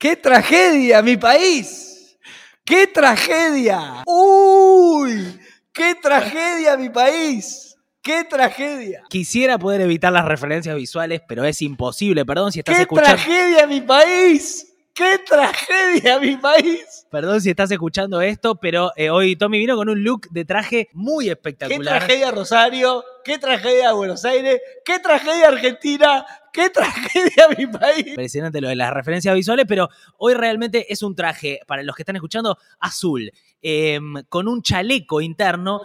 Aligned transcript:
¡Qué 0.00 0.16
tragedia, 0.16 1.02
mi 1.02 1.18
país! 1.18 2.16
¡Qué 2.64 2.86
tragedia! 2.86 4.02
¡Uy! 4.06 5.38
¡Qué 5.74 5.94
tragedia, 5.94 6.78
mi 6.78 6.88
país! 6.88 7.76
¡Qué 8.00 8.24
tragedia! 8.24 9.02
Quisiera 9.10 9.58
poder 9.58 9.82
evitar 9.82 10.10
las 10.10 10.24
referencias 10.24 10.74
visuales, 10.74 11.20
pero 11.28 11.44
es 11.44 11.60
imposible. 11.60 12.24
Perdón 12.24 12.50
si 12.50 12.60
estás 12.60 12.76
¡Qué 12.76 12.82
escuchando. 12.82 13.10
tragedia, 13.10 13.66
mi 13.66 13.82
país! 13.82 14.69
¡Qué 15.00 15.18
tragedia, 15.26 16.18
mi 16.18 16.36
país! 16.36 17.06
Perdón 17.10 17.40
si 17.40 17.48
estás 17.48 17.70
escuchando 17.70 18.20
esto, 18.20 18.56
pero 18.56 18.92
eh, 18.96 19.08
hoy 19.08 19.34
Tommy 19.34 19.58
vino 19.58 19.74
con 19.74 19.88
un 19.88 20.04
look 20.04 20.28
de 20.28 20.44
traje 20.44 20.90
muy 20.92 21.24
¡Qué 21.24 21.30
espectacular. 21.30 22.00
tragedia 22.00 22.30
Rosario! 22.30 23.02
¡Qué 23.24 23.38
tragedia 23.38 23.94
Buenos 23.94 24.26
Aires! 24.26 24.60
¡Qué 24.84 24.98
tragedia 24.98 25.48
Argentina! 25.48 26.26
¡Qué 26.52 26.68
tragedia 26.68 27.48
mi 27.56 27.66
país! 27.66 28.08
Impresionante 28.08 28.60
lo 28.60 28.68
de 28.68 28.76
las 28.76 28.92
referencias 28.92 29.34
visuales, 29.34 29.64
pero 29.66 29.88
hoy 30.18 30.34
realmente 30.34 30.92
es 30.92 31.02
un 31.02 31.14
traje, 31.16 31.60
para 31.66 31.82
los 31.82 31.96
que 31.96 32.02
están 32.02 32.16
escuchando, 32.16 32.58
azul, 32.78 33.32
em, 33.62 34.22
con 34.28 34.48
un 34.48 34.60
chaleco 34.60 35.22
interno. 35.22 35.80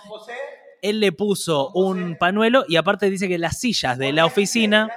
Él 0.82 1.00
le 1.00 1.13
puso 1.13 1.70
un 1.70 2.18
pañuelo 2.20 2.66
y 2.68 2.76
aparte 2.76 3.10
dice 3.10 3.30
que 3.30 3.38
las 3.38 3.62
sillas 3.62 3.98
de 3.98 4.12
la 4.12 4.26
oficina, 4.26 4.90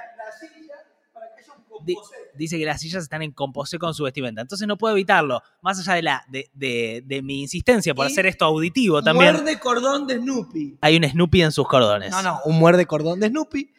di- 1.85 1.95
dice 2.35 2.57
que 2.57 2.65
las 2.65 2.79
sillas 2.81 3.03
están 3.03 3.21
en 3.21 3.31
composé 3.31 3.77
con 3.79 3.93
su 3.93 4.03
vestimenta. 4.03 4.41
Entonces 4.41 4.67
no 4.67 4.77
puedo 4.77 4.93
evitarlo, 4.95 5.41
más 5.61 5.79
allá 5.79 5.93
de, 5.95 6.01
la, 6.03 6.23
de, 6.29 6.49
de- 6.53 7.03
de 7.05 7.21
mi 7.21 7.41
insistencia 7.41 7.93
por 7.95 8.05
Y 8.07 8.11
hacer 8.11 8.25
esto 8.25 8.45
auditivo 8.45 9.01
también. 9.01 9.33
Muerde 9.33 9.59
cordón 9.59 10.07
de 10.07 10.17
Snoopy. 10.17 10.77
Hay 10.81 10.97
un 10.97 11.03
Snoopy 11.03 11.41
en 11.41 11.51
sus 11.51 11.67
cordones. 11.67 12.11
No, 12.11 12.21
no, 12.21 12.39
un 12.45 12.57
muerde 12.59 12.85
cordón 12.85 13.19
de 13.19 13.27
Snoopy. 13.29 13.71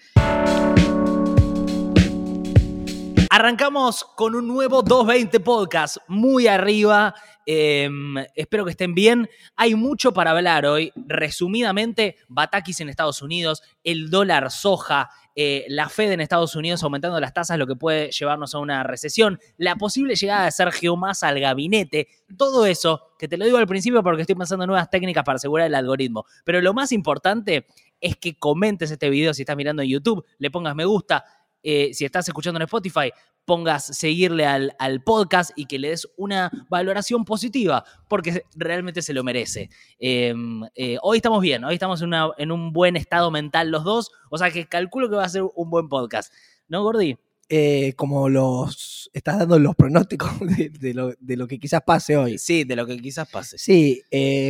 Arrancamos 3.33 4.05
con 4.17 4.35
un 4.35 4.49
nuevo 4.49 4.83
220 4.83 5.39
podcast, 5.41 5.99
muy 6.09 6.49
arriba. 6.49 7.15
Eh, 7.53 7.91
espero 8.37 8.65
que 8.65 8.71
estén 8.71 8.95
bien. 8.95 9.29
Hay 9.57 9.75
mucho 9.75 10.13
para 10.13 10.31
hablar 10.31 10.67
hoy. 10.67 10.93
Resumidamente, 10.95 12.17
Batakis 12.29 12.79
en 12.79 12.89
Estados 12.89 13.23
Unidos, 13.23 13.65
el 13.83 14.09
dólar 14.09 14.53
soja, 14.53 15.11
eh, 15.35 15.65
la 15.69 15.89
Fed 15.89 16.13
en 16.13 16.21
Estados 16.21 16.55
Unidos 16.55 16.81
aumentando 16.85 17.19
las 17.19 17.35
tasas, 17.35 17.59
lo 17.59 17.67
que 17.67 17.75
puede 17.75 18.13
llevarnos 18.13 18.55
a 18.55 18.59
una 18.59 18.85
recesión, 18.85 19.41
la 19.57 19.75
posible 19.75 20.15
llegada 20.15 20.45
de 20.45 20.53
Sergio 20.53 20.95
Massa 20.95 21.27
al 21.27 21.41
gabinete, 21.41 22.07
todo 22.37 22.67
eso, 22.67 23.09
que 23.19 23.27
te 23.27 23.37
lo 23.37 23.45
digo 23.45 23.57
al 23.57 23.67
principio 23.67 24.01
porque 24.05 24.23
estoy 24.23 24.37
pensando 24.37 24.65
en 24.65 24.69
nuevas 24.69 24.89
técnicas 24.89 25.25
para 25.25 25.37
asegurar 25.37 25.67
el 25.67 25.75
algoritmo. 25.75 26.27
Pero 26.45 26.61
lo 26.61 26.73
más 26.73 26.93
importante 26.93 27.67
es 28.01 28.17
que 28.17 28.37
comentes 28.37 28.93
este 28.93 29.11
video 29.11 29.35
si 29.35 29.43
estás 29.43 29.57
mirando 29.57 29.83
en 29.83 29.89
YouTube, 29.89 30.25
le 30.39 30.53
pongas 30.53 30.77
me 30.77 30.85
gusta, 30.85 31.25
eh, 31.63 31.91
si 31.95 32.05
estás 32.05 32.27
escuchando 32.29 32.59
en 32.59 32.63
Spotify, 32.65 33.11
pongas 33.45 33.85
seguirle 33.97 34.47
al, 34.47 34.75
al 34.79 35.03
podcast 35.03 35.51
y 35.57 35.65
que 35.67 35.79
le 35.79 35.89
des 35.89 36.07
una 36.17 36.51
valoración 36.69 37.25
positiva, 37.25 37.85
porque 38.09 38.45
realmente 38.55 39.03
se 39.03 39.13
lo 39.15 39.25
merece. 39.25 39.71
Eh, 39.99 40.35
eh, 40.75 40.99
hoy 41.03 41.17
estamos 41.19 41.41
bien, 41.41 41.65
hoy 41.65 41.75
estamos 41.75 42.01
en, 42.03 42.09
una- 42.09 42.31
en 42.39 42.53
un 42.53 42.73
buen 42.73 42.97
estado 42.97 43.31
mental 43.31 43.71
los 43.71 43.83
dos, 43.83 44.13
o 44.31 44.39
sea 44.39 44.51
que 44.51 44.67
calculo 44.67 45.09
que 45.11 45.17
va 45.17 45.25
a 45.25 45.29
ser 45.29 45.43
un 45.55 45.71
buen 45.71 45.89
podcast. 45.89 46.33
¿No, 46.69 46.83
Gordi? 46.83 47.17
Eh, 47.53 47.95
como 47.97 48.29
los 48.29 49.11
estás 49.13 49.41
dando 49.41 49.59
los 49.59 49.75
pronósticos 49.75 50.31
de, 50.57 50.69
de 50.69 50.95
lo, 50.95 51.13
de 51.19 51.37
lo 51.37 51.49
que 51.49 51.59
quizás 51.59 51.81
pase 51.85 52.17
hoy. 52.17 52.39
Sí, 52.39 52.63
de 52.63 52.77
lo 52.77 52.87
que 52.87 52.97
quizás 52.99 53.29
pase. 53.29 53.59
Sí, 53.59 54.03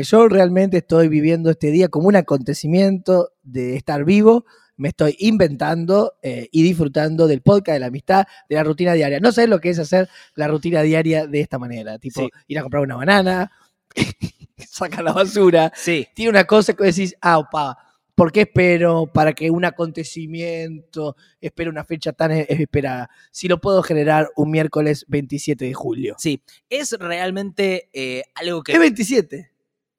yo 0.02 0.28
realmente 0.28 0.76
estoy 0.78 1.08
viviendo 1.08 1.48
este 1.48 1.70
día 1.70 1.88
como 1.88 2.08
un 2.08 2.16
acontecimiento 2.16 3.30
de 3.42 3.76
estar 3.76 4.04
vivo. 4.04 4.44
Me 4.80 4.88
estoy 4.88 5.14
inventando 5.20 6.14
eh, 6.22 6.48
y 6.50 6.62
disfrutando 6.62 7.26
del 7.26 7.42
podcast, 7.42 7.74
de 7.74 7.80
la 7.80 7.86
amistad, 7.86 8.24
de 8.48 8.56
la 8.56 8.64
rutina 8.64 8.94
diaria. 8.94 9.20
No 9.20 9.30
sabes 9.30 9.50
lo 9.50 9.60
que 9.60 9.70
es 9.70 9.78
hacer 9.78 10.08
la 10.34 10.48
rutina 10.48 10.82
diaria 10.82 11.26
de 11.26 11.40
esta 11.40 11.58
manera. 11.58 11.98
Tipo, 11.98 12.22
Sí. 12.22 12.28
ir 12.48 12.58
a 12.58 12.62
comprar 12.62 12.82
una 12.82 12.96
banana, 12.96 13.52
sacar 14.56 15.04
la 15.04 15.12
basura. 15.12 15.72
Sí, 15.74 16.06
Tiene 16.14 16.30
una 16.30 16.44
cosa 16.46 16.72
que 16.74 16.84
decís, 16.84 17.14
ah, 17.20 17.48
pa, 17.50 17.76
¿por 18.14 18.32
qué 18.32 18.42
espero 18.42 19.06
para 19.06 19.32
que 19.32 19.50
un 19.50 19.64
acontecimiento 19.64 21.16
espere 21.40 21.70
una 21.70 21.84
fecha 21.84 22.12
tan 22.12 22.32
e- 22.32 22.46
esperada? 22.48 23.10
Si 23.30 23.48
lo 23.48 23.60
puedo 23.60 23.82
generar 23.82 24.28
un 24.36 24.50
miércoles 24.50 25.04
27 25.08 25.64
de 25.64 25.74
julio. 25.74 26.16
sí. 26.18 26.42
Es 26.68 26.92
realmente 26.98 27.88
eh, 27.92 28.22
algo 28.34 28.62
que... 28.62 28.72
Es 28.72 28.78
27. 28.78 29.50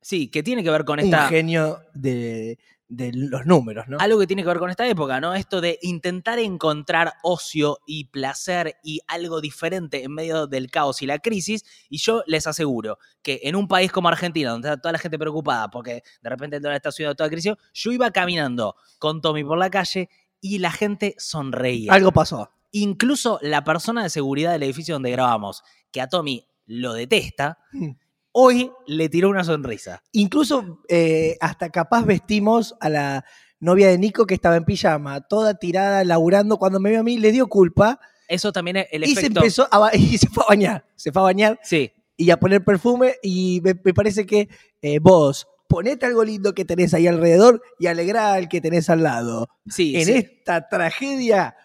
Sí, 0.02 0.28
que 0.30 0.41
tiene 0.41 0.64
que 0.64 0.72
ver 0.72 0.86
con 0.86 1.00
un 1.00 1.06
esta... 1.06 1.28
genio 1.28 1.80
de, 1.94 2.58
de 2.91 3.12
los 3.13 3.46
números, 3.46 3.85
¿no? 3.88 3.97
algo 4.02 4.19
que 4.19 4.28
tiene 4.28 4.41
que 4.44 4.50
ver 4.50 4.59
con 4.59 4.69
esta 4.69 4.85
época, 4.85 5.22
¿no? 5.22 5.34
Esto 5.34 5.62
de 5.62 5.79
intentar 5.81 6.40
encontrar 6.40 7.13
ocio 7.24 7.79
y 7.85 8.06
placer 8.06 8.75
y 8.84 9.00
algo 9.07 9.40
diferente 9.40 10.03
en 10.03 10.13
medio 10.13 10.46
del 10.46 10.69
caos 10.69 11.02
y 11.02 11.06
la 11.06 11.19
crisis. 11.19 11.63
Y 11.90 12.00
yo 12.00 12.22
les 12.28 12.47
aseguro 12.47 13.00
que 13.22 13.40
en 13.44 13.56
un 13.56 13.69
país 13.69 13.94
como 13.94 14.09
Argentina, 14.09 14.52
donde 14.52 14.68
está 14.68 14.81
toda 14.81 14.91
la 14.91 15.00
gente 15.00 15.18
preocupada 15.18 15.69
porque 15.69 16.03
de 16.22 16.29
repente 16.29 16.57
el 16.57 16.62
dólar 16.62 16.75
está 16.75 16.91
subiendo 16.91 17.16
toda 17.16 17.29
crisis, 17.29 17.53
yo 17.74 17.91
iba 17.94 18.12
caminando 18.12 18.75
con 19.00 19.22
Tommy 19.22 19.46
por 19.46 19.58
la 19.58 19.69
calle 19.69 20.09
y 20.41 20.59
la 20.59 20.72
gente 20.72 21.16
sonreía. 21.18 21.94
Algo 21.94 22.12
pasó. 22.12 22.50
Incluso 22.72 23.40
la 23.41 23.63
persona 23.63 24.03
de 24.03 24.09
seguridad 24.09 24.52
del 24.52 24.63
edificio 24.63 24.96
donde 24.96 25.12
grabamos, 25.12 25.63
que 25.91 26.02
a 26.02 26.09
Tommy 26.09 26.46
lo 26.66 26.94
detesta, 26.94 27.58
Mm. 27.72 27.91
Hoy 28.31 28.72
le 28.88 29.09
tiró 29.09 29.30
una 29.30 29.44
sonrisa. 29.44 30.02
Incluso 30.12 30.81
eh, 30.88 31.38
hasta 31.40 31.69
capaz 31.69 32.06
vestimos 32.06 32.75
a 32.80 32.90
la 32.90 33.25
novia 33.59 33.88
de 33.88 33.97
Nico 33.97 34.25
que 34.25 34.34
estaba 34.34 34.56
en 34.56 34.66
pijama, 34.66 35.22
toda 35.22 35.53
tirada, 35.56 36.03
laburando. 36.03 36.58
Cuando 36.58 36.80
me 36.80 36.90
vio 36.90 37.00
a 37.00 37.03
mí, 37.03 37.18
le 37.18 37.31
dio 37.31 37.47
culpa 37.47 38.00
Eso 38.28 38.52
también 38.52 38.78
es 38.78 38.88
el 38.91 39.03
y 39.03 39.16
se 39.16 39.28
empezó 39.28 39.68
a 39.72 39.91
y 39.96 40.18
se 40.18 40.28
fue 40.28 40.44
a 40.44 40.50
bañar. 40.50 40.86
Se 40.96 41.12
fue 41.12 41.22
a 41.22 41.25
bañar 41.25 41.59
Sí, 41.64 41.91
y 42.18 42.31
a 42.31 42.40
poner 42.40 42.64
perfume. 42.64 43.16
Y 43.22 43.62
me, 43.64 43.75
me 43.84 43.94
parece 43.94 44.25
que 44.25 44.50
eh, 44.81 45.00
vos 45.00 45.47
ponete 45.72 46.06
algo 46.06 46.25
lindo 46.25 46.53
que 46.53 46.66
tenés 46.66 46.94
ahí 46.94 47.08
alrededor 47.08 47.62
y 47.80 47.88
alegrá 47.88 48.34
al 48.34 48.50
que 48.50 48.59
tenés 48.59 48.90
al 48.90 49.03
lado. 49.03 49.47
sí. 49.70 49.96
en 49.96 50.06
sí. 50.06 50.12
esta 50.14 50.68
tragedia, 50.68 51.56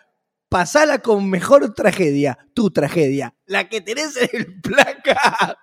pasala 0.49 1.00
con 1.00 1.28
mejor 1.28 1.75
tragedia, 1.75 2.38
tu 2.55 2.71
tragedia, 2.71 3.34
la 3.47 3.69
que 3.69 3.81
tenés 3.81 4.16
en 4.16 4.28
el 4.32 4.60
placa. 4.60 5.59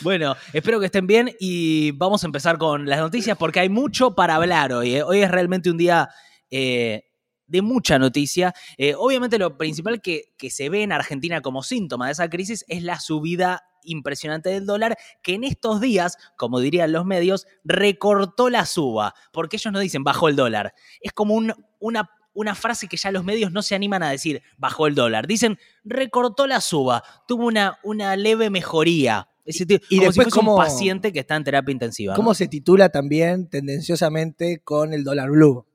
Bueno, 0.00 0.34
espero 0.52 0.80
que 0.80 0.86
estén 0.86 1.06
bien 1.06 1.30
y 1.38 1.92
vamos 1.92 2.24
a 2.24 2.26
empezar 2.26 2.58
con 2.58 2.86
las 2.88 2.98
noticias 2.98 3.36
porque 3.38 3.60
hay 3.60 3.68
mucho 3.68 4.14
para 4.14 4.34
hablar 4.34 4.72
hoy. 4.72 4.96
¿eh? 4.96 5.02
Hoy 5.04 5.20
es 5.20 5.30
realmente 5.30 5.70
un 5.70 5.76
día 5.78 6.08
eh, 6.50 7.04
de 7.46 7.62
mucha 7.62 7.98
noticia. 8.00 8.52
Eh, 8.76 8.94
obviamente 8.96 9.38
lo 9.38 9.56
principal 9.56 10.00
que, 10.02 10.32
se 10.50 10.68
ve 10.68 10.82
en 10.82 10.90
Argentina 10.90 11.40
como 11.40 11.62
síntoma 11.62 12.06
de 12.06 12.12
esa 12.12 12.28
crisis 12.28 12.64
es 12.66 12.82
la 12.82 12.98
subida 12.98 13.62
impresionante 13.84 14.50
del 14.50 14.66
dólar 14.66 14.96
que 15.22 15.34
en 15.34 15.44
estos 15.44 15.80
días, 15.80 16.16
como 16.36 16.58
dirían 16.58 16.90
los 16.92 17.04
medios, 17.04 17.46
recortó 17.62 18.48
la 18.50 18.66
suba, 18.66 19.14
porque 19.32 19.56
ellos 19.56 19.72
no 19.72 19.78
dicen 19.78 20.02
bajó 20.02 20.28
el 20.28 20.34
dólar. 20.36 20.74
Es 21.00 21.12
como 21.12 21.34
un- 21.34 21.54
una, 21.78 22.10
una 22.34 22.54
frase 22.54 22.88
que 22.88 22.96
ya 22.96 23.10
los 23.12 23.24
medios 23.24 23.52
no 23.52 23.62
se 23.62 23.74
animan 23.74 24.02
a 24.02 24.10
decir 24.10 24.42
bajó 24.56 24.86
el 24.86 24.94
dólar. 24.94 25.26
Dicen 25.26 25.58
recortó 25.84 26.46
la 26.46 26.60
suba, 26.60 27.02
tuvo 27.28 27.46
una, 27.46 27.78
una 27.82 28.16
leve 28.16 28.50
mejoría. 28.50 29.28
Ese 29.44 29.66
tipo- 29.66 29.84
y 29.90 29.96
como 29.96 30.06
después 30.08 30.24
si 30.26 30.30
fuese 30.30 30.36
cómo- 30.38 30.54
un 30.56 30.62
paciente 30.62 31.12
que 31.12 31.18
está 31.20 31.34
en 31.36 31.44
terapia 31.44 31.72
intensiva. 31.72 32.12
¿no? 32.12 32.16
¿Cómo 32.16 32.32
se 32.34 32.46
titula 32.48 32.88
también 32.90 33.48
tendenciosamente 33.48 34.60
con 34.62 34.92
el 34.94 35.04
dólar 35.04 35.30
blue? 35.30 35.66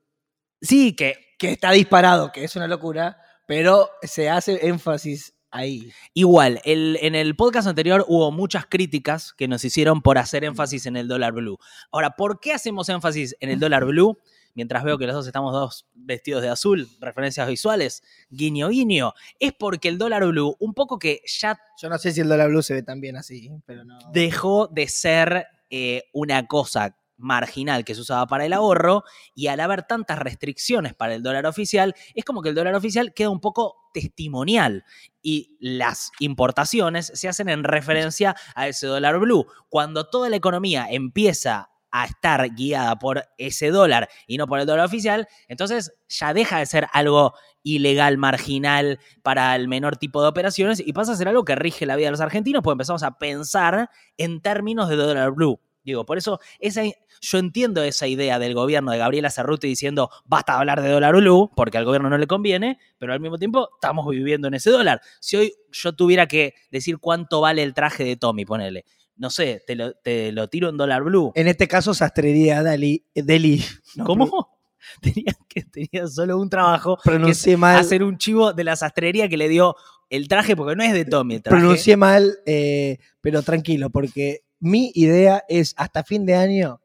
Sí, 0.60 0.94
que 0.94 1.14
Que 1.38 1.52
está 1.52 1.70
disparado, 1.70 2.32
que 2.32 2.42
es 2.42 2.56
una 2.56 2.66
locura, 2.66 3.16
pero 3.46 3.90
se 4.02 4.28
hace 4.28 4.66
énfasis 4.66 5.34
ahí. 5.52 5.92
Igual, 6.14 6.60
el- 6.64 6.98
en 7.00 7.14
el 7.14 7.36
podcast 7.36 7.68
anterior 7.68 8.04
hubo 8.08 8.32
muchas 8.32 8.66
críticas 8.66 9.32
que 9.34 9.46
nos 9.46 9.64
hicieron 9.64 10.02
por 10.02 10.18
hacer 10.18 10.42
énfasis 10.42 10.86
en 10.86 10.96
el 10.96 11.06
dólar 11.06 11.32
blue. 11.34 11.58
Ahora, 11.92 12.16
¿por 12.16 12.40
qué 12.40 12.52
hacemos 12.54 12.88
énfasis 12.88 13.36
en 13.38 13.50
el 13.50 13.60
dólar 13.60 13.84
blue? 13.84 14.18
Mientras 14.58 14.82
veo 14.82 14.98
que 14.98 15.06
los 15.06 15.14
dos 15.14 15.24
estamos 15.24 15.52
dos 15.52 15.86
vestidos 15.94 16.42
de 16.42 16.48
azul, 16.48 16.88
referencias 16.98 17.46
visuales, 17.46 18.02
guiño 18.28 18.70
guiño, 18.70 19.14
es 19.38 19.52
porque 19.52 19.86
el 19.86 19.98
dólar 19.98 20.26
blue, 20.26 20.56
un 20.58 20.74
poco 20.74 20.98
que 20.98 21.20
ya 21.26 21.56
Yo 21.80 21.88
no 21.88 21.96
sé 21.96 22.10
si 22.10 22.22
el 22.22 22.28
dólar 22.28 22.48
blue 22.48 22.60
se 22.60 22.74
ve 22.74 22.82
tan 22.82 23.00
bien 23.00 23.16
así, 23.16 23.52
pero 23.66 23.84
no. 23.84 23.96
dejó 24.12 24.66
de 24.66 24.88
ser 24.88 25.46
eh, 25.70 26.02
una 26.12 26.48
cosa 26.48 26.96
marginal 27.18 27.84
que 27.84 27.94
se 27.94 28.00
usaba 28.00 28.26
para 28.26 28.46
el 28.46 28.52
ahorro 28.52 29.04
y 29.32 29.46
al 29.46 29.60
haber 29.60 29.84
tantas 29.84 30.18
restricciones 30.18 30.92
para 30.92 31.14
el 31.14 31.22
dólar 31.22 31.46
oficial, 31.46 31.94
es 32.16 32.24
como 32.24 32.42
que 32.42 32.48
el 32.48 32.56
dólar 32.56 32.74
oficial 32.74 33.14
queda 33.14 33.30
un 33.30 33.40
poco 33.40 33.76
testimonial 33.94 34.84
y 35.22 35.56
las 35.60 36.10
importaciones 36.18 37.12
se 37.14 37.28
hacen 37.28 37.48
en 37.48 37.62
referencia 37.62 38.34
a 38.56 38.66
ese 38.66 38.88
dólar 38.88 39.20
blue. 39.20 39.46
Cuando 39.68 40.10
toda 40.10 40.28
la 40.28 40.36
economía 40.36 40.88
empieza 40.90 41.70
a 41.90 42.06
estar 42.06 42.48
guiada 42.54 42.98
por 42.98 43.24
ese 43.38 43.70
dólar 43.70 44.08
y 44.26 44.36
no 44.36 44.46
por 44.46 44.60
el 44.60 44.66
dólar 44.66 44.86
oficial, 44.86 45.26
entonces 45.48 45.92
ya 46.08 46.34
deja 46.34 46.58
de 46.58 46.66
ser 46.66 46.86
algo 46.92 47.34
ilegal, 47.62 48.18
marginal 48.18 48.98
para 49.22 49.54
el 49.56 49.68
menor 49.68 49.96
tipo 49.96 50.22
de 50.22 50.28
operaciones 50.28 50.80
y 50.84 50.92
pasa 50.92 51.12
a 51.12 51.16
ser 51.16 51.28
algo 51.28 51.44
que 51.44 51.54
rige 51.54 51.86
la 51.86 51.96
vida 51.96 52.06
de 52.06 52.12
los 52.12 52.20
argentinos, 52.20 52.62
pues 52.62 52.72
empezamos 52.72 53.02
a 53.02 53.18
pensar 53.18 53.90
en 54.16 54.40
términos 54.40 54.88
de 54.88 54.96
dólar 54.96 55.32
blue. 55.32 55.60
Digo, 55.84 56.04
por 56.04 56.18
eso 56.18 56.38
esa, 56.58 56.82
yo 57.20 57.38
entiendo 57.38 57.82
esa 57.82 58.06
idea 58.06 58.38
del 58.38 58.52
gobierno 58.52 58.92
de 58.92 58.98
Gabriela 58.98 59.30
Cerruti 59.30 59.68
diciendo 59.68 60.10
basta 60.26 60.58
hablar 60.58 60.82
de 60.82 60.90
dólar 60.90 61.16
blue 61.16 61.50
porque 61.56 61.78
al 61.78 61.86
gobierno 61.86 62.10
no 62.10 62.18
le 62.18 62.26
conviene, 62.26 62.78
pero 62.98 63.14
al 63.14 63.20
mismo 63.20 63.38
tiempo 63.38 63.70
estamos 63.74 64.06
viviendo 64.06 64.48
en 64.48 64.54
ese 64.54 64.70
dólar. 64.70 65.00
Si 65.20 65.36
hoy 65.36 65.54
yo 65.72 65.94
tuviera 65.94 66.26
que 66.26 66.52
decir 66.70 66.98
cuánto 66.98 67.40
vale 67.40 67.62
el 67.62 67.72
traje 67.72 68.04
de 68.04 68.16
Tommy, 68.16 68.44
ponele, 68.44 68.84
no 69.18 69.30
sé, 69.30 69.62
te 69.66 69.74
lo, 69.74 69.92
te 69.94 70.32
lo 70.32 70.48
tiro 70.48 70.68
en 70.68 70.76
dólar 70.76 71.02
blue. 71.02 71.32
En 71.34 71.48
este 71.48 71.68
caso, 71.68 71.92
sastrería 71.92 72.62
Dali, 72.62 73.04
Deli. 73.14 73.62
No, 73.96 74.04
¿Cómo? 74.04 74.58
Tenía, 75.02 75.32
que, 75.48 75.64
tenía 75.64 76.06
solo 76.06 76.38
un 76.38 76.48
trabajo, 76.48 76.98
Pronuncié 77.02 77.50
que 77.50 77.54
es 77.54 77.58
mal. 77.58 77.76
hacer 77.76 78.02
un 78.02 78.16
chivo 78.16 78.52
de 78.52 78.64
la 78.64 78.76
sastrería 78.76 79.28
que 79.28 79.36
le 79.36 79.48
dio 79.48 79.74
el 80.08 80.28
traje, 80.28 80.56
porque 80.56 80.76
no 80.76 80.82
es 80.82 80.92
de 80.92 81.04
Tommy 81.04 81.34
el 81.34 81.42
traje. 81.42 81.60
Pronuncié 81.60 81.96
mal, 81.96 82.38
eh, 82.46 82.98
pero 83.20 83.42
tranquilo, 83.42 83.90
porque 83.90 84.44
mi 84.60 84.90
idea 84.94 85.44
es 85.48 85.74
hasta 85.76 86.04
fin 86.04 86.24
de 86.24 86.36
año 86.36 86.80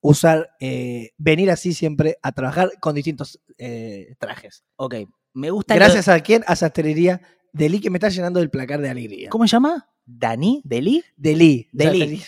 usar, 0.00 0.50
eh, 0.60 1.10
venir 1.16 1.50
así 1.50 1.72
siempre 1.72 2.18
a 2.22 2.32
trabajar 2.32 2.70
con 2.80 2.94
distintos 2.94 3.40
eh, 3.56 4.14
trajes. 4.18 4.64
Ok, 4.76 4.96
me 5.32 5.50
gusta. 5.50 5.74
Gracias 5.74 6.08
a 6.08 6.20
quién? 6.20 6.44
A 6.46 6.54
Sastrería 6.54 7.20
Deli, 7.52 7.80
que 7.80 7.90
me 7.90 7.96
está 7.96 8.08
llenando 8.08 8.40
el 8.40 8.50
placar 8.50 8.80
de 8.80 8.90
alegría. 8.90 9.30
¿Cómo 9.30 9.46
se 9.46 9.52
llama? 9.52 9.88
¿Dani? 10.04 10.60
¿Deli? 10.64 11.04
Deli. 11.16 11.68
Deli. 11.72 11.98
Sastrería. 12.18 12.26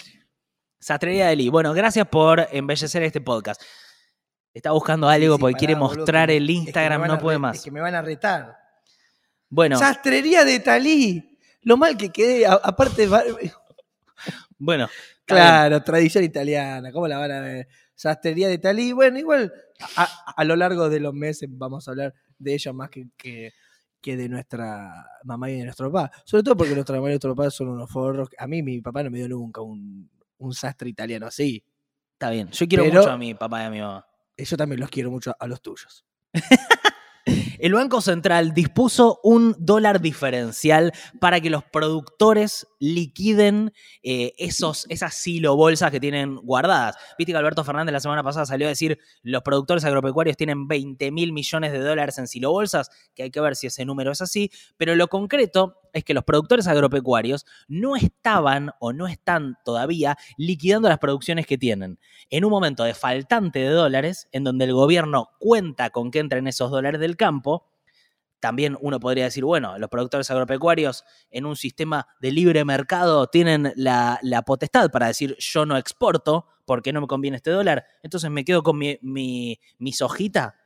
Sastrería 0.79 1.27
de 1.29 1.37
Lee. 1.37 1.49
Bueno, 1.49 1.73
gracias 1.73 2.07
por 2.09 2.47
embellecer 2.53 3.03
este 3.03 3.21
podcast. 3.21 3.61
Está 4.53 4.71
buscando 4.73 5.09
algo 5.09 5.35
Sí, 5.37 5.41
porque 5.41 5.53
pará, 5.53 5.59
quiere 5.59 5.77
mostrar 5.77 6.31
el 6.31 6.43
es 6.45 6.47
que 6.49 6.53
me 6.53 6.59
Instagram, 6.61 7.07
no 7.09 7.19
puede 7.19 7.39
más. 7.39 7.57
Es 7.57 7.65
que 7.65 7.71
me 7.71 7.81
van 7.81 7.95
a 7.95 8.03
retar. 8.03 8.57
Bueno, 9.49 9.79
Sastrería 9.79 10.45
de 10.45 10.61
Talí. 10.61 11.39
Lo 11.63 11.77
mal 11.77 11.97
que 11.97 12.11
quedé, 12.11 12.47
a- 12.47 12.61
aparte. 12.63 13.09
bueno. 13.09 13.29
bien. 14.59 14.89
Claro, 15.25 15.83
tradición 15.83 16.23
italiana. 16.25 16.93
¿Cómo 16.93 17.09
la 17.09 17.19
van 17.19 17.33
a 17.33 17.41
ver? 17.41 17.69
Sastrería 17.95 18.49
de 18.49 18.59
Talí. 18.59 18.93
Bueno, 18.93 19.19
igual 19.19 19.53
a, 19.97 20.35
a 20.37 20.45
lo 20.45 20.55
largo 20.57 20.89
de 20.89 21.01
los 21.01 21.15
meses 21.15 21.49
vamos 21.51 21.89
a 21.89 21.93
hablar 21.93 22.15
de 22.39 22.55
ella 22.55 22.73
más 22.73 22.91
que, 22.91 23.07
que, 23.17 23.53
que 24.05 24.19
de 24.19 24.29
nuestra 24.29 25.07
mamá 25.25 25.51
y 25.51 25.57
de 25.57 25.65
nuestro 25.65 25.91
papá. 25.91 26.13
Sobre 26.27 26.43
todo 26.43 26.59
porque 26.59 26.75
nuestra 26.75 26.97
mamá 26.97 27.09
y 27.09 27.13
nuestro 27.13 27.35
papá 27.35 27.49
son 27.51 27.69
unos 27.69 27.91
forros. 27.91 28.29
A 28.37 28.47
mí 28.47 28.63
mi 28.63 28.83
papá 28.83 29.03
no 29.03 29.11
me 29.11 29.17
dio 29.17 29.29
nunca 29.31 29.63
un, 29.63 30.11
un 30.37 30.53
sastre 30.53 30.91
italiano 30.91 31.27
así. 31.27 31.65
Está 32.13 32.29
bien. 32.29 32.51
Yo 32.51 32.69
quiero 32.69 32.85
Pero- 32.85 33.01
mucho 33.01 33.11
a 33.11 33.17
mi 33.17 33.33
papá 33.33 33.63
y 33.63 33.65
a 33.65 33.71
mi 33.71 33.81
mamá. 33.81 34.07
Eh, 34.37 34.45
Yo 34.45 34.59
también 34.59 34.79
los 34.81 34.91
quiero 34.91 35.11
mucho 35.11 35.35
a 35.39 35.47
los 35.47 35.63
tuyos. 35.63 36.05
El 37.59 37.73
Banco 37.73 38.03
Central 38.03 38.53
dispuso 38.53 39.21
un 39.23 39.57
dólar 39.59 40.03
diferencial 40.03 40.93
para 41.21 41.41
que 41.41 41.49
los 41.49 41.65
productores 41.65 42.67
liquiden 42.85 43.73
eh, 44.03 44.35
esos, 44.37 44.87
esas 44.91 45.15
silobolsas 45.15 45.91
que 45.91 46.01
tienen 46.01 46.37
guardadas. 46.37 46.97
Viste 47.19 47.33
que 47.33 47.39
Alberto 47.39 47.65
Fernández 47.65 47.93
la 47.93 48.01
semana 48.01 48.23
pasada 48.23 48.45
salió 48.45 48.67
a 48.67 48.71
decir 48.71 48.99
los 49.23 49.43
productores 49.43 49.85
agropecuarios 49.85 50.37
tienen 50.37 50.69
20 50.69 51.11
mil 51.11 51.33
millones 51.33 51.73
de 51.73 51.79
dólares 51.79 52.19
en 52.19 52.29
silobolsas, 52.29 52.91
que 53.15 53.25
hay 53.25 53.31
que 53.31 53.41
ver 53.41 53.57
si 53.57 53.69
ese 53.69 53.85
número 53.85 54.13
es 54.13 54.21
así, 54.21 54.51
pero 54.77 54.95
lo 54.97 55.09
concreto 55.09 55.81
es 55.95 56.05
que 56.05 56.13
los 56.13 56.25
productores 56.25 56.67
agropecuarios 56.67 57.47
no 57.69 57.97
estaban 57.97 58.71
o 58.81 58.93
no 58.93 59.07
están 59.07 59.57
todavía 59.65 60.19
liquidando 60.37 60.89
las 60.89 60.99
producciones 60.99 61.47
que 61.47 61.57
tienen. 61.57 61.99
En 62.29 62.45
un 62.45 62.51
momento 62.51 62.85
de 62.85 62.95
faltante 62.95 63.61
de 63.61 63.71
dólares, 63.71 64.29
en 64.33 64.45
donde 64.45 64.67
el 64.67 64.75
gobierno 64.75 65.31
cuenta 65.39 65.91
con 65.91 66.11
que 66.11 66.19
entren 66.19 66.49
esos 66.49 66.71
dólares 66.71 67.01
del 67.01 67.17
campo, 67.17 67.65
también 68.45 68.77
uno 68.83 69.01
podría 69.01 69.25
decir, 69.25 69.43
bueno, 69.43 69.79
los 69.79 69.89
productores 69.89 70.31
agropecuarios 70.31 71.03
en 71.31 71.47
un 71.47 71.57
sistema 71.57 72.07
de 72.21 72.31
libre 72.31 72.63
mercado 72.63 73.27
tienen 73.29 73.73
la, 73.75 74.19
la 74.21 74.43
potestad 74.43 74.91
para 74.91 75.07
decir 75.07 75.35
yo 75.39 75.65
no 75.65 75.79
exporto 75.79 76.47
porque 76.67 76.93
no 76.93 77.01
me 77.01 77.07
conviene 77.07 77.39
este 77.39 77.51
dólar, 77.51 77.87
entonces 78.03 78.31
me 78.31 78.45
quedo 78.45 78.63
con 78.63 78.77
mi, 78.77 78.99
mi, 79.01 79.59
mi 79.79 79.95
sojita 79.95 80.57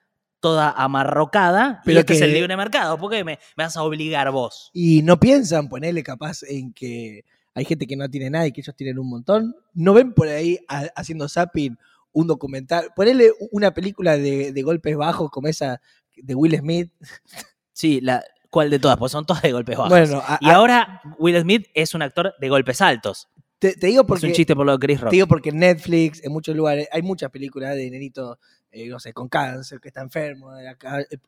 toda 0.41 0.73
amarrocada 0.73 1.79
y 1.85 1.87
Pero 1.87 2.01
este 2.01 2.15
es 2.15 2.21
el 2.23 2.33
libre 2.35 2.57
mercado, 2.57 2.99
¿por 2.99 3.13
qué 3.13 3.23
me, 3.23 3.39
me 3.57 3.63
vas 3.63 3.77
a 3.77 3.85
obligar 3.85 4.29
vos? 4.33 4.71
Y 4.73 5.03
no 5.03 5.21
piensan 5.21 5.69
ponerle 5.69 6.03
capaz 6.03 6.43
en 6.43 6.73
que 6.73 7.25
hay 7.55 7.65
gente 7.65 7.87
que 7.87 7.95
no 7.97 8.09
tiene 8.11 8.29
nada 8.29 8.45
y 8.49 8.51
que 8.51 8.61
ellos 8.61 8.75
tienen 8.75 8.99
un 8.99 9.09
montón. 9.09 9.55
¿No 9.73 9.95
ven 9.95 10.15
por 10.15 10.27
ahí 10.27 10.59
ha- 10.67 10.91
haciendo 10.97 11.29
zapping 11.29 11.79
un 12.11 12.27
documental? 12.27 12.89
Ponerle 12.97 13.31
una 13.53 13.73
película 13.73 14.17
de, 14.19 14.53
de 14.53 14.63
golpes 14.63 14.97
bajos 14.97 15.31
como 15.31 15.47
esa 15.47 15.81
de 16.17 16.35
Will 16.35 16.57
Smith. 16.59 16.91
Sí, 17.79 18.01
la, 18.01 18.25
¿cuál 18.51 18.71
de 18.71 18.81
todas? 18.81 18.97
Pues 18.97 19.13
son 19.13 19.25
todas 19.25 19.41
de 19.41 19.53
golpes 19.53 19.77
bajos. 19.77 19.91
Bueno, 19.91 20.21
a- 20.27 20.37
y 20.41 20.49
a- 20.49 20.57
ahora 20.57 21.01
Will 21.19 21.41
Smith 21.41 21.69
es 21.75 21.95
un 21.95 22.03
actor 22.03 22.35
de 22.41 22.49
golpes 22.49 22.81
altos. 22.81 23.29
te, 23.61 23.75
te 23.75 23.87
digo 23.87 24.03
es 24.03 24.09
porque 24.09 24.27
un 24.27 24.33
chiste 24.33 24.57
por 24.57 24.67
lo 24.67 24.73
de 24.73 24.79
Chris 24.85 25.01
Rock. 25.01 25.11
Te 25.11 25.17
digo 25.17 25.29
porque 25.29 25.51
en 25.51 25.59
Netflix, 25.59 26.25
en 26.25 26.33
muchos 26.33 26.57
lugares, 26.57 26.89
hay 26.91 27.03
muchas 27.03 27.31
películas 27.31 27.77
de 27.77 27.89
nenito, 27.89 28.41
eh, 28.73 28.89
no 28.89 28.99
sé, 28.99 29.13
con 29.13 29.29
cáncer, 29.29 29.79
que 29.81 29.89
está 29.89 30.01
enfermo. 30.01 30.53
de 30.55 30.69
eh, 30.71 31.19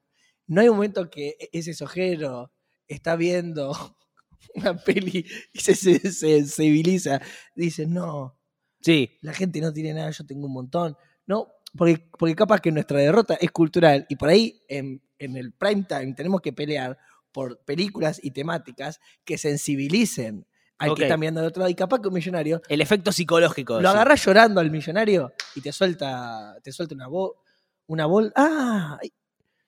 No 0.48 0.60
hay 0.60 0.68
un 0.68 0.74
momento 0.74 1.08
que 1.08 1.36
e- 1.38 1.50
ese 1.52 1.72
sojero 1.72 2.50
está 2.88 3.14
viendo 3.14 3.72
una 4.56 4.76
peli 4.76 5.24
y 5.52 5.58
se, 5.60 5.76
se, 5.76 6.00
se 6.00 6.10
sensibiliza. 6.10 7.20
Dice, 7.54 7.86
no, 7.86 8.36
Sí, 8.82 9.18
la 9.20 9.34
gente 9.34 9.60
no 9.60 9.72
tiene 9.72 9.92
nada, 9.94 10.10
yo 10.10 10.24
tengo 10.26 10.46
un 10.46 10.52
montón. 10.54 10.96
No, 11.26 11.48
porque, 11.76 12.08
porque 12.18 12.34
capaz 12.34 12.60
que 12.60 12.72
nuestra 12.72 12.98
derrota 12.98 13.34
es 13.40 13.50
cultural 13.52 14.06
y 14.08 14.16
por 14.16 14.30
ahí 14.30 14.62
en, 14.68 15.00
en 15.20 15.36
el 15.36 15.52
prime 15.52 15.84
time 15.88 16.14
tenemos 16.14 16.40
que 16.40 16.52
pelear 16.52 16.98
por 17.32 17.58
películas 17.64 18.18
y 18.22 18.32
temáticas 18.32 18.98
que 19.24 19.38
sensibilicen 19.38 20.46
al 20.78 20.94
que 20.94 21.02
está 21.04 21.16
mirando 21.16 21.40
del 21.42 21.48
otro 21.50 21.60
lado. 21.60 21.70
Y 21.70 21.74
capaz 21.74 22.00
que 22.00 22.08
un 22.08 22.14
millonario 22.14 22.60
el 22.68 22.80
efecto 22.80 23.12
psicológico. 23.12 23.74
lo 23.80 23.88
sí. 23.90 23.94
agarrás 23.94 24.24
llorando 24.24 24.60
al 24.60 24.70
millonario 24.70 25.32
y 25.54 25.60
te 25.60 25.70
suelta, 25.72 26.56
te 26.64 26.72
suelta 26.72 26.94
una 26.94 27.06
bol, 27.06 27.32
una 27.86 28.06
bol. 28.06 28.32
Ah, 28.34 28.98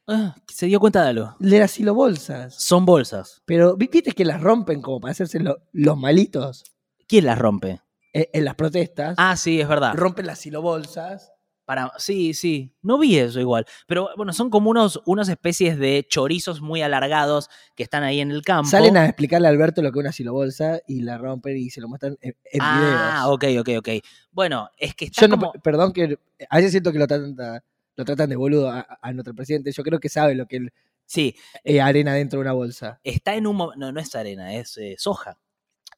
Ah, 0.09 0.35
se 0.49 0.67
dio 0.67 0.81
cuenta 0.81 1.05
de 1.05 1.11
algo. 1.11 1.37
le 1.39 1.61
las 1.61 1.79
bolsas. 1.79 2.57
Son 2.61 2.85
bolsas. 2.85 3.41
Pero 3.45 3.77
vi- 3.77 3.89
viste 3.91 4.11
que 4.11 4.25
las 4.25 4.41
rompen 4.41 4.83
como 4.83 4.99
para 5.01 5.13
hacerse 5.13 5.39
lo- 5.39 5.63
los 5.73 5.97
malitos 5.97 6.65
¿Quién 7.07 7.27
las 7.27 7.39
rompe? 7.39 7.81
eh, 8.13 8.29
en 8.33 8.45
las 8.45 8.57
protestas. 8.57 9.15
Ah, 9.17 9.37
sí, 9.37 9.61
es 9.61 9.69
verdad. 9.69 9.95
Rompen 9.95 10.27
las 10.27 10.41
silobolsas. 10.41 11.32
Para, 11.73 11.91
sí, 11.97 12.35
sí. 12.35 12.71
No 12.83 12.99
vi 12.99 13.17
eso 13.17 13.41
igual. 13.41 13.65
Pero 13.87 14.11
bueno, 14.15 14.35
son 14.35 14.51
como 14.51 14.69
unos, 14.69 15.01
unas 15.07 15.31
especies 15.31 15.79
de 15.79 16.05
chorizos 16.07 16.61
muy 16.61 16.83
alargados 16.83 17.49
que 17.75 17.83
están 17.83 18.03
ahí 18.03 18.21
en 18.21 18.31
el 18.31 18.43
campo. 18.43 18.69
Salen 18.69 18.99
a 18.99 19.07
explicarle 19.07 19.47
a 19.47 19.51
Alberto 19.51 19.81
lo 19.81 19.91
que 19.91 19.99
es 19.99 20.03
una 20.03 20.13
silobolsa 20.13 20.81
y 20.87 21.01
la 21.01 21.17
rompen 21.17 21.57
y 21.57 21.71
se 21.71 21.81
lo 21.81 21.89
muestran 21.89 22.19
en, 22.21 22.37
en 22.45 22.61
Ah, 22.63 23.25
videos. 23.39 23.61
ok, 23.63 23.71
ok, 23.73 23.79
ok. 23.79 24.05
Bueno, 24.33 24.69
es 24.77 24.95
que 24.95 25.07
está 25.07 25.23
Yo 25.23 25.29
no, 25.29 25.53
perdón 25.63 25.95
que 25.95 26.19
a 26.51 26.57
veces 26.59 26.73
siento 26.73 26.93
que 26.93 26.99
lo 26.99 27.07
tratan, 27.07 27.35
lo 27.97 28.05
tratan 28.05 28.29
de 28.29 28.37
boludo 28.37 28.69
a, 28.69 28.87
a 29.01 29.13
nuestro 29.15 29.35
presidente. 29.35 29.73
Yo 29.73 29.83
creo 29.83 29.99
que 29.99 30.11
sabe 30.11 30.35
lo 30.35 30.45
que 30.47 30.57
él 30.57 30.73
Sí, 31.07 31.35
eh, 31.65 31.81
arena 31.81 32.13
dentro 32.15 32.39
de 32.39 32.43
una 32.43 32.53
bolsa. 32.53 33.01
está 33.03 33.35
en 33.35 33.47
un 33.47 33.57
momento... 33.57 33.79
No, 33.81 33.93
no 33.93 33.99
es 34.01 34.15
arena, 34.15 34.55
es 34.55 34.77
eh, 34.77 34.95
soja. 34.99 35.39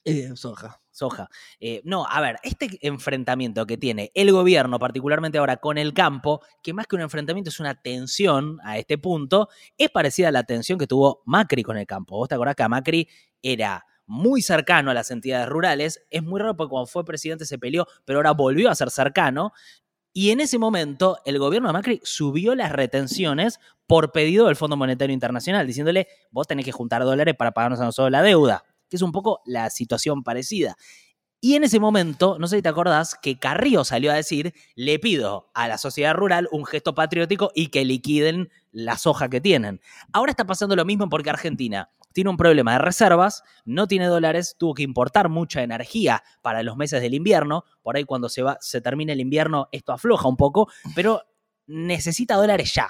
Eh, 0.04 0.30
soja. 0.36 0.80
Soja. 0.94 1.28
Eh, 1.58 1.82
no, 1.84 2.06
a 2.06 2.20
ver, 2.20 2.36
este 2.44 2.78
enfrentamiento 2.80 3.66
que 3.66 3.76
tiene 3.76 4.12
el 4.14 4.30
gobierno, 4.30 4.78
particularmente 4.78 5.38
ahora 5.38 5.56
con 5.56 5.76
el 5.76 5.92
campo, 5.92 6.40
que 6.62 6.72
más 6.72 6.86
que 6.86 6.94
un 6.94 7.02
enfrentamiento 7.02 7.50
es 7.50 7.58
una 7.58 7.74
tensión 7.74 8.58
a 8.62 8.78
este 8.78 8.96
punto, 8.96 9.48
es 9.76 9.90
parecida 9.90 10.28
a 10.28 10.32
la 10.32 10.44
tensión 10.44 10.78
que 10.78 10.86
tuvo 10.86 11.22
Macri 11.26 11.64
con 11.64 11.76
el 11.76 11.86
campo. 11.86 12.16
Vos 12.16 12.28
te 12.28 12.36
acordás 12.36 12.54
que 12.54 12.62
a 12.62 12.68
Macri 12.68 13.08
era 13.42 13.84
muy 14.06 14.40
cercano 14.40 14.92
a 14.92 14.94
las 14.94 15.10
entidades 15.10 15.48
rurales, 15.48 16.00
es 16.10 16.22
muy 16.22 16.40
raro 16.40 16.56
porque 16.56 16.70
cuando 16.70 16.86
fue 16.86 17.04
presidente 17.04 17.44
se 17.44 17.58
peleó, 17.58 17.86
pero 18.04 18.20
ahora 18.20 18.30
volvió 18.30 18.70
a 18.70 18.74
ser 18.74 18.90
cercano. 18.90 19.52
Y 20.12 20.30
en 20.30 20.40
ese 20.40 20.58
momento 20.58 21.18
el 21.24 21.40
gobierno 21.40 21.68
de 21.68 21.72
Macri 21.72 22.00
subió 22.04 22.54
las 22.54 22.70
retenciones 22.70 23.58
por 23.88 24.12
pedido 24.12 24.46
del 24.46 24.54
Fondo 24.54 24.76
Monetario 24.76 25.12
Internacional, 25.12 25.66
diciéndole, 25.66 26.06
vos 26.30 26.46
tenés 26.46 26.64
que 26.64 26.70
juntar 26.70 27.02
dólares 27.02 27.34
para 27.36 27.50
pagarnos 27.50 27.80
a 27.80 27.84
nosotros 27.84 28.12
la 28.12 28.22
deuda, 28.22 28.64
que 28.88 28.96
es 28.96 29.02
un 29.02 29.12
poco 29.12 29.40
la 29.44 29.70
situación 29.70 30.22
parecida. 30.22 30.76
Y 31.44 31.56
en 31.56 31.64
ese 31.64 31.78
momento, 31.78 32.38
no 32.38 32.46
sé 32.46 32.56
si 32.56 32.62
te 32.62 32.70
acordás, 32.70 33.18
que 33.20 33.38
Carrillo 33.38 33.84
salió 33.84 34.10
a 34.10 34.14
decir, 34.14 34.54
le 34.76 34.98
pido 34.98 35.50
a 35.52 35.68
la 35.68 35.76
sociedad 35.76 36.14
rural 36.14 36.48
un 36.50 36.64
gesto 36.64 36.94
patriótico 36.94 37.52
y 37.54 37.66
que 37.66 37.84
liquiden 37.84 38.48
la 38.72 38.96
soja 38.96 39.28
que 39.28 39.42
tienen. 39.42 39.82
Ahora 40.14 40.30
está 40.30 40.46
pasando 40.46 40.74
lo 40.74 40.86
mismo 40.86 41.10
porque 41.10 41.28
Argentina 41.28 41.90
tiene 42.14 42.30
un 42.30 42.38
problema 42.38 42.72
de 42.72 42.78
reservas, 42.78 43.42
no 43.66 43.86
tiene 43.86 44.06
dólares, 44.06 44.56
tuvo 44.58 44.72
que 44.72 44.84
importar 44.84 45.28
mucha 45.28 45.62
energía 45.62 46.22
para 46.40 46.62
los 46.62 46.78
meses 46.78 47.02
del 47.02 47.12
invierno, 47.12 47.64
por 47.82 47.96
ahí 47.96 48.04
cuando 48.04 48.30
se, 48.30 48.40
va, 48.40 48.56
se 48.62 48.80
termina 48.80 49.12
el 49.12 49.20
invierno 49.20 49.68
esto 49.70 49.92
afloja 49.92 50.26
un 50.26 50.38
poco, 50.38 50.70
pero 50.94 51.24
necesita 51.66 52.36
dólares 52.36 52.72
ya. 52.72 52.88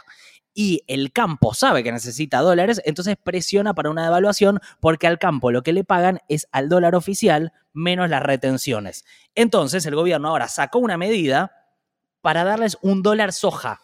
Y 0.55 0.85
el 0.87 1.13
campo 1.13 1.53
sabe 1.53 1.83
que 1.83 1.91
necesita 1.91 2.39
dólares, 2.41 2.81
entonces 2.85 3.17
presiona 3.23 3.75
para 3.75 3.91
una 3.91 4.05
devaluación 4.05 4.61
porque 4.81 5.09
al 5.09 5.19
campo 5.19 5.51
lo 5.51 5.63
que 5.63 5.73
le 5.73 5.83
pagan 5.83 6.21
es 6.29 6.47
al 6.53 6.69
dólar 6.69 6.95
oficial 6.95 7.53
menos 7.73 8.09
las 8.09 8.23
retenciones. 8.23 9.05
Entonces 9.35 9.85
el 9.85 9.97
gobierno 9.97 10.29
ahora 10.29 10.49
sacó 10.49 10.79
una 10.79 10.97
medida 10.97 11.53
para 12.21 12.45
darles 12.45 12.79
un 12.83 13.03
dólar 13.03 13.33
soja, 13.33 13.81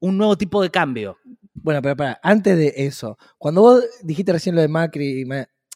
un 0.00 0.18
nuevo 0.18 0.36
tipo 0.36 0.60
de 0.60 0.70
cambio. 0.70 1.18
Bueno, 1.54 1.80
pero 1.80 1.96
para, 1.96 2.20
antes 2.22 2.56
de 2.56 2.74
eso, 2.76 3.16
cuando 3.38 3.62
vos 3.62 3.84
dijiste 4.02 4.32
recién 4.32 4.56
lo 4.56 4.60
de 4.60 4.68
Macri, 4.68 5.24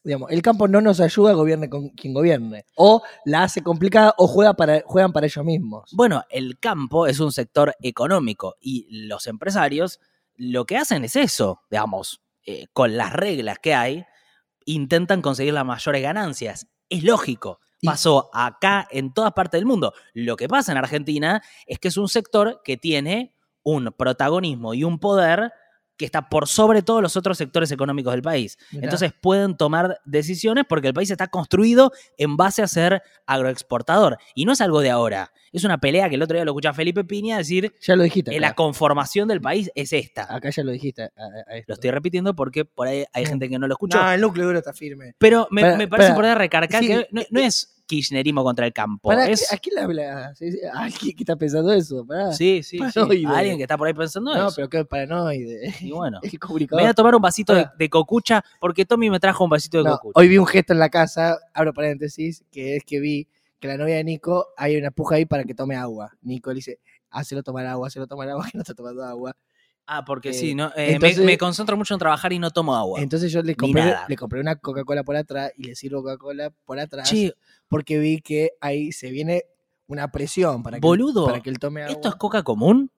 digamos, 0.07 0.31
el 0.31 0.41
campo 0.41 0.69
no 0.69 0.81
nos 0.81 1.01
ayuda, 1.01 1.33
gobierne 1.33 1.69
con 1.69 1.91
quien 1.91 2.15
gobierne. 2.15 2.65
O 2.77 3.03
la 3.25 3.43
hace 3.43 3.63
complicada 3.63 4.15
o 4.19 4.27
juega 4.29 4.55
para, 4.55 4.83
juegan 4.87 5.13
para 5.13 5.27
ellos 5.27 5.45
mismos. 5.45 5.91
Bueno, 5.93 6.23
el 6.31 6.59
campo 6.59 7.07
es 7.07 7.21
un 7.21 7.33
sector 7.33 7.75
económico 7.83 8.57
y 8.61 8.87
los 9.09 9.27
empresarios 9.27 10.01
lo 10.37 10.65
que 10.65 10.77
hacen 10.77 11.05
es 11.05 11.17
eso, 11.17 11.63
digamos, 11.71 12.21
eh, 12.45 12.67
con 12.73 12.97
las 12.97 13.13
reglas 13.13 13.59
que 13.59 13.75
hay, 13.75 14.05
intentan 14.65 15.23
conseguir 15.23 15.55
las 15.55 15.65
mayores 15.65 16.03
ganancias. 16.03 16.67
Es 16.89 17.03
lógico. 17.05 17.59
Y- 17.81 17.87
Pasó 17.87 18.31
acá 18.33 18.87
en 18.91 19.13
todas 19.13 19.33
partes 19.33 19.59
del 19.61 19.67
mundo. 19.67 19.93
Lo 20.15 20.37
que 20.37 20.49
pasa 20.49 20.73
en 20.73 20.79
Argentina 20.79 21.43
es 21.67 21.79
que 21.79 21.89
es 21.89 21.97
un 21.97 22.09
sector 22.09 22.61
que 22.65 22.77
tiene 22.77 23.35
un 23.63 23.93
protagonismo 23.97 24.75
y 24.75 24.85
un 24.85 24.99
poder 24.99 25.53
que 25.97 26.05
está 26.05 26.29
por 26.29 26.47
sobre 26.49 26.83
todos 26.83 27.01
los 27.03 27.17
otros 27.17 27.39
sectores 27.39 27.71
económicos 27.71 28.13
del 28.13 28.23
país. 28.23 28.59
Mirá. 28.73 28.85
Entonces 28.85 29.13
pueden 29.21 29.57
tomar 29.57 29.99
decisiones 30.05 30.65
porque 30.69 30.89
el 30.89 30.95
país 30.95 31.11
está 31.11 31.29
construido 31.29 31.93
en 32.19 32.37
base 32.37 32.63
a 32.63 32.67
ser 32.69 33.03
agroexportador. 33.47 34.19
Y 34.35 34.45
no 34.45 34.53
es 34.53 34.61
algo 34.61 34.81
de 34.81 34.91
ahora. 34.91 35.33
Es 35.53 35.65
una 35.65 35.79
pelea 35.79 36.09
que 36.09 36.17
el 36.17 36.23
otro 36.23 36.37
día 36.37 36.45
lo 36.45 36.51
escuché 36.53 36.69
a 36.69 36.75
Felipe 36.75 37.05
Piña 37.05 37.39
decir 37.39 37.73
Ya 37.81 37.97
lo 37.97 38.03
dijiste. 38.03 38.31
que 38.31 38.37
acá. 38.37 38.47
la 38.49 38.55
conformación 38.55 39.29
del 39.29 39.41
país 39.41 39.71
es 39.75 39.93
esta. 39.93 40.33
Acá 40.35 40.51
ya 40.51 40.63
lo 40.63 40.73
dijiste. 40.73 41.03
a- 41.05 41.07
a- 41.07 41.53
a 41.53 41.57
esto. 41.57 41.65
Lo 41.69 41.75
estoy 41.75 41.91
repitiendo 41.91 42.35
porque 42.35 42.65
por 42.65 42.89
ahí 42.89 43.05
hay 43.13 43.27
gente 43.27 43.49
que 43.49 43.59
no 43.59 43.67
lo 43.67 43.75
escuchó. 43.75 43.99
No, 44.03 44.11
el 44.13 44.21
núcleo 44.21 44.47
duro 44.47 44.59
está 44.59 44.73
firme. 44.73 45.15
Pero 45.19 45.49
me, 45.51 45.63
Para- 45.63 45.77
me 45.77 45.89
parece 45.89 46.09
para- 46.09 46.15
importante 46.15 46.39
recargar 46.39 46.83
sí, 46.83 46.87
que 46.89 47.09
no, 47.11 47.23
no 47.31 47.41
es 47.41 47.76
kirchnerismo 47.87 48.45
contra 48.45 48.67
el 48.67 48.73
campo. 48.73 49.09
Pará, 49.09 49.27
es, 49.29 49.53
¿A 49.53 49.57
quién 49.57 49.77
le 49.77 49.81
hablas? 49.83 50.41
¿A 50.73 50.79
alguien 50.79 51.17
que 51.17 51.23
está 51.23 51.37
pensando 51.37 51.73
eso? 51.73 52.05
Pará. 52.05 52.33
sí, 52.33 52.63
sí, 52.63 52.79
sí. 52.79 52.79
paranoide. 52.79 53.27
A 53.27 53.39
alguien 53.39 53.57
que 53.57 53.63
está 53.63 53.79
por 53.79 53.87
ahí 53.87 53.95
pensando 53.95 54.35
no, 54.35 54.49
eso. 54.49 54.57
pero 54.57 54.69
qué 54.69 54.85
paranoide. 54.85 55.75
Y 55.81 55.93
bueno. 55.93 56.21
El 56.23 56.39
Me 56.59 56.67
voy 56.67 56.85
a 56.85 56.95
tomar 56.95 57.15
un 57.15 57.23
vasito 57.23 57.55
de, 57.55 57.89
cocucha 57.89 58.45
porque 58.61 58.85
Tommy 58.85 59.11
me 59.11 59.21
trajo 59.21 59.45
un 59.45 59.51
vasito 59.51 59.79
de 59.79 59.85
No, 59.85 59.91
cocucha. 59.93 60.21
hoy 60.21 60.29
vi 60.29 60.39
un 60.39 60.47
gesto 60.47 60.73
en 60.73 60.79
la 60.79 60.89
casa, 60.89 61.39
abro 61.55 61.73
paréntesis, 61.73 62.45
que 62.51 62.77
es 62.77 62.85
que 62.85 63.01
vi 63.01 63.29
que 63.61 63.69
la 63.69 63.79
novia 63.79 63.97
de 63.97 64.05
Nico, 64.05 64.49
hay 64.57 64.77
una 64.77 64.91
puja 64.91 65.17
ahí 65.17 65.25
para 65.25 65.45
que 65.45 65.55
tome 65.55 65.77
agua. 65.77 66.13
Nico 66.23 66.51
le 66.51 66.57
dice, 66.57 66.81
hacelo 67.11 67.43
tomar 67.43 67.67
agua, 67.67 67.89
hacelo 67.89 68.07
tomar 68.07 68.29
agua, 68.29 68.47
que 68.51 68.59
no 68.59 68.63
está 68.63 68.75
tomando 68.75 69.05
agua. 69.05 69.37
Ah, 69.87 70.05
porque 70.05 70.31
Eh, 70.31 70.35
sí, 70.35 70.55
¿no? 70.55 70.69
Eh, 70.71 70.73
me- 70.89 70.93
entonces- 70.95 71.25
me, 71.25 71.39
concentro 71.39 71.77
mucho 71.77 71.95
en 71.95 71.99
trabajar 72.01 72.33
y 72.33 72.39
no 72.39 72.51
tomo 72.51 72.75
agua. 72.75 73.01
Entonces 73.01 73.31
yo 73.31 73.43
le 73.43 73.55
compré, 73.55 73.95
le 74.09 74.17
compré 74.17 74.41
una 74.41 74.57
Coca-Cola 74.57 75.05
por 75.05 75.17
atrás 75.17 75.53
y 75.57 75.63
le 75.65 75.77
sirvo 75.77 76.03
Coca-Cola 76.03 76.51
por 76.65 76.79
atrás 76.81 77.09
Che, 77.09 77.33
porque 77.69 77.99
vi 77.99 78.21
que 78.21 78.51
ahí 78.61 78.91
se 78.91 79.11
viene 79.11 79.45
una 79.87 80.11
presión 80.11 80.63
para 80.65 80.79
que, 80.79 80.81
Boludo, 80.81 81.27
para 81.27 81.41
que 81.41 81.51
él 81.51 81.59
tome 81.61 81.83
agua. 81.83 81.93
¿esto 81.93 82.09
es 82.09 82.17
coca 82.17 82.43
común? 82.43 82.91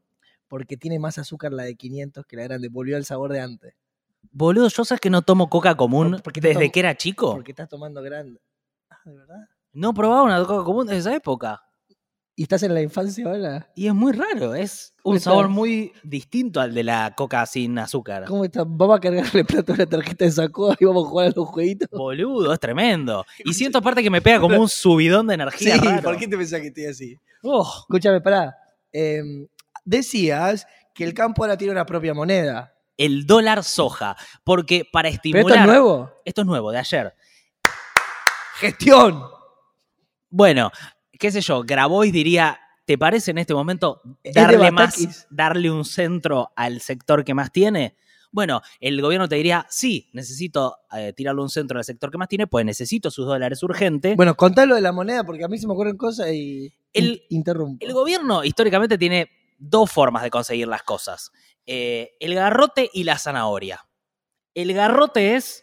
Porque 0.48 0.78
tiene 0.78 0.98
más 0.98 1.18
azúcar 1.18 1.52
la 1.52 1.64
de 1.64 1.74
500 1.76 2.24
que 2.24 2.36
la 2.36 2.44
grande. 2.44 2.68
Volvió 2.70 2.96
al 2.96 3.04
sabor 3.04 3.32
de 3.32 3.40
antes. 3.40 3.74
Boludo, 4.32 4.68
yo 4.68 4.84
sabes 4.86 5.00
que 5.00 5.10
no 5.10 5.20
tomo 5.20 5.50
coca 5.50 5.74
común 5.76 6.12
Por- 6.12 6.22
porque 6.22 6.40
desde 6.40 6.70
que 6.72 6.80
era 6.80 6.96
chico. 6.96 7.34
Porque 7.34 7.52
estás 7.52 7.68
tomando 7.68 8.00
grande. 8.02 8.40
Ah, 8.90 8.96
¿de 9.04 9.14
verdad? 9.14 9.48
No 9.74 9.92
probaba 9.92 10.22
una 10.22 10.42
coca 10.44 10.64
común 10.64 10.86
desde 10.86 11.00
esa 11.00 11.14
época. 11.14 11.62
¿Y 12.38 12.42
estás 12.42 12.62
en 12.62 12.72
la 12.72 12.80
infancia 12.80 13.26
ahora? 13.26 13.68
Y 13.74 13.88
es 13.88 13.94
muy 13.94 14.12
raro, 14.12 14.54
es 14.54 14.94
¿Cómo 15.02 15.14
un 15.14 15.20
sabor 15.20 15.48
muy 15.48 15.92
distinto 16.04 16.60
al 16.60 16.72
de 16.72 16.84
la 16.84 17.12
coca 17.16 17.44
sin 17.46 17.76
azúcar. 17.80 18.26
¿Cómo 18.26 18.44
estás? 18.44 18.64
Vamos 18.64 18.96
a 18.96 19.00
cargarle 19.00 19.44
plato 19.44 19.72
a 19.72 19.76
la 19.78 19.86
tarjeta 19.86 20.24
de 20.24 20.30
Sacoa 20.30 20.76
y 20.78 20.84
vamos 20.84 21.04
a 21.04 21.08
jugar 21.08 21.26
a 21.26 21.32
los 21.34 21.48
jueguitos. 21.48 21.88
Boludo, 21.90 22.52
es 22.52 22.60
tremendo. 22.60 23.26
Y 23.44 23.54
siento 23.54 23.78
aparte 23.78 24.04
que 24.04 24.10
me 24.10 24.22
pega 24.22 24.38
como 24.38 24.56
un 24.60 24.68
subidón 24.68 25.26
de 25.26 25.34
energía. 25.34 25.78
raro. 25.78 26.16
te 26.16 26.28
pensás 26.28 26.60
que 26.60 26.68
estoy 26.68 26.84
así? 26.86 27.18
Oh, 27.42 27.68
Escúchame, 27.80 28.20
pará. 28.20 28.56
Eh, 28.92 29.20
decías 29.84 30.64
que 30.94 31.02
el 31.02 31.14
campo 31.14 31.42
ahora 31.42 31.56
tiene 31.58 31.72
una 31.72 31.86
propia 31.86 32.14
moneda. 32.14 32.72
el 32.96 33.26
dólar 33.26 33.64
soja. 33.64 34.16
Porque 34.44 34.84
para 34.92 35.08
¿Pero 35.08 35.16
estimular. 35.16 35.48
esto 35.48 35.60
es 35.60 35.66
nuevo? 35.66 36.12
Esto 36.24 36.40
es 36.42 36.46
nuevo, 36.46 36.70
de 36.70 36.78
ayer. 36.78 37.14
¡Gestión! 38.60 39.24
Bueno, 40.30 40.70
qué 41.18 41.30
sé 41.32 41.40
yo, 41.40 41.62
Grabois 41.64 42.12
diría. 42.12 42.60
¿Te 42.84 42.96
parece 42.96 43.32
en 43.32 43.38
este 43.38 43.52
momento 43.52 44.00
darle 44.32 44.70
más, 44.70 45.26
darle 45.28 45.70
un 45.70 45.84
centro 45.84 46.52
al 46.56 46.80
sector 46.80 47.22
que 47.22 47.34
más 47.34 47.52
tiene? 47.52 47.96
Bueno, 48.32 48.62
el 48.80 49.02
gobierno 49.02 49.28
te 49.28 49.36
diría, 49.36 49.66
sí, 49.68 50.08
necesito 50.14 50.78
eh, 50.96 51.12
tirarle 51.14 51.42
un 51.42 51.50
centro 51.50 51.76
al 51.76 51.84
sector 51.84 52.10
que 52.10 52.16
más 52.16 52.28
tiene, 52.28 52.46
pues 52.46 52.64
necesito 52.64 53.10
sus 53.10 53.26
dólares 53.26 53.62
urgente. 53.62 54.14
Bueno, 54.16 54.34
contalo 54.36 54.74
de 54.74 54.80
la 54.80 54.92
moneda 54.92 55.22
porque 55.24 55.44
a 55.44 55.48
mí 55.48 55.58
se 55.58 55.66
me 55.66 55.74
ocurren 55.74 55.98
cosas 55.98 56.28
y 56.32 56.72
El- 56.94 57.12
in- 57.28 57.36
interrumpo. 57.40 57.84
El 57.84 57.92
gobierno 57.92 58.42
históricamente 58.42 58.96
tiene 58.96 59.28
dos 59.58 59.90
formas 59.92 60.22
de 60.22 60.30
conseguir 60.30 60.66
las 60.66 60.82
cosas. 60.82 61.30
Eh, 61.66 62.12
el 62.20 62.34
garrote 62.34 62.88
y 62.94 63.04
la 63.04 63.18
zanahoria. 63.18 63.84
El 64.54 64.72
garrote 64.72 65.36
es, 65.36 65.62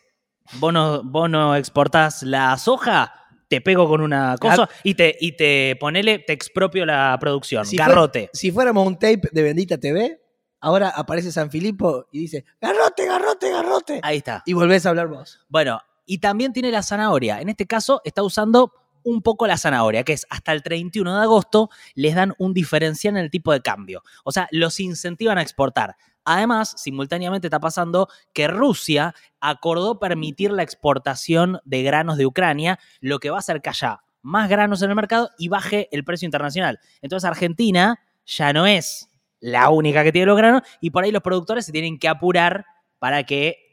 vos 0.60 0.72
no, 0.72 1.02
vos 1.04 1.28
no 1.28 1.56
exportás 1.56 2.22
la 2.22 2.56
soja, 2.60 3.25
te 3.48 3.62
pego 3.62 3.88
con 3.88 4.02
una 4.02 4.36
cosa 4.40 4.70
y 4.84 4.96
te, 4.96 5.16
y 5.20 5.34
te 5.34 5.76
ponele, 5.80 6.20
te 6.20 6.34
expropio 6.34 6.86
la 6.86 7.18
producción. 7.20 7.66
Si 7.66 7.78
garrote. 7.78 8.30
Si 8.34 8.52
fuéramos 8.52 8.86
un 8.86 8.96
tape 8.96 9.30
de 9.32 9.42
Bendita 9.44 9.78
TV, 9.78 10.22
ahora 10.60 10.90
aparece 10.90 11.32
San 11.32 11.52
Filipo 11.52 12.08
y 12.12 12.20
dice, 12.20 12.46
garrote, 12.60 13.06
garrote, 13.06 13.52
garrote. 13.52 14.00
Ahí 14.04 14.18
está. 14.18 14.44
Y 14.46 14.54
volvés 14.54 14.86
a 14.86 14.90
hablar 14.90 15.08
vos. 15.08 15.40
Bueno, 15.48 15.80
y 16.06 16.20
también 16.20 16.54
tiene 16.54 16.72
la 16.72 16.84
zanahoria. 16.84 17.42
En 17.42 17.50
este 17.50 17.66
caso 17.66 18.02
está 18.04 18.24
usando 18.24 18.74
un 19.04 19.22
poco 19.22 19.46
la 19.46 19.58
zanahoria, 19.58 20.04
que 20.04 20.14
es 20.14 20.26
hasta 20.30 20.52
el 20.52 20.64
31 20.64 21.16
de 21.16 21.22
agosto 21.22 21.70
les 21.94 22.16
dan 22.16 22.34
un 22.40 22.54
diferencial 22.54 23.16
en 23.16 23.24
el 23.24 23.30
tipo 23.30 23.54
de 23.54 23.62
cambio. 23.62 24.02
O 24.24 24.32
sea, 24.32 24.48
los 24.52 24.80
incentivan 24.80 25.38
a 25.38 25.44
exportar. 25.44 25.96
Además, 26.26 26.74
simultáneamente 26.78 27.48
está 27.48 27.60
pasando 27.60 28.10
que 28.34 28.48
Rusia 28.48 29.14
acordó 29.40 30.00
permitir 30.00 30.52
la 30.52 30.64
exportación 30.64 31.60
de 31.64 31.84
granos 31.84 32.18
de 32.18 32.26
Ucrania, 32.26 32.80
lo 33.00 33.20
que 33.20 33.30
va 33.30 33.38
a 33.38 33.40
hacer 33.40 33.62
que 33.62 33.70
haya 33.70 34.02
más 34.22 34.50
granos 34.50 34.82
en 34.82 34.90
el 34.90 34.96
mercado 34.96 35.30
y 35.38 35.50
baje 35.50 35.88
el 35.92 36.04
precio 36.04 36.26
internacional. 36.26 36.80
Entonces 37.02 37.30
Argentina 37.30 38.00
ya 38.26 38.52
no 38.54 38.66
es 38.66 39.10
la 39.40 39.70
única 39.70 40.04
que 40.04 40.12
tiene 40.12 40.26
los 40.26 40.38
granos 40.38 40.64
y 40.82 40.90
por 40.90 41.04
ahí 41.04 41.12
los 41.12 41.22
productores 41.22 41.66
se 41.68 41.72
tienen 41.72 42.00
que 42.00 42.08
apurar 42.08 42.66
para 42.98 43.24
que 43.24 43.70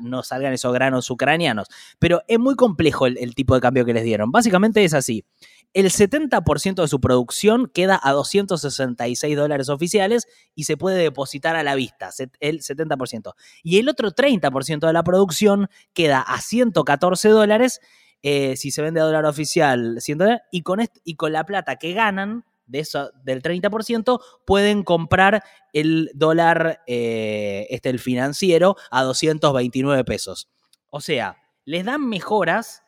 no 0.00 0.24
salgan 0.24 0.52
esos 0.52 0.72
granos 0.72 1.08
ucranianos. 1.08 1.68
Pero 2.00 2.22
es 2.26 2.40
muy 2.40 2.56
complejo 2.56 3.06
el 3.06 3.34
tipo 3.36 3.54
de 3.54 3.60
cambio 3.60 3.84
que 3.84 3.94
les 3.94 4.02
dieron. 4.02 4.32
Básicamente 4.32 4.82
es 4.82 4.94
así. 4.94 5.24
El 5.74 5.86
70% 5.86 6.82
de 6.82 6.88
su 6.88 7.00
producción 7.00 7.70
queda 7.74 8.00
a 8.02 8.12
266 8.12 9.36
dólares 9.36 9.68
oficiales 9.68 10.26
y 10.54 10.64
se 10.64 10.76
puede 10.76 11.02
depositar 11.02 11.56
a 11.56 11.64
la 11.64 11.74
vista, 11.74 12.10
el 12.40 12.60
70%. 12.60 13.34
Y 13.64 13.78
el 13.78 13.88
otro 13.88 14.12
30% 14.12 14.86
de 14.86 14.92
la 14.92 15.02
producción 15.02 15.68
queda 15.92 16.20
a 16.20 16.40
114 16.40 17.28
dólares 17.28 17.80
eh, 18.22 18.56
si 18.56 18.70
se 18.70 18.80
vende 18.80 19.00
a 19.00 19.04
dólar 19.04 19.26
oficial. 19.26 19.96
100 20.00 20.18
dólares, 20.18 20.42
y, 20.50 20.62
con 20.62 20.80
y 21.04 21.16
con 21.16 21.32
la 21.32 21.44
plata 21.44 21.76
que 21.76 21.92
ganan 21.92 22.44
de 22.66 22.78
eso, 22.78 23.10
del 23.22 23.42
30%, 23.42 24.20
pueden 24.46 24.82
comprar 24.82 25.42
el 25.74 26.10
dólar, 26.14 26.82
eh, 26.86 27.66
este, 27.68 27.90
el 27.90 27.98
financiero, 27.98 28.76
a 28.90 29.02
229 29.02 30.04
pesos. 30.04 30.48
O 30.88 31.02
sea, 31.02 31.36
les 31.66 31.84
dan 31.84 32.08
mejoras 32.08 32.82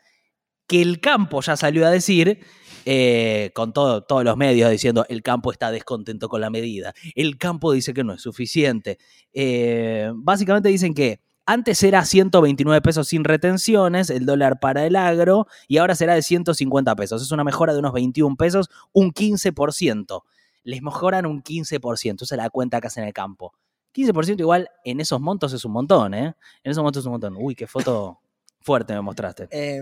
que 0.67 0.81
el 0.81 1.01
campo 1.01 1.43
ya 1.43 1.57
salió 1.57 1.87
a 1.87 1.91
decir, 1.91 2.41
eh, 2.89 3.51
con 3.53 3.73
todo, 3.73 4.05
todos 4.05 4.23
los 4.23 4.37
medios 4.37 4.71
diciendo 4.71 5.05
el 5.09 5.21
campo 5.25 5.51
está 5.51 5.73
descontento 5.73 6.29
con 6.29 6.41
la 6.41 6.51
medida, 6.51 6.95
el 7.17 7.37
campo 7.37 7.73
dice 7.73 7.93
que 7.93 8.05
no 8.05 8.13
es 8.13 8.23
suficiente. 8.23 8.99
Eh, 9.33 10.13
básicamente 10.15 10.69
dicen 10.69 10.95
que 10.95 11.21
antes 11.47 11.83
era 11.83 12.05
129 12.05 12.81
pesos 12.83 13.09
sin 13.09 13.25
retenciones, 13.25 14.09
el 14.09 14.25
dólar 14.25 14.61
para 14.61 14.87
el 14.87 14.95
agro, 14.95 15.49
y 15.67 15.79
ahora 15.79 15.97
será 15.97 16.15
de 16.15 16.23
150 16.23 16.95
pesos. 16.95 17.23
Es 17.23 17.33
una 17.33 17.43
mejora 17.43 17.73
de 17.73 17.81
unos 17.81 17.93
21 17.93 18.37
pesos, 18.37 18.71
un 18.93 19.13
15%. 19.13 20.23
Les 20.63 20.81
mejoran 20.81 21.27
un 21.27 21.43
15%, 21.43 22.23
esa 22.23 22.35
es 22.37 22.39
la 22.39 22.51
cuenta 22.51 22.81
que 22.81 22.87
hacen 22.87 23.03
en 23.03 23.09
el 23.09 23.15
campo. 23.15 23.53
15% 23.95 24.39
igual 24.41 24.69
en 24.85 25.01
esos 25.01 25.21
montos 25.21 25.53
es 25.53 25.65
un 25.65 25.73
montón, 25.73 26.15
¿eh? 26.15 26.37
En 26.63 26.71
esos 26.71 26.85
montos 26.85 27.03
es 27.03 27.07
un 27.07 27.13
montón. 27.13 27.37
Uy, 27.37 27.57
qué 27.57 27.67
foto 27.67 28.21
fuerte 28.61 28.95
me 28.95 29.01
mostraste. 29.01 29.49
Eh, 29.51 29.81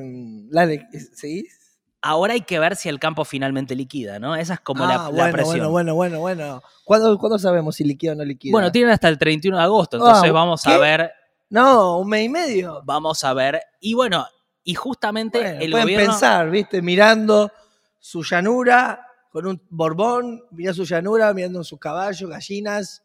dale, 0.50 0.86
¿seguís? 1.12 1.63
Ahora 2.06 2.34
hay 2.34 2.42
que 2.42 2.58
ver 2.58 2.76
si 2.76 2.88
el 2.90 2.98
campo 3.00 3.24
finalmente 3.24 3.74
liquida, 3.74 4.18
¿no? 4.18 4.36
Esa 4.36 4.54
es 4.54 4.60
como 4.60 4.84
Ah, 4.84 4.88
la, 4.88 4.94
la 5.04 5.08
bueno, 5.08 5.32
presión. 5.32 5.56
bueno, 5.56 5.70
bueno, 5.70 5.94
bueno, 5.94 6.20
bueno. 6.20 6.62
¿Cuándo, 6.84 7.16
cuándo 7.18 7.38
sabemos 7.38 7.76
si 7.76 7.84
liquida 7.84 8.12
o 8.12 8.14
no 8.14 8.24
liquida? 8.24 8.52
Bueno, 8.52 8.70
tienen 8.70 8.90
hasta 8.92 9.08
el 9.08 9.16
31 9.18 9.56
de 9.56 9.62
agosto, 9.64 9.96
entonces 9.96 10.28
Ah, 10.28 10.32
vamos 10.32 10.66
a 10.66 10.76
ver, 10.78 11.10
No, 11.48 11.98
un 11.98 12.08
mes 12.10 12.24
y 12.24 12.28
medio. 12.28 12.82
vamos 12.84 13.24
a 13.24 13.32
ver. 13.32 13.60
Y 13.80 13.94
bueno, 13.94 14.26
y 14.62 14.74
justamente 14.74 15.38
Bueno, 15.40 15.60
el 15.60 15.70
pueden 15.70 15.86
gobierno... 15.86 16.10
pensar, 16.12 16.50
¿viste? 16.50 16.82
Mirando 16.82 17.50
su 18.00 18.22
llanura 18.22 19.06
con 19.30 19.46
un 19.46 19.62
borbón, 19.70 20.42
mirando 20.50 20.84
su 20.84 20.84
llanura, 20.84 21.32
mirando 21.32 21.64
sus 21.64 21.78
caballos, 21.80 22.28
gallinas, 22.28 23.02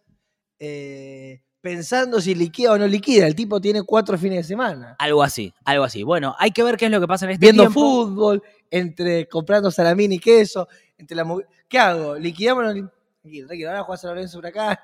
eh, 0.60 1.42
pensando 1.62 2.22
si 2.22 2.36
liquida 2.36 2.74
o 2.74 2.78
no 2.78 2.88
liquida. 2.88 3.28
El 3.28 3.36
tipo 3.36 3.60
tiene 3.62 3.84
cuatro 3.84 4.18
fines 4.18 4.38
de 4.40 4.44
semana. 4.44 4.96
Algo 5.00 5.24
así, 5.24 5.54
algo 5.66 5.84
así. 5.84 6.04
Bueno, 6.04 6.36
hay 6.38 6.52
que 6.52 6.64
ver 6.64 6.78
qué 6.78 6.86
es 6.86 6.92
lo 6.92 7.00
que 7.00 7.08
pasa 7.08 7.26
en 7.26 7.32
este 7.32 7.46
Viendo 7.46 7.64
tiempo. 7.64 7.80
fútbol, 7.80 8.44
entre 8.72 9.28
comprando 9.28 9.72
salamín 9.72 10.12
y 10.12 10.20
queso, 10.20 10.68
entre 10.98 11.16
la 11.16 11.26
¿Qué 11.68 11.80
hago? 11.80 12.16
¿Liquidamos 12.16 12.66
o 12.66 12.74
no 12.74 12.92
Tranquilo. 13.22 13.70
Ahora 13.70 13.84
juega 13.84 13.98
San 13.98 14.10
Lorenzo 14.12 14.38
Huracán. 14.38 14.78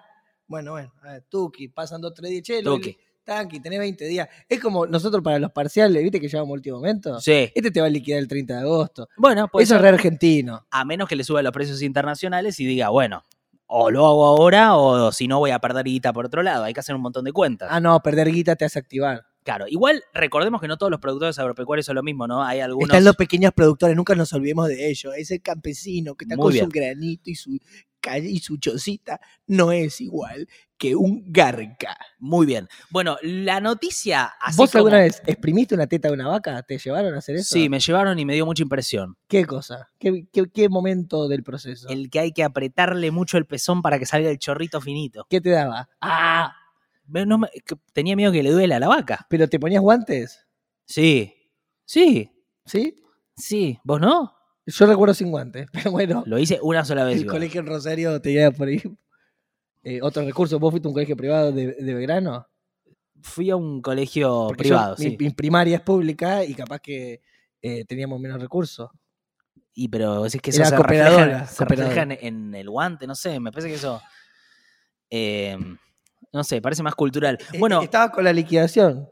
Bueno, 0.48 0.72
bueno, 0.72 0.94
a 1.04 1.14
ver, 1.14 1.24
Tuki, 1.28 1.70
pasan 1.70 2.02
dos, 2.02 2.14
tres 2.14 2.30
días, 2.30 2.44
che, 2.44 2.62
Tuki. 2.62 2.96
tanqui, 3.24 3.60
tenés 3.60 3.80
20 3.80 4.06
días. 4.06 4.30
Es 4.48 4.60
como 4.62 4.86
nosotros 4.86 5.24
para 5.24 5.40
los 5.40 5.52
parciales, 5.52 6.04
¿viste 6.04 6.20
que 6.20 6.28
llevamos 6.28 6.54
último 6.54 6.78
momento? 6.78 7.20
Sí. 7.20 7.52
Este 7.56 7.72
te 7.72 7.82
va 7.82 7.88
a 7.88 7.90
liquidar 7.90 8.20
el 8.20 8.28
30 8.28 8.54
de 8.54 8.60
agosto. 8.60 9.08
Bueno, 9.18 9.48
pues 9.48 9.64
Eso 9.68 9.78
es 9.78 9.82
re 9.82 9.90
argentino. 9.90 10.68
a 10.70 10.86
menos 10.86 11.10
que 11.10 11.16
le 11.16 11.24
suba 11.24 11.42
los 11.42 11.52
precios 11.52 11.82
internacionales 11.82 12.60
y 12.60 12.66
diga, 12.66 12.90
bueno, 12.90 13.24
o 13.66 13.90
lo 13.90 14.06
hago 14.06 14.26
ahora 14.26 14.76
o 14.76 15.12
si 15.12 15.28
no 15.28 15.40
voy 15.40 15.50
a 15.50 15.60
perder 15.60 15.86
guita 15.86 16.14
por 16.14 16.28
otro 16.28 16.44
lado. 16.44 16.66
Hay 16.66 16.74
que 16.74 16.82
hacer 16.82 16.96
un 16.96 17.02
montón 17.02 17.26
de 17.26 17.32
cuentas. 17.32 17.70
Ah, 17.72 17.80
no, 17.80 18.00
perder 18.02 18.30
guita 18.32 18.56
te 18.56 18.66
hace 18.66 18.78
activar. 18.78 19.26
Claro, 19.46 19.68
igual 19.70 20.04
recordemos 20.12 20.60
que 20.60 20.68
no 20.68 20.76
todos 20.78 20.90
los 20.90 21.00
productores 21.00 21.38
agropecuarios 21.38 21.86
son 21.86 21.96
lo 21.96 22.02
mismo, 22.04 22.26
¿no? 22.28 22.44
Hay 22.44 22.62
algunos... 22.62 22.90
Están 22.90 23.06
los 23.06 23.16
pequeños 23.16 23.54
productores, 23.54 23.96
nunca 23.96 24.16
nos 24.16 24.34
olvidemos 24.34 24.68
de 24.68 24.90
ellos. 24.90 25.14
Ese 25.16 25.40
campesino 25.40 26.16
que 26.16 26.26
está 26.26 26.36
Muy 26.36 26.44
con 26.46 26.54
bien. 26.54 26.66
su 26.66 26.72
granito 26.72 27.30
y 27.30 27.36
su 27.36 27.60
calle 28.02 28.28
y 28.28 28.40
su 28.40 28.58
chocita 28.58 29.20
no 29.46 29.72
es 29.72 30.02
igual 30.02 30.48
que 30.78 30.96
un 30.96 31.24
garca. 31.32 31.96
Muy 32.18 32.48
bien. 32.48 32.68
Bueno, 32.90 33.18
la 33.22 33.60
noticia 33.62 34.34
así 34.42 34.58
¿Vos 34.58 34.72
como- 34.72 34.80
alguna 34.88 35.02
vez 35.04 35.22
exprimiste 35.28 35.76
una 35.76 35.86
teta 35.86 36.08
de 36.08 36.16
una 36.16 36.28
vaca? 36.28 36.64
¿Te 36.64 36.80
llevaron 36.80 37.14
a 37.14 37.20
hacer 37.20 37.36
eso? 37.36 37.54
Sí, 37.54 37.70
me 37.70 37.80
llevaron 37.80 38.18
y 38.18 38.26
me 38.26 38.34
dio 38.34 38.48
mucha 38.48 38.64
impresión. 38.64 39.16
¿Qué 39.28 39.46
cosa? 39.46 39.90
¿Qué, 40.00 40.28
qué, 40.34 40.46
qué 40.52 40.70
momento 40.70 41.28
del 41.28 41.44
proceso? 41.44 41.88
El 41.90 42.10
que 42.10 42.20
hay 42.20 42.32
que 42.32 42.44
apretarle 42.44 43.12
mucho 43.12 43.38
el 43.38 43.46
pezón 43.46 43.84
para 43.84 44.00
que 44.00 44.08
salga 44.08 44.30
el 44.32 44.40
chorrito 44.40 44.82
finito. 44.82 45.28
¿Qué 45.30 45.40
te 45.40 45.52
daba? 45.52 45.88
Ah, 46.02 46.56
no 47.08 47.38
me- 47.38 47.50
que- 47.66 47.76
tenía 47.94 48.16
miedo 48.16 48.32
que 48.32 48.44
le 48.44 48.52
duela 48.52 48.78
a 48.78 48.80
la 48.80 48.88
vaca. 48.88 49.26
¿pero 49.30 49.48
te 49.48 49.60
ponías 49.60 49.82
guantes? 49.82 50.46
Sí. 50.86 51.34
Sí. 51.86 52.32
¿Sí? 52.66 52.96
Sí. 53.36 53.80
¿Vos 53.84 54.00
no? 54.02 54.34
Yo 54.66 54.86
recuerdo 54.88 55.14
sin 55.14 55.30
guantes, 55.30 55.68
pero 55.90 55.92
bueno, 55.92 56.24
Lo 56.26 56.40
hice 56.40 56.60
una 56.62 56.84
sola 56.86 57.04
vez. 57.04 57.16
el 57.16 57.22
igual. 57.22 57.36
colegio 57.38 57.62
en 57.62 57.68
Rosario 57.68 58.20
te 58.22 58.32
lleva 58.34 58.52
por 58.52 58.68
ahí. 58.68 58.82
Eh, 59.84 60.00
otro 60.02 60.24
recurso, 60.26 60.58
¿vos 60.60 60.72
fuiste 60.72 60.88
a 60.88 60.90
un 60.90 60.94
colegio 60.96 61.16
privado 61.16 61.52
de, 61.52 61.74
de 61.74 61.94
Belgrano? 61.94 62.48
Fui 63.22 63.50
a 63.52 63.56
un 63.56 63.82
colegio 63.82 64.46
Porque 64.48 64.64
privado, 64.64 64.96
yo- 64.98 65.04
mi- 65.04 65.10
sí. 65.12 65.18
mi, 65.20 65.30
primaria 65.32 65.78
es 65.78 65.82
pública 65.84 66.44
y 66.44 66.56
capaz 66.56 66.80
que 66.80 67.22
eh, 67.62 67.86
teníamos 67.86 68.20
menos 68.20 68.42
recursos. 68.42 68.90
Y 69.74 69.88
pero 69.90 70.26
es 70.26 70.40
que 70.42 70.50
eso 70.52 70.62
Era 70.62 70.70
se 70.70 70.78
refleja, 70.78 71.46
se 71.48 71.66
refleja 71.66 72.02
en, 72.04 72.12
en 72.14 72.56
el 72.56 72.70
guante, 72.70 73.06
no 73.06 73.14
sé, 73.14 73.40
me 73.40 73.52
parece 73.52 73.68
que 73.70 73.76
eso. 73.76 74.02
eh, 75.10 75.58
no 76.36 76.44
sé, 76.44 76.62
parece 76.62 76.84
más 76.84 76.94
cultural. 76.96 77.40
Eh, 77.54 77.60
Bueno, 77.60 77.82
Estaba 77.82 78.12
con 78.12 78.24
la 78.26 78.34
liquidación. 78.34 79.10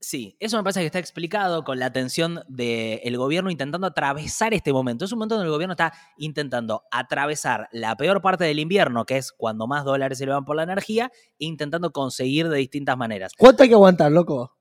sí, 0.00 0.36
eso 0.40 0.56
me 0.56 0.62
parece 0.64 0.80
que 0.80 0.86
está 0.86 0.98
explicado 0.98 1.64
con 1.64 1.78
la 1.78 1.86
atención 1.86 2.40
del 2.48 3.16
gobierno 3.16 3.50
intentando 3.50 3.86
atravesar 3.86 4.52
este 4.54 4.72
momento. 4.72 5.04
Es 5.04 5.12
un 5.12 5.18
momento 5.18 5.36
donde 5.36 5.46
el 5.46 5.52
gobierno 5.52 5.72
está 5.72 5.92
intentando 6.18 6.82
atravesar 6.90 7.68
la 7.72 7.96
peor 7.96 8.20
parte 8.20 8.44
del 8.44 8.58
invierno, 8.58 9.04
que 9.06 9.16
es 9.16 9.32
cuando 9.32 9.66
más 9.66 9.84
dólares 9.84 10.18
se 10.18 10.26
le 10.26 10.32
van 10.32 10.44
por 10.44 10.56
la 10.56 10.64
energía, 10.64 11.10
e 11.38 11.46
intentando 11.46 11.92
conseguir 11.92 12.48
de 12.48 12.58
distintas 12.58 12.96
maneras. 12.98 13.32
¿Cuánto 13.38 13.62
hay 13.62 13.68
que 13.68 13.74
aguantar, 13.76 14.10
loco? 14.12 14.56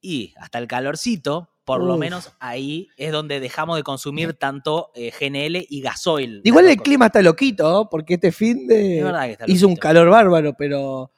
Y 0.00 0.32
hasta 0.36 0.58
el 0.58 0.68
calorcito, 0.68 1.50
por 1.64 1.82
lo 1.82 1.98
menos 1.98 2.32
ahí 2.40 2.88
es 2.96 3.12
donde 3.12 3.40
dejamos 3.40 3.76
de 3.76 3.82
consumir 3.82 4.32
tanto 4.32 4.90
eh, 4.94 5.10
GNL 5.18 5.66
y 5.68 5.80
gasoil. 5.82 6.40
Igual 6.44 6.66
el 6.66 6.78
clima 6.78 7.06
está 7.06 7.20
loquito, 7.20 7.70
¿no? 7.70 7.88
porque 7.90 8.14
este 8.14 8.32
fin. 8.32 8.60
Es 8.62 8.78
de 8.78 9.02
verdad 9.04 9.24
que 9.24 9.32
está 9.32 9.44
hizo 9.48 9.66
un 9.66 9.72
loquito. 9.72 9.82
calor 9.82 10.08
bárbaro, 10.08 10.54
pero 10.56 11.10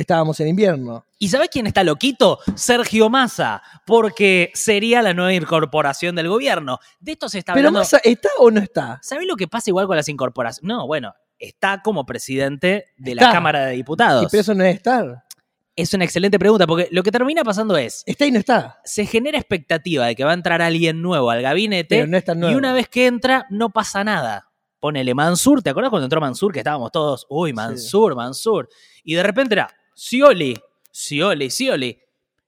estábamos 0.00 0.38
en 0.40 0.48
invierno. 0.48 1.04
¿Y 1.18 1.28
sabés 1.28 1.48
quién 1.50 1.66
está 1.66 1.84
loquito? 1.84 2.38
Sergio 2.54 3.08
Massa, 3.10 3.62
porque 3.86 4.50
sería 4.54 5.02
la 5.02 5.14
nueva 5.14 5.34
incorporación 5.34 6.14
del 6.14 6.28
gobierno. 6.28 6.78
De 7.00 7.12
esto 7.12 7.28
se 7.28 7.38
está 7.40 7.52
Pero 7.54 7.68
hablando. 7.68 7.80
Massa, 7.80 8.00
¿está 8.04 8.28
o 8.38 8.50
no 8.50 8.60
está? 8.60 8.98
¿Sabés 9.02 9.26
lo 9.26 9.36
que 9.36 9.48
pasa 9.48 9.70
igual 9.70 9.86
con 9.86 9.96
las 9.96 10.08
incorporaciones? 10.08 10.66
No, 10.68 10.86
bueno, 10.86 11.12
está 11.38 11.82
como 11.82 12.06
presidente 12.06 12.86
de 12.96 13.14
la. 13.14 13.32
Cámara 13.32 13.66
de 13.66 13.74
Y 13.74 13.78
Diputados. 13.78 14.26
pero 14.30 14.40
eso 14.40 14.54
no 14.54 14.64
es 14.64 14.76
estar. 14.76 15.24
Es 15.76 15.94
una 15.94 16.04
excelente 16.04 16.40
pregunta, 16.40 16.66
porque 16.66 16.88
lo 16.90 17.04
que 17.04 17.12
termina 17.12 17.44
pasando 17.44 17.76
es, 17.76 18.02
Está 18.04 18.26
y 18.26 18.32
no 18.32 18.40
está. 18.40 18.80
se 18.84 19.06
genera 19.06 19.38
expectativa 19.38 20.06
de 20.06 20.16
que 20.16 20.24
va 20.24 20.32
a 20.32 20.34
entrar 20.34 20.60
alguien 20.60 21.00
nuevo 21.02 21.30
al 21.30 21.40
gabinete, 21.40 21.96
Pero 21.98 22.08
no 22.08 22.16
es 22.16 22.24
tan 22.24 22.42
y 22.42 22.54
una 22.56 22.72
vez 22.72 22.88
que 22.88 23.06
entra, 23.06 23.46
no 23.50 23.70
pasa 23.70 24.02
nada. 24.02 24.50
Ponele 24.80 25.14
Mansur, 25.14 25.62
¿te 25.62 25.70
acuerdas 25.70 25.90
cuando 25.90 26.06
entró 26.06 26.20
Mansur? 26.20 26.52
Que 26.52 26.60
estábamos 26.60 26.90
todos, 26.90 27.26
uy, 27.28 27.52
Mansur, 27.52 28.16
Mansur. 28.16 28.68
Y 29.04 29.14
de 29.14 29.22
repente 29.22 29.54
era, 29.54 29.68
Scioli, 29.98 30.56
Scioli, 30.92 31.50
Scioli. 31.50 31.98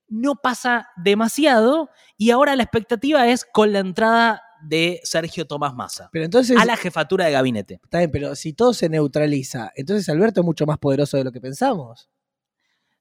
No 0.08 0.36
pasa 0.36 0.88
demasiado 0.96 1.88
y 2.16 2.30
ahora 2.30 2.54
la 2.56 2.62
expectativa 2.62 3.26
es 3.28 3.44
con 3.44 3.72
la 3.72 3.80
entrada 3.80 4.42
de 4.62 5.00
Sergio 5.04 5.46
Tomás 5.46 5.74
Massa 5.74 6.10
Pero 6.12 6.24
entonces, 6.26 6.56
a 6.58 6.64
la 6.64 6.76
jefatura 6.76 7.24
de 7.26 7.32
gabinete. 7.32 7.80
está 7.82 7.98
bien, 7.98 8.10
pero 8.10 8.34
si 8.36 8.52
todo 8.52 8.72
se 8.74 8.88
neutraliza, 8.88 9.72
entonces 9.74 10.08
Alberto 10.08 10.40
es 10.42 10.44
mucho 10.44 10.66
más 10.66 10.78
poderoso 10.78 11.16
de 11.16 11.24
lo 11.24 11.32
que 11.32 11.40
pensamos. 11.40 12.08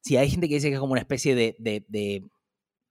Sí, 0.02 0.18
hay 0.18 0.30
gente 0.30 0.48
que 0.48 0.56
dice 0.56 0.70
que 0.70 0.76
es 0.76 0.80
como 0.80 0.94
una 0.94 1.02
especie 1.02 1.36
de, 1.36 1.56
de- 1.60 1.86
de- 1.90 2.26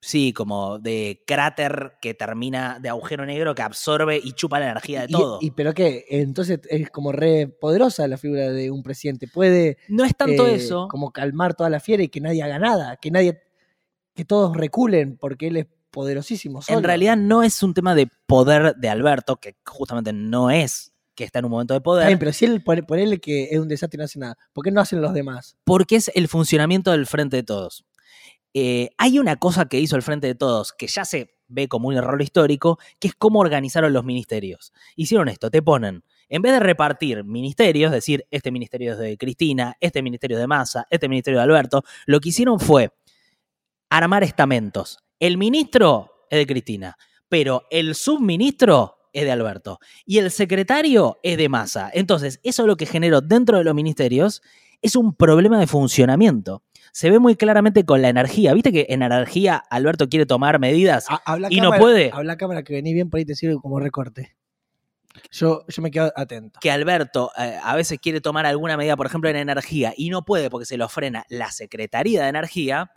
sí, 0.00 0.32
como 0.32 0.78
de 0.78 1.22
cráter 1.26 1.92
que 2.00 2.14
termina 2.14 2.78
de 2.80 2.88
agujero 2.88 3.26
negro 3.26 3.54
que 3.54 3.62
absorbe 3.62 4.20
y 4.22 4.32
chupa 4.32 4.61
la 4.61 4.66
energía 4.70 5.02
de 5.02 5.08
todo. 5.08 5.38
Y, 5.40 5.50
pero 5.50 5.74
qué, 5.74 6.04
entonces 6.11 6.61
es 6.70 6.90
como 6.90 7.12
re 7.12 7.48
poderosa 7.48 8.06
la 8.08 8.16
figura 8.16 8.50
de 8.50 8.70
un 8.70 8.82
presidente. 8.82 9.26
Puede 9.28 9.78
no 9.88 10.04
es 10.04 10.16
tanto 10.16 10.46
eh, 10.46 10.54
eso. 10.54 10.88
como 10.88 11.11
calmar 11.12 11.54
toda 11.54 11.70
la 11.70 11.80
fiera 11.80 12.02
y 12.02 12.08
que 12.08 12.20
nadie 12.20 12.42
haga 12.42 12.58
nada, 12.58 12.96
que 12.96 13.11
nadie, 13.11 13.40
que 14.14 14.24
todos 14.24 14.56
reculen 14.56 15.16
porque 15.16 15.48
él 15.48 15.56
es 15.56 15.66
poderosísimo. 15.90 16.62
solo. 16.62 16.78
En 16.78 16.84
realidad 16.84 17.16
no 17.16 17.42
es 17.42 17.62
un 17.62 17.74
tema 17.74 17.94
de 17.94 18.08
poder 18.26 18.76
de 18.76 18.88
Alberto, 18.88 19.37
que 19.37 19.56
justamente 19.64 20.12
no 20.12 20.50
es 20.50 20.92
que 21.14 21.24
está 21.24 21.40
en 21.40 21.46
un 21.46 21.50
momento 21.50 21.74
de 21.74 21.80
poder, 21.80 22.06
bien, 22.06 22.18
pero 22.20 22.32
si 22.32 22.44
él 22.44 22.62
pone- 22.62 22.84
ponele 22.84 23.18
que 23.18 23.48
es 23.50 23.58
un 23.58 23.66
desastre 23.66 23.96
y 23.96 23.98
no 23.98 24.04
hace 24.04 24.20
nada, 24.20 24.37
¿por 24.52 24.62
qué 24.62 24.70
no 24.70 24.80
hacen 24.80 25.00
los 25.00 25.12
demás? 25.12 25.56
porque 25.64 25.96
es 25.96 26.12
el 26.14 26.28
funcionamiento 26.28 26.92
del 26.92 27.06
Frente 27.08 27.34
de 27.37 27.42
Todos. 27.42 27.84
Eh, 28.54 28.90
hay 28.98 29.18
una 29.18 29.37
cosa 29.37 29.66
que 29.66 29.80
hizo 29.80 29.96
el 29.96 30.02
Frente 30.02 30.26
de 30.26 30.34
Todos 30.34 30.72
que 30.72 30.87
ya 30.87 31.04
se 31.04 31.38
ve 31.48 31.68
como 31.68 31.88
un 31.88 31.96
error 31.96 32.20
histórico, 32.20 32.78
que 32.98 33.08
es 33.08 33.14
cómo 33.14 33.40
organizaron 33.40 33.92
los 33.92 34.04
ministerios. 34.04 34.72
Hicieron 34.96 35.28
esto, 35.28 35.50
te 35.50 35.62
ponen, 35.62 36.04
en 36.28 36.42
vez 36.42 36.52
de 36.52 36.61
repartir 36.61 37.24
ministerios, 37.24 37.90
decir, 37.90 38.26
este 38.30 38.50
ministerio 38.50 38.92
es 38.92 38.98
de 38.98 39.16
Cristina, 39.16 39.76
este 39.80 40.02
ministerio 40.02 40.37
es 40.37 40.40
de 40.42 40.46
Massa, 40.46 40.87
este 40.90 41.08
ministerio 41.08 41.38
de 41.38 41.44
Alberto, 41.44 41.82
lo 42.06 42.20
que 42.20 42.28
hicieron 42.28 42.61
fue 42.61 42.92
armar 43.88 44.22
estamentos. 44.22 44.98
El 45.18 45.38
ministro 45.38 46.26
es 46.30 46.38
de 46.38 46.46
Cristina, 46.46 46.96
pero 47.28 47.64
el 47.70 47.94
subministro 47.94 48.96
es 49.12 49.24
de 49.24 49.32
Alberto 49.32 49.78
y 50.04 50.18
el 50.18 50.30
secretario 50.30 51.18
es 51.22 51.38
de 51.38 51.48
Massa. 51.48 51.90
Entonces, 51.92 52.40
eso 52.42 52.66
lo 52.66 52.76
que 52.76 52.87
generó 52.87 53.20
dentro 53.20 53.58
de 53.58 53.64
los 53.64 53.74
ministerios 53.74 54.42
es 54.82 54.96
un 54.96 55.14
problema 55.14 55.58
de 55.58 55.66
funcionamiento. 55.66 56.62
Se 56.98 57.11
ve 57.11 57.20
muy 57.20 57.37
claramente 57.37 57.84
con 57.84 58.02
la 58.02 58.08
energía. 58.08 58.52
¿Viste 58.54 58.72
que 58.72 58.87
en 58.88 59.04
energía 59.04 59.62
Alberto 59.70 60.08
quiere 60.08 60.26
tomar 60.26 60.58
medidas? 60.58 61.06
Ha- 61.08 61.22
habla 61.26 61.46
Y 61.48 61.61
no 61.61 61.70
puede. 61.70 62.11
Habla 62.12 62.37
cámara 62.37 62.64
que 62.64 62.72
vení 62.72 62.92
bien 62.92 63.08
por 63.08 63.18
ahí 63.18 63.24
te 63.24 63.37
sirve 63.37 63.54
como 63.62 63.78
recorte. 63.78 64.34
Yo, 65.30 65.64
yo 65.68 65.80
me 65.80 65.92
quedo 65.92 66.12
atento. 66.16 66.58
que 66.61 66.72
Alberto 66.72 67.30
eh, 67.38 67.56
a 67.62 67.76
veces 67.76 68.00
quiere 68.00 68.20
tomar 68.20 68.46
alguna 68.46 68.76
medida, 68.76 68.96
por 68.96 69.06
ejemplo, 69.06 69.30
en 69.30 69.37
energía, 69.37 69.94
y 69.96 70.11
no 70.11 70.24
puede 70.24 70.50
porque 70.50 70.66
se 70.66 70.76
lo 70.76 70.88
frena 70.88 71.24
la 71.28 71.52
Secretaría 71.52 72.24
de 72.24 72.30
Energía, 72.30 72.90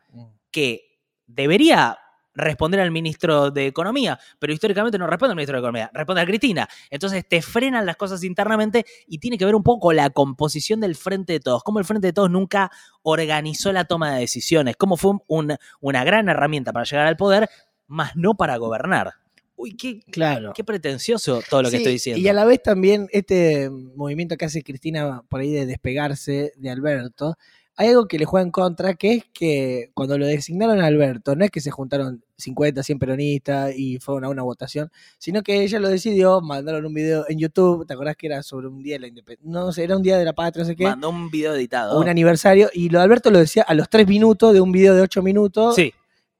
que 0.49 0.97
debería 1.27 1.99
responder 2.33 2.79
al 2.79 2.91
ministro 2.91 3.51
de 3.51 3.67
Economía, 3.67 4.17
pero 4.39 4.53
históricamente 4.53 4.97
no 4.97 5.07
responde 5.07 5.31
al 5.31 5.35
ministro 5.35 5.57
de 5.57 5.59
Economía, 5.59 5.91
responde 5.93 6.21
a 6.21 6.25
Cristina. 6.25 6.67
Entonces 6.89 7.27
te 7.27 7.41
frenan 7.41 7.85
las 7.85 7.97
cosas 7.97 8.23
internamente 8.23 8.85
y 9.07 9.17
tiene 9.19 9.37
que 9.37 9.45
ver 9.45 9.55
un 9.55 9.63
poco 9.63 9.87
con 9.87 9.95
la 9.97 10.09
composición 10.09 10.79
del 10.79 10.95
Frente 10.95 11.33
de 11.33 11.39
Todos, 11.39 11.63
cómo 11.63 11.79
el 11.79 11.85
Frente 11.85 12.07
de 12.07 12.13
Todos 12.13 12.29
nunca 12.31 12.71
organizó 13.03 13.71
la 13.73 13.85
toma 13.85 14.13
de 14.13 14.21
decisiones, 14.21 14.75
cómo 14.77 14.97
fue 14.97 15.13
un- 15.27 15.55
una 15.79 16.03
gran 16.03 16.29
herramienta 16.29 16.71
para 16.71 16.85
llegar 16.85 17.07
al 17.07 17.17
poder, 17.17 17.49
más 17.87 18.15
no 18.15 18.35
para 18.35 18.55
gobernar. 18.57 19.13
Uy, 19.57 19.75
qué, 19.77 19.99
Claro. 20.11 20.53
qué 20.55 20.63
pretencioso 20.63 21.41
todo 21.47 21.61
lo 21.61 21.69
que 21.69 21.77
estoy 21.77 21.91
diciendo. 21.93 22.19
Y 22.19 22.27
a 22.27 22.33
la 22.33 22.45
vez 22.45 22.63
también 22.63 23.07
este 23.11 23.69
movimiento 23.69 24.35
que 24.35 24.45
hace 24.45 24.63
Cristina 24.63 25.21
por 25.29 25.41
ahí 25.41 25.51
de 25.51 25.67
despegarse 25.67 26.53
de 26.55 26.69
Alberto, 26.71 27.35
hay 27.81 27.89
algo 27.89 28.05
que 28.07 28.17
le 28.19 28.25
juega 28.25 28.43
en 28.45 28.51
contra, 28.51 28.93
que 28.93 29.13
es 29.15 29.23
que 29.33 29.91
cuando 29.93 30.17
lo 30.17 30.25
designaron 30.27 30.79
a 30.81 30.85
Alberto, 30.85 31.35
no 31.35 31.43
es 31.45 31.51
que 31.51 31.61
se 31.61 31.71
juntaron 31.71 32.23
50, 32.37 32.83
100 32.83 32.99
peronistas 32.99 33.73
y 33.75 33.97
fueron 33.99 34.25
a 34.25 34.29
una 34.29 34.43
votación, 34.43 34.91
sino 35.17 35.41
que 35.43 35.61
ella 35.63 35.79
lo 35.79 35.89
decidió, 35.89 36.41
mandaron 36.41 36.85
un 36.85 36.93
video 36.93 37.25
en 37.27 37.39
YouTube, 37.39 37.85
¿te 37.87 37.93
acordás 37.93 38.15
que 38.15 38.27
era 38.27 38.43
sobre 38.43 38.67
un 38.67 38.81
día 38.83 38.95
de 38.95 38.99
la 38.99 39.07
independencia? 39.07 39.51
No 39.51 39.71
sé, 39.71 39.83
era 39.83 39.97
un 39.97 40.03
día 40.03 40.17
de 40.17 40.25
la 40.25 40.33
patria, 40.33 40.63
no 40.63 40.67
sé 40.69 40.75
qué, 40.75 40.83
Mandó 40.85 41.09
un 41.09 41.29
video 41.31 41.55
editado. 41.55 41.99
un 41.99 42.07
aniversario, 42.09 42.69
y 42.73 42.89
lo 42.89 42.99
de 42.99 43.03
Alberto 43.05 43.29
lo 43.31 43.39
decía 43.39 43.63
a 43.67 43.73
los 43.73 43.89
3 43.89 44.07
minutos 44.07 44.53
de 44.53 44.61
un 44.61 44.71
video 44.71 44.93
de 44.95 45.01
8 45.01 45.21
minutos 45.23 45.75
Sí, 45.75 45.93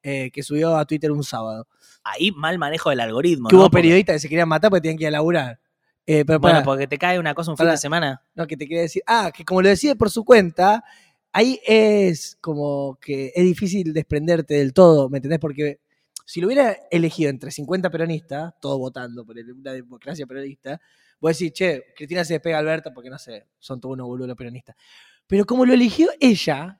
eh, 0.03 0.31
que 0.31 0.43
subió 0.43 0.75
a 0.77 0.85
Twitter 0.85 1.11
un 1.11 1.23
sábado. 1.23 1.67
ahí 2.03 2.31
mal 2.31 2.57
manejo 2.57 2.89
del 2.89 2.99
algoritmo. 2.99 3.47
que 3.49 3.55
¿no? 3.55 3.61
hubo 3.61 3.69
Porque- 3.69 3.81
periodistas 3.83 4.15
que 4.15 4.19
se 4.21 4.29
querían 4.29 4.47
matar 4.49 4.69
porque 4.71 4.81
tenían 4.81 4.97
que 4.97 5.03
ir 5.03 5.07
a 5.09 5.11
laburar. 5.11 5.59
Eh, 6.07 6.25
pero 6.25 6.39
Bueno, 6.39 6.63
porque 6.65 6.87
te 6.87 6.97
cae 6.97 7.19
una 7.19 7.35
cosa 7.35 7.51
un 7.51 7.57
fin 7.57 7.67
de 7.67 7.77
semana. 7.77 8.23
No, 8.33 8.47
que 8.47 8.57
te 8.57 8.67
quería 8.67 8.81
decir. 8.81 9.03
Ah, 9.05 9.31
que 9.31 9.45
como 9.45 9.61
lo 9.61 9.69
decide 9.69 9.95
por 9.95 10.09
su 10.09 10.25
cuenta, 10.25 10.83
ahí 11.31 11.59
es 11.65 12.37
como 12.41 12.97
que 13.01 13.31
es 13.35 13.43
difícil 13.43 13.93
desprenderte 13.93 14.55
del 14.55 14.73
todo, 14.73 15.09
¿me 15.09 15.17
entendés? 15.17 15.39
Porque 15.39 15.79
si 16.25 16.39
lo 16.41 16.47
hubiera 16.47 16.77
elegido 16.89 17.29
entre 17.29 17.51
50 17.51 17.89
peronistas, 17.89 18.53
todos 18.61 18.77
votando 18.79 19.25
por 19.25 19.35
una 19.37 19.73
democracia 19.73 20.25
peronista, 20.25 20.79
vos 21.19 21.37
decís, 21.37 21.53
che, 21.53 21.83
Cristina 21.95 22.23
se 22.23 22.33
despega 22.35 22.57
a 22.57 22.59
Alberto 22.59 22.91
porque 22.93 23.09
no 23.09 23.17
sé, 23.17 23.47
son 23.59 23.79
todos 23.81 23.93
unos 23.93 24.07
boludos 24.07 24.29
los 24.29 24.37
peronistas. 24.37 24.75
Pero 25.27 25.45
como 25.45 25.65
lo 25.65 25.73
eligió 25.73 26.09
ella, 26.19 26.79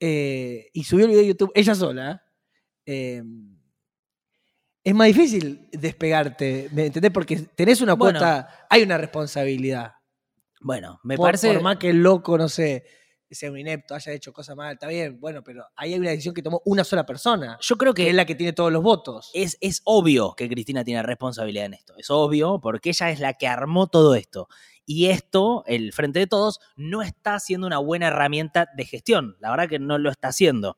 eh, 0.00 0.68
y 0.72 0.84
subió 0.84 1.04
el 1.04 1.10
video 1.10 1.22
de 1.22 1.28
YouTube 1.28 1.52
ella 1.54 1.74
sola, 1.74 2.22
eh, 2.86 3.22
es 4.84 4.94
más 4.94 5.06
difícil 5.06 5.68
despegarte, 5.70 6.68
¿me 6.72 6.86
entendés? 6.86 7.12
Porque 7.12 7.36
tenés 7.54 7.80
una 7.80 7.94
Bueno. 7.94 8.18
cuota, 8.18 8.66
hay 8.68 8.82
una 8.82 8.98
responsabilidad. 8.98 9.92
Bueno, 10.60 10.98
me 11.04 11.16
por, 11.16 11.28
parece. 11.28 11.52
por 11.52 11.62
más 11.62 11.76
que 11.76 11.90
el 11.90 12.02
loco, 12.02 12.36
no 12.36 12.48
sé, 12.48 12.84
sea 13.34 13.50
un 13.50 13.58
inepto, 13.58 13.94
haya 13.94 14.12
hecho 14.12 14.32
cosas 14.32 14.56
mal, 14.56 14.74
está 14.74 14.88
bien, 14.88 15.18
bueno, 15.20 15.42
pero 15.42 15.64
ahí 15.76 15.94
hay 15.94 16.00
una 16.00 16.10
decisión 16.10 16.34
que 16.34 16.42
tomó 16.42 16.62
una 16.64 16.84
sola 16.84 17.06
persona, 17.06 17.58
Yo 17.60 17.76
creo 17.76 17.94
que 17.94 18.08
es 18.08 18.14
la 18.14 18.24
que 18.24 18.34
tiene 18.34 18.52
todos 18.52 18.72
los 18.72 18.82
votos. 18.82 19.30
es, 19.34 19.58
es 19.60 19.80
obvio 19.84 20.34
que 20.34 20.48
Cristina 20.48 20.84
tiene 20.84 21.02
responsabilidad 21.02 21.66
en 21.66 21.74
esto. 21.74 21.94
Es 21.96 22.10
obvio 22.10 22.60
porque 22.60 22.90
ella 22.90 23.10
es 23.10 23.20
la 23.20 23.34
que 23.34 23.46
armó 23.46 23.86
todo 23.86 24.14
esto. 24.14 24.48
Y 24.84 25.06
esto, 25.06 25.62
el 25.66 25.92
Frente 25.92 26.18
de 26.18 26.26
Todos, 26.26 26.60
no 26.76 27.02
está 27.02 27.38
siendo 27.38 27.66
una 27.66 27.78
buena 27.78 28.08
herramienta 28.08 28.68
de 28.76 28.84
gestión. 28.84 29.36
La 29.40 29.50
verdad 29.50 29.68
que 29.68 29.78
no 29.78 29.98
lo 29.98 30.10
está 30.10 30.28
haciendo. 30.28 30.76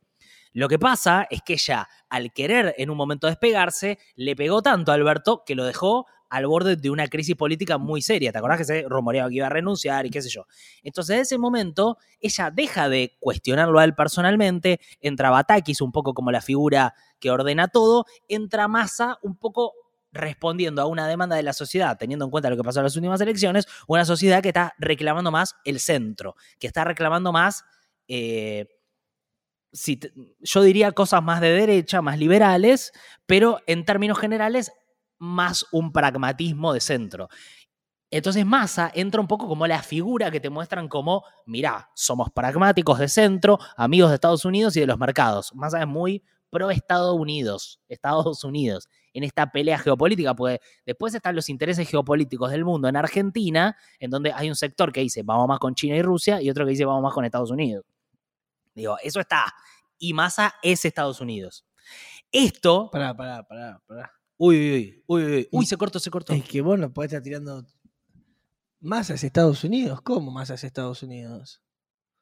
Lo 0.53 0.69
que 0.69 0.79
pasa 0.79 1.27
es 1.31 1.43
que 1.43 1.55
ella, 1.55 1.89
al 2.09 2.33
querer 2.33 2.75
en 2.79 2.91
un 2.91 2.97
momento 2.97 3.27
despegarse, 3.27 3.99
le 4.15 4.37
pegó 4.37 4.63
tanto 4.63 4.93
a 4.93 4.95
Alberto 4.95 5.43
que 5.45 5.57
lo 5.57 5.65
dejó 5.65 6.07
al 6.35 6.49
borde 6.49 6.75
de 6.75 6.91
una 6.91 7.07
crisis 7.07 7.37
política 7.37 7.79
muy 7.79 8.03
seria. 8.03 8.33
¿Te 8.33 8.39
acordás 8.39 8.59
que 8.59 8.65
se 8.65 8.83
rumoreaba 8.89 9.29
que 9.29 9.37
iba 9.37 9.47
a 9.47 9.51
renunciar 9.51 10.05
y 10.05 10.11
qué 10.11 10.21
sé 10.21 10.29
yo? 10.29 10.47
Entonces, 10.83 11.15
en 11.15 11.23
ese 11.23 11.39
momento, 11.39 11.97
ella 12.21 12.51
deja 12.51 12.89
de 12.89 13.17
cuestionarlo 13.21 13.79
a 13.79 13.85
él 13.85 13.95
personalmente, 13.95 14.81
entra 15.01 15.31
Batakis 15.31 15.81
un 15.81 15.93
poco 15.93 16.13
como 16.13 16.33
la 16.33 16.41
figura 16.41 16.95
que 17.21 17.31
ordena 17.31 17.69
todo, 17.69 18.07
entra 18.29 18.67
Massa 18.67 19.17
un 19.23 19.37
poco 19.37 19.75
respondiendo 20.11 20.83
a 20.83 20.87
una 20.87 21.07
demanda 21.07 21.37
de 21.37 21.45
la 21.45 21.53
sociedad, 21.53 21.97
teniendo 21.97 22.25
en 22.25 22.33
cuenta 22.33 22.51
lo 22.51 22.57
que 22.57 22.65
pasó 22.65 22.81
en 22.81 22.85
las 22.85 22.97
últimas 22.97 23.21
elecciones, 23.21 23.67
una 23.87 24.05
sociedad 24.05 24.43
que 24.43 24.49
está 24.49 24.75
reclamando 24.79 25.31
más 25.31 25.55
el 25.65 25.79
centro, 25.79 26.35
que 26.59 26.67
está 26.67 26.83
reclamando 26.83 27.31
más, 27.31 27.65
eh, 28.09 28.67
si 29.73 30.01
yo 30.41 30.63
diría 30.63 30.91
cosas 30.91 31.23
más 31.23 31.41
de 31.41 31.51
derecha, 31.51 32.03
más 32.03 32.19
liberales, 32.19 32.93
pero 33.27 33.61
en 33.67 33.85
términos 33.85 34.19
generales, 34.19 34.73
más 35.25 35.67
un 35.73 35.93
pragmatismo 35.93 36.73
de 36.73 36.81
centro. 36.81 37.29
Entonces 38.11 38.47
Massa 38.47 38.93
entra 38.95 39.21
un 39.21 39.27
poco 39.27 39.49
como 39.49 39.67
la 39.67 39.83
figura 39.83 40.31
que 40.31 40.39
te 40.39 40.51
muestran 40.51 40.87
como, 40.87 41.25
mirá, 41.47 41.91
somos 41.97 42.31
pragmáticos 42.31 42.99
de 43.01 43.09
centro, 43.09 43.59
amigos 43.77 44.11
de 44.11 44.15
Estados 44.15 44.45
Unidos 44.45 44.77
y 44.77 44.81
de 44.81 44.87
los 44.87 44.99
mercados. 44.99 45.53
Massa 45.55 45.81
es 45.81 45.89
muy 45.89 46.23
pro 46.49 46.71
Estados 46.71 47.19
Unidos, 47.19 47.81
Estados 47.89 48.45
Unidos, 48.45 48.89
en 49.13 49.25
esta 49.25 49.51
pelea 49.51 49.79
geopolítica, 49.79 50.35
porque 50.35 50.61
después 50.87 51.13
están 51.13 51.35
los 51.35 51.49
intereses 51.49 51.89
geopolíticos 51.89 52.53
del 52.53 52.65
mundo 52.65 52.87
en 52.87 52.95
Argentina, 52.95 53.77
en 53.99 54.11
donde 54.11 54.33
hay 54.33 54.49
un 54.49 54.55
sector 54.55 54.93
que 54.93 55.01
dice 55.01 55.25
vamos 55.25 55.49
más 55.49 55.59
con 55.59 55.75
China 55.75 55.97
y 55.97 56.03
Rusia 56.03 56.41
y 56.41 56.49
otro 56.49 56.65
que 56.65 56.71
dice 56.71 56.85
vamos 56.85 57.03
más 57.03 57.13
con 57.13 57.25
Estados 57.25 57.51
Unidos. 57.51 57.85
Digo, 58.77 58.97
eso 59.03 59.19
está. 59.19 59.53
Y 59.99 60.13
Massa 60.13 60.55
es 60.63 60.85
Estados 60.85 61.21
Unidos. 61.21 61.65
Esto. 62.31 62.91
Pará, 62.93 63.17
pará, 63.17 63.43
pará, 63.43 63.81
pará. 63.87 64.14
Uy, 64.37 64.57
uy, 64.57 65.03
uy, 65.07 65.23
uy, 65.23 65.33
uy, 65.35 65.49
uy, 65.53 65.67
se 65.67 65.77
cortó, 65.77 65.99
se 65.99 66.11
cortó. 66.11 66.33
Es 66.33 66.45
que 66.45 66.61
vos 66.61 66.79
no 66.79 66.93
podés 66.93 67.13
estar 67.13 67.23
tirando 67.23 67.65
más 68.81 69.11
hacia 69.11 69.27
Estados 69.27 69.65
Unidos. 69.65 70.01
¿Cómo 70.03 70.31
más 70.31 70.51
hacia 70.51 70.67
Estados 70.67 71.03
Unidos? 71.03 71.63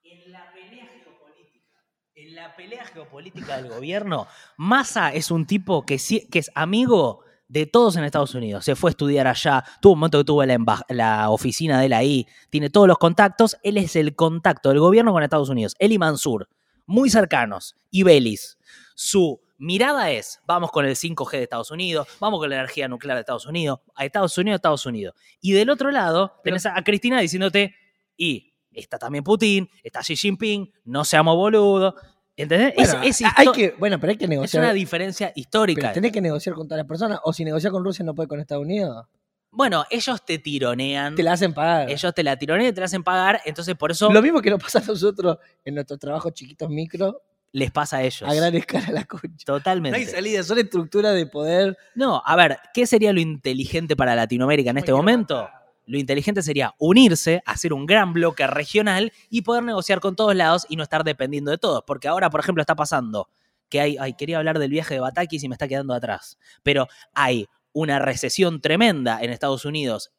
En 0.03 0.31
la 0.33 0.53
pelea 0.53 0.87
geopolítica, 0.87 1.79
en 2.14 2.35
la 2.35 2.57
pelea 2.57 2.85
geopolítica 2.85 3.57
del 3.62 3.68
gobierno, 3.70 4.27
Massa 4.57 5.12
es 5.12 5.31
un 5.31 5.46
tipo 5.46 5.85
que, 5.87 5.98
sí- 5.98 6.29
que 6.31 6.38
es 6.38 6.51
amigo 6.55 7.20
de 7.48 7.66
todos 7.66 7.96
en 7.96 8.05
Estados 8.05 8.35
Unidos. 8.35 8.64
Se 8.64 8.77
fue 8.77 8.90
a 8.90 8.92
estudiar 8.92 9.27
allá, 9.27 9.64
tuvo 9.81 9.94
un 9.94 9.98
momento 10.01 10.18
que 10.18 10.25
tuvo 10.25 10.44
la, 10.44 10.59
la 10.88 11.31
oficina 11.31 11.79
de 11.81 11.87
él 11.87 11.92
ahí, 11.92 12.27
tiene 12.51 12.70
todos 12.70 12.88
los 12.88 12.98
contactos. 12.98 13.57
Él 13.62 13.77
es 13.79 13.96
el 13.96 14.14
contacto 14.14 14.68
del 14.70 14.81
gobierno 14.81 15.12
con 15.12 15.22
Estados 15.22 15.48
Unidos. 15.51 15.75
Él 15.79 15.92
y 15.92 15.98
Mansur, 15.98 16.48
muy 16.87 17.11
cercanos. 17.11 17.75
Y 17.90 18.05
Belis, 18.05 18.57
su 18.94 19.41
mirada 19.62 20.11
es, 20.11 20.40
vamos 20.46 20.70
con 20.70 20.85
el 20.85 20.96
5G 20.96 21.31
de 21.33 21.42
Estados 21.44 21.70
Unidos, 21.70 22.07
vamos 22.20 22.40
con 22.40 22.51
la 22.51 22.57
energía 22.57 22.88
nuclear 22.88 23.16
de 23.16 23.20
Estados 23.20 23.46
Unidos, 23.46 23.81
a 23.94 24.05
Estados 24.05 24.37
Unidos, 24.37 24.57
Estados 24.57 24.85
Unidos. 24.87 25.14
Y 25.40 25.53
del 25.53 25.70
otro 25.70 25.90
lado, 25.90 26.33
Pero- 26.42 26.55
tenés 26.55 26.66
a 26.66 26.77
a 26.77 26.83
Cristina 26.85 27.20
diciéndote, 27.20 27.75
y 28.16 28.53
está 28.72 28.98
también 28.98 29.22
Putin, 29.25 29.68
está 29.83 30.01
Xi 30.01 30.16
Jinping, 30.16 30.72
no 30.85 31.05
seamos 31.05 31.37
boludos. 31.37 31.94
¿Entendés? 32.35 32.72
Es- 32.77 32.90
Bueno, 32.92 33.07
es, 33.07 33.22
hay 33.37 33.46
que, 33.53 33.75
bueno, 33.79 34.01
pero 34.01 34.11
hay 34.12 34.16
que 34.16 34.25
es 34.25 34.31
negociar. 34.31 34.64
una 34.64 34.72
diferencia 34.72 35.29
pero 35.29 35.40
histórica. 35.40 35.92
tenés 35.92 36.12
que 36.12 36.20
negociar 36.22 36.55
con 36.55 36.66
todas 36.66 36.79
las 36.79 36.87
personas. 36.88 37.20
O 37.25 37.33
si 37.33 37.44
negociar 37.44 37.72
con 37.72 37.85
Rusia 37.85 38.05
no 38.05 38.14
puede 38.14 38.27
con 38.29 38.40
Estados 38.40 38.64
Unidos. 38.64 39.07
Bueno, 39.51 39.85
ellos 39.90 40.25
te 40.25 40.38
tironean, 40.38 41.14
Te 41.14 41.22
la 41.22 41.35
hacen 41.35 41.53
pagar. 41.53 41.90
ellos 41.90 42.14
te 42.14 42.22
la 42.25 42.37
tironean 42.38 42.70
y 42.70 42.72
te 42.72 42.81
la 42.81 42.87
hacen 42.87 43.05
pagar, 43.05 43.42
entonces 43.44 43.75
por 43.77 43.90
eso 43.90 44.11
Lo 44.11 44.22
mismo 44.22 44.40
que 44.40 44.48
nos 44.48 44.62
pasa 44.62 44.79
a 44.79 44.83
nosotros 44.83 45.37
en 45.62 45.75
nuestros 45.75 45.98
trabajos 46.01 46.33
chiquitos 46.33 46.70
micro, 46.70 47.20
les 47.53 47.71
pasa 47.71 47.99
a 47.99 48.03
ellos. 48.03 48.29
a 48.29 48.35
gran 48.35 48.55
escala 48.55 48.88
la 48.93 49.05
concha. 49.05 49.45
No 49.47 49.55
Totalmente. 49.59 49.99
hay 49.99 50.07
salida, 50.07 50.43
son 50.43 50.59
estructuras 50.59 51.15
de 51.15 51.27
poder. 51.27 51.77
No, 51.95 52.23
a 52.25 52.37
ver, 52.37 52.59
¿qué 52.75 52.87
sería 52.87 53.12
lo 53.12 53.21
inteligente 53.21 53.95
para 53.95 54.17
Latinoamérica 54.17 54.71
en 54.71 54.79
este 54.79 54.93
momento? 54.93 55.49
Lo 55.85 55.99
inteligente 55.99 56.43
sería 56.43 56.75
unirse, 56.79 57.43
hacer 57.45 57.73
un 57.73 57.87
gran 57.87 58.12
bloque 58.12 58.47
regional 58.47 59.12
y 59.29 59.43
poder 59.43 59.65
negociar 59.65 60.01
con 60.01 60.17
todos 60.17 60.35
lados 60.35 60.67
y 60.69 60.77
no 60.77 60.83
estar 60.83 61.05
dependiendo 61.05 61.51
de 61.51 61.59
todos. 61.59 61.83
Porque 61.87 62.09
ahora, 62.09 62.31
por 62.31 62.41
ejemplo, 62.41 62.62
está 62.62 62.75
pasando 62.77 63.29
que 63.69 63.81
hay, 63.81 63.97
ay, 63.99 64.15
quería 64.15 64.38
hablar 64.38 64.59
del 64.59 64.71
viaje 64.71 64.95
de 64.95 65.01
Batakis 65.01 65.43
y 65.43 65.49
me 65.49 65.55
está 65.55 65.67
quedando 65.67 65.93
atrás. 65.95 66.38
Pero 66.62 66.88
hay 67.15 67.49
una 67.73 67.99
recesión 67.99 68.61
tremenda 68.61 69.23
en 69.23 69.31
Estados 69.31 69.65
Unidos 69.65 70.12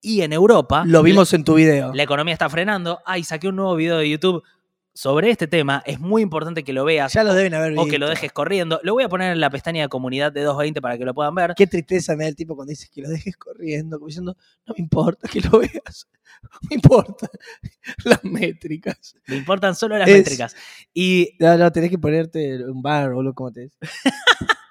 y 0.00 0.22
en 0.22 0.32
Europa. 0.32 0.84
Lo 0.86 1.02
vimos 1.02 1.32
en 1.32 1.44
tu 1.44 1.54
video. 1.54 1.92
La 1.94 2.02
economía 2.02 2.34
está 2.34 2.50
frenando. 2.50 3.00
Ay, 3.06 3.24
saqué 3.24 3.48
un 3.48 3.56
nuevo 3.56 3.76
video 3.76 3.98
de 3.98 4.10
YouTube 4.10 4.42
sobre 4.94 5.30
este 5.30 5.46
tema. 5.48 5.82
Es 5.86 5.98
muy 6.00 6.22
importante 6.22 6.62
que 6.62 6.72
lo 6.72 6.84
veas 6.84 7.12
Ya 7.12 7.24
lo 7.24 7.34
deben 7.34 7.52
haber 7.54 7.72
o 7.72 7.82
visto. 7.82 7.90
que 7.90 7.98
lo 7.98 8.08
dejes 8.08 8.32
corriendo. 8.32 8.80
Lo 8.84 8.94
voy 8.94 9.02
a 9.04 9.08
poner 9.08 9.32
en 9.32 9.40
la 9.40 9.50
pestaña 9.50 9.82
de 9.82 9.88
comunidad 9.88 10.30
de 10.32 10.42
220 10.42 10.80
para 10.80 10.96
que 10.96 11.04
lo 11.04 11.12
puedan 11.14 11.34
ver. 11.34 11.54
Qué 11.56 11.66
tristeza 11.66 12.14
me 12.16 12.24
da 12.24 12.28
el 12.28 12.36
tipo 12.36 12.54
cuando 12.54 12.70
dices 12.70 12.88
que 12.90 13.02
lo 13.02 13.08
dejes 13.08 13.36
corriendo, 13.36 13.98
como 13.98 14.06
diciendo, 14.06 14.36
no 14.66 14.74
me 14.78 14.82
importa 14.82 15.28
que 15.28 15.40
lo 15.40 15.58
veas. 15.58 16.08
No 16.42 16.48
me 16.70 16.74
importa. 16.76 17.28
Las 18.04 18.22
métricas. 18.24 19.16
Me 19.26 19.36
importan 19.36 19.74
solo 19.74 19.98
las 19.98 20.08
Es- 20.08 20.16
métricas. 20.18 20.54
Y 20.94 21.36
No, 21.40 21.56
no, 21.58 21.72
tenés 21.72 21.90
que 21.90 21.98
ponerte 21.98 22.64
un 22.64 22.80
bar, 22.82 23.12
boludo, 23.12 23.34
como 23.34 23.50
te 23.52 23.60
dice. 23.62 23.76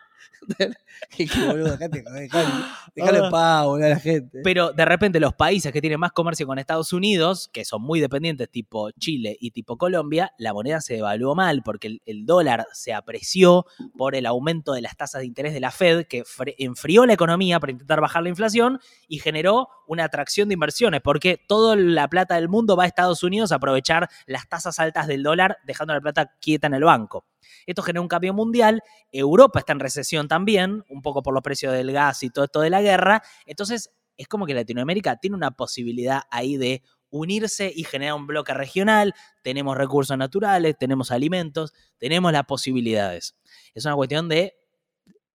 que, 0.58 1.26
que, 1.28 1.46
boludo, 1.46 1.72
dejate, 1.72 2.04
joder, 2.04 2.22
dejalo, 2.24 2.66
dejalo 2.96 3.26
en 3.26 3.32
paz, 3.32 3.66
boludo, 3.66 3.86
a 3.86 3.90
la 3.90 4.00
gente. 4.00 4.42
pero 4.44 4.72
de 4.72 4.86
repente 4.86 5.20
los 5.20 5.34
países 5.34 5.72
que 5.72 5.82
tienen 5.82 6.00
más 6.00 6.12
comercio 6.12 6.46
con 6.46 6.60
Estados 6.60 6.94
Unidos, 6.94 7.50
que 7.52 7.66
son 7.66 7.82
muy 7.82 8.00
dependientes, 8.00 8.50
tipo 8.50 8.92
Chile 8.92 9.38
y 9.40 9.52
tipo 9.52 9.78
Colombia, 9.78 10.34
la 10.38 10.54
moneda 10.54 10.82
se 10.82 10.96
devaluó 10.96 11.36
mal 11.36 11.62
porque 11.64 11.88
el, 11.88 12.02
el 12.06 12.26
dólar 12.26 12.68
se 12.74 12.94
apreció 12.94 13.66
por 13.98 14.16
el 14.16 14.26
aumento 14.26 14.74
de 14.74 14.82
las 14.82 14.96
tasas 14.98 15.22
de 15.22 15.28
interés 15.28 15.54
de 15.54 15.60
la 15.60 15.72
Fed, 15.72 16.06
que 16.06 16.24
enfrió 16.58 17.06
la 17.06 17.14
economía 17.14 17.60
para 17.60 17.72
intentar 17.72 18.02
bajar 18.02 18.24
la 18.24 18.30
inflación 18.30 18.80
y 19.08 19.20
generó 19.20 19.70
una 19.94 20.06
atracción 20.06 20.50
de 20.50 20.56
inversiones, 20.56 21.02
porque 21.02 21.40
toda 21.48 21.76
la 21.76 22.08
plata 22.08 22.36
del 22.36 22.50
mundo 22.50 22.76
va 22.76 22.84
a 22.84 22.88
Estados 22.88 23.24
Unidos 23.24 23.52
a 23.52 23.56
aprovechar 23.56 24.10
las 24.26 24.48
tasas 24.50 24.80
altas 24.80 25.08
del 25.08 25.24
dólar, 25.24 25.58
dejando 25.66 25.94
la 25.94 26.02
plata 26.02 26.36
quieta 26.40 26.68
en 26.68 26.74
el 26.74 26.84
banco. 26.84 27.26
Esto 27.66 27.82
genera 27.82 28.02
un 28.02 28.08
cambio 28.08 28.34
mundial. 28.34 28.82
Europa 29.12 29.60
está 29.60 29.74
en 29.74 29.80
recesión 29.80 30.28
también, 30.28 30.84
un 30.90 31.02
poco 31.02 31.24
por 31.24 31.34
los 31.34 31.44
precios 31.44 31.74
del 31.74 31.92
gas 31.92 32.24
y 32.24 32.30
todo 32.30 32.46
esto 32.46 32.62
de 32.62 32.70
la 32.70 32.82
guerra. 32.82 33.24
Entonces, 33.46 33.92
es 34.18 34.28
como 34.28 34.46
que 34.46 34.54
Latinoamérica 34.54 35.18
tiene 35.18 35.36
una 35.36 35.52
posibilidad 35.52 36.24
ahí 36.30 36.58
de 36.58 36.84
unirse 37.10 37.72
y 37.74 37.84
generar 37.84 38.16
un 38.16 38.28
bloque 38.28 38.54
regional. 38.54 39.14
Tenemos 39.44 39.78
recursos 39.78 40.18
naturales, 40.18 40.76
tenemos 40.78 41.12
alimentos, 41.12 41.74
tenemos 41.98 42.32
las 42.32 42.46
posibilidades. 42.46 43.36
Es 43.74 43.86
una 43.86 43.96
cuestión 43.96 44.28
de 44.30 44.56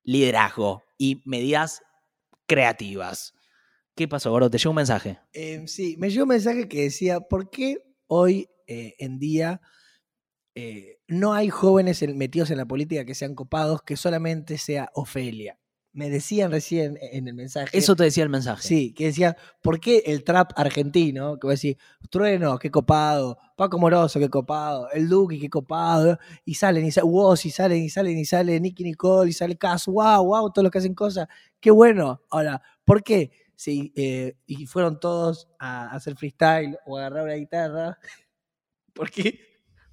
liderazgo 0.03 0.83
y 0.97 1.23
medidas 1.25 1.83
creativas. 2.47 3.35
¿Qué 3.99 4.07
pasó, 4.07 4.31
Gordo? 4.31 4.49
¿Te 4.49 4.59
llegó 4.59 4.71
un 4.71 4.77
mensaje? 4.77 5.19
Eh, 5.33 5.65
sí, 5.67 5.97
me 5.99 6.09
llegó 6.09 6.23
un 6.23 6.29
mensaje 6.29 6.69
que 6.69 6.83
decía, 6.83 7.19
¿por 7.19 7.51
qué 7.51 7.79
hoy 8.07 8.49
eh, 8.69 8.95
en 9.01 9.19
día 9.19 9.61
eh, 10.55 11.01
no 11.09 11.33
hay 11.33 11.49
jóvenes 11.49 12.01
en- 12.03 12.17
metidos 12.17 12.53
en 12.53 12.59
la 12.59 12.67
política 12.67 13.05
que 13.05 13.17
sean 13.17 13.35
copados, 13.35 13.83
que 13.83 13.97
solamente 13.97 14.57
sea 14.57 14.89
Ofelia? 14.95 15.59
Me 15.93 16.11
decían 16.11 16.53
recién 16.53 16.97
en 17.03 17.27
el 17.27 17.35
mensaje. 17.35 17.77
Eso 17.77 17.97
te 17.97 18.05
decía 18.05 18.23
el 18.23 18.29
mensaje. 18.29 18.63
Sí, 18.63 18.95
que 18.95 19.07
decía, 19.07 19.37
¿por 19.63 19.81
qué 19.81 20.05
el 20.07 20.23
trap 20.23 20.53
argentino? 20.55 21.37
Que 21.41 21.49
voy 21.49 21.53
a 21.55 21.55
decir, 21.55 21.77
Trueno, 22.09 22.57
qué 22.61 22.71
copado, 22.71 23.37
Paco 23.57 23.81
Moroso, 23.81 24.21
qué 24.21 24.29
copado, 24.29 24.89
el 24.93 25.09
Duque, 25.09 25.41
qué 25.41 25.51
copado, 25.51 26.21
y 26.45 26.55
salen, 26.55 26.87
y 26.87 26.93
salen, 26.93 27.11
y 27.45 27.51
salen, 27.51 27.83
y 27.83 27.89
salen, 27.91 28.17
y 28.19 28.25
sale 28.25 28.61
Nicky 28.61 28.85
Nicole, 28.85 29.31
y 29.31 29.33
sale 29.33 29.59
Cas, 29.59 29.87
wow, 29.87 30.25
wow, 30.25 30.53
todos 30.53 30.63
los 30.63 30.71
que 30.71 30.79
hacen 30.79 30.95
cosas, 30.95 31.27
qué 31.59 31.73
bueno. 31.73 32.23
Ahora, 32.31 32.63
¿por 32.85 33.03
qué? 33.03 33.33
Eh, 33.67 34.37
y 34.47 34.67
fueron 34.67 35.01
todos 35.01 35.49
a 35.59 35.91
hacer 35.91 36.15
freestyle 36.17 36.79
o 36.87 36.97
a 36.97 37.01
agarrar 37.01 37.25
una 37.25 37.35
guitarra, 37.35 37.99
¿por 38.95 39.11
qué? 39.11 39.41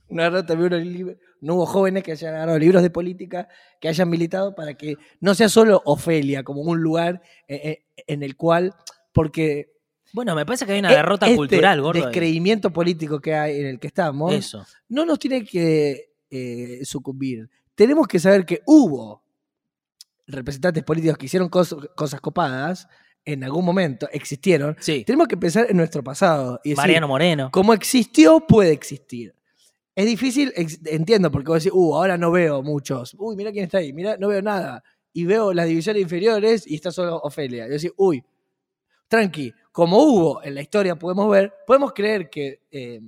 No, 0.07 0.21
agarraron 0.21 0.45
también 0.45 0.73
unos 0.73 0.85
libros, 0.85 1.17
no 1.41 1.55
hubo 1.55 1.65
jóvenes 1.65 2.03
que 2.03 2.11
hayan 2.11 2.35
agarrado 2.35 2.59
libros 2.59 2.83
de 2.83 2.91
política, 2.91 3.47
que 3.81 3.87
hayan 3.87 4.07
militado 4.09 4.53
para 4.53 4.75
que 4.75 4.97
no 5.19 5.33
sea 5.33 5.49
solo 5.49 5.81
Ofelia 5.85 6.43
como 6.43 6.61
un 6.61 6.79
lugar 6.79 7.21
eh, 7.47 7.83
eh, 7.95 8.03
en 8.05 8.21
el 8.21 8.35
cual, 8.37 8.73
porque 9.11 9.73
Bueno, 10.13 10.35
me 10.35 10.45
parece 10.45 10.65
que 10.67 10.73
hay 10.73 10.79
una 10.79 10.91
e- 10.93 10.95
derrota 10.95 11.25
este 11.25 11.35
cultural, 11.35 11.81
Gordo. 11.81 12.01
descreimiento 12.03 12.71
político 12.71 13.19
que 13.19 13.33
hay 13.33 13.59
en 13.61 13.65
el 13.65 13.79
que 13.79 13.87
estamos, 13.87 14.31
Eso. 14.31 14.63
no 14.89 15.05
nos 15.05 15.17
tiene 15.17 15.43
que 15.43 16.11
sucumbir. 16.83 17.49
Tenemos 17.75 18.07
que 18.07 18.19
saber 18.19 18.45
que 18.45 18.61
hubo 18.65 19.23
representantes 20.27 20.83
políticos 20.83 21.17
que 21.17 21.25
hicieron 21.27 21.49
cos- 21.49 21.93
cosas 21.95 22.19
copadas 22.21 22.87
en 23.25 23.43
algún 23.43 23.65
momento, 23.65 24.07
existieron. 24.11 24.77
Sí. 24.79 25.03
Tenemos 25.03 25.27
que 25.27 25.35
pensar 25.35 25.65
en 25.69 25.77
nuestro 25.77 26.03
pasado 26.03 26.61
y 26.63 26.69
decir, 26.69 26.77
Mariano 26.77 27.07
Moreno. 27.07 27.49
como 27.51 27.73
existió, 27.73 28.39
puede 28.39 28.71
existir. 28.71 29.33
Es 29.95 30.05
difícil, 30.05 30.53
entiendo, 30.85 31.31
porque 31.31 31.47
vos 31.47 31.63
decís, 31.63 31.73
uh, 31.73 31.95
ahora 31.95 32.17
no 32.17 32.29
veo 32.29 32.61
muchos. 32.61 33.15
Uy, 33.17 33.35
mira 33.35 33.51
quién 33.51 33.65
está 33.65 33.79
ahí, 33.79 33.93
mira, 33.93 34.17
no 34.17 34.27
veo 34.27 34.41
nada. 34.41 34.83
Y 35.13 35.25
veo 35.25 35.53
las 35.53 35.67
divisiones 35.67 36.01
inferiores 36.01 36.67
y 36.67 36.75
está 36.75 36.91
solo 36.91 37.17
Ofelia. 37.17 37.65
Y 37.65 37.69
decís, 37.69 37.93
uy, 37.95 38.21
tranqui, 39.07 39.53
como 39.71 39.97
hubo 40.03 40.43
en 40.43 40.53
la 40.53 40.61
historia, 40.61 40.95
podemos 40.97 41.29
ver, 41.29 41.53
podemos 41.65 41.93
creer 41.93 42.29
que 42.29 42.61
eh, 42.69 42.99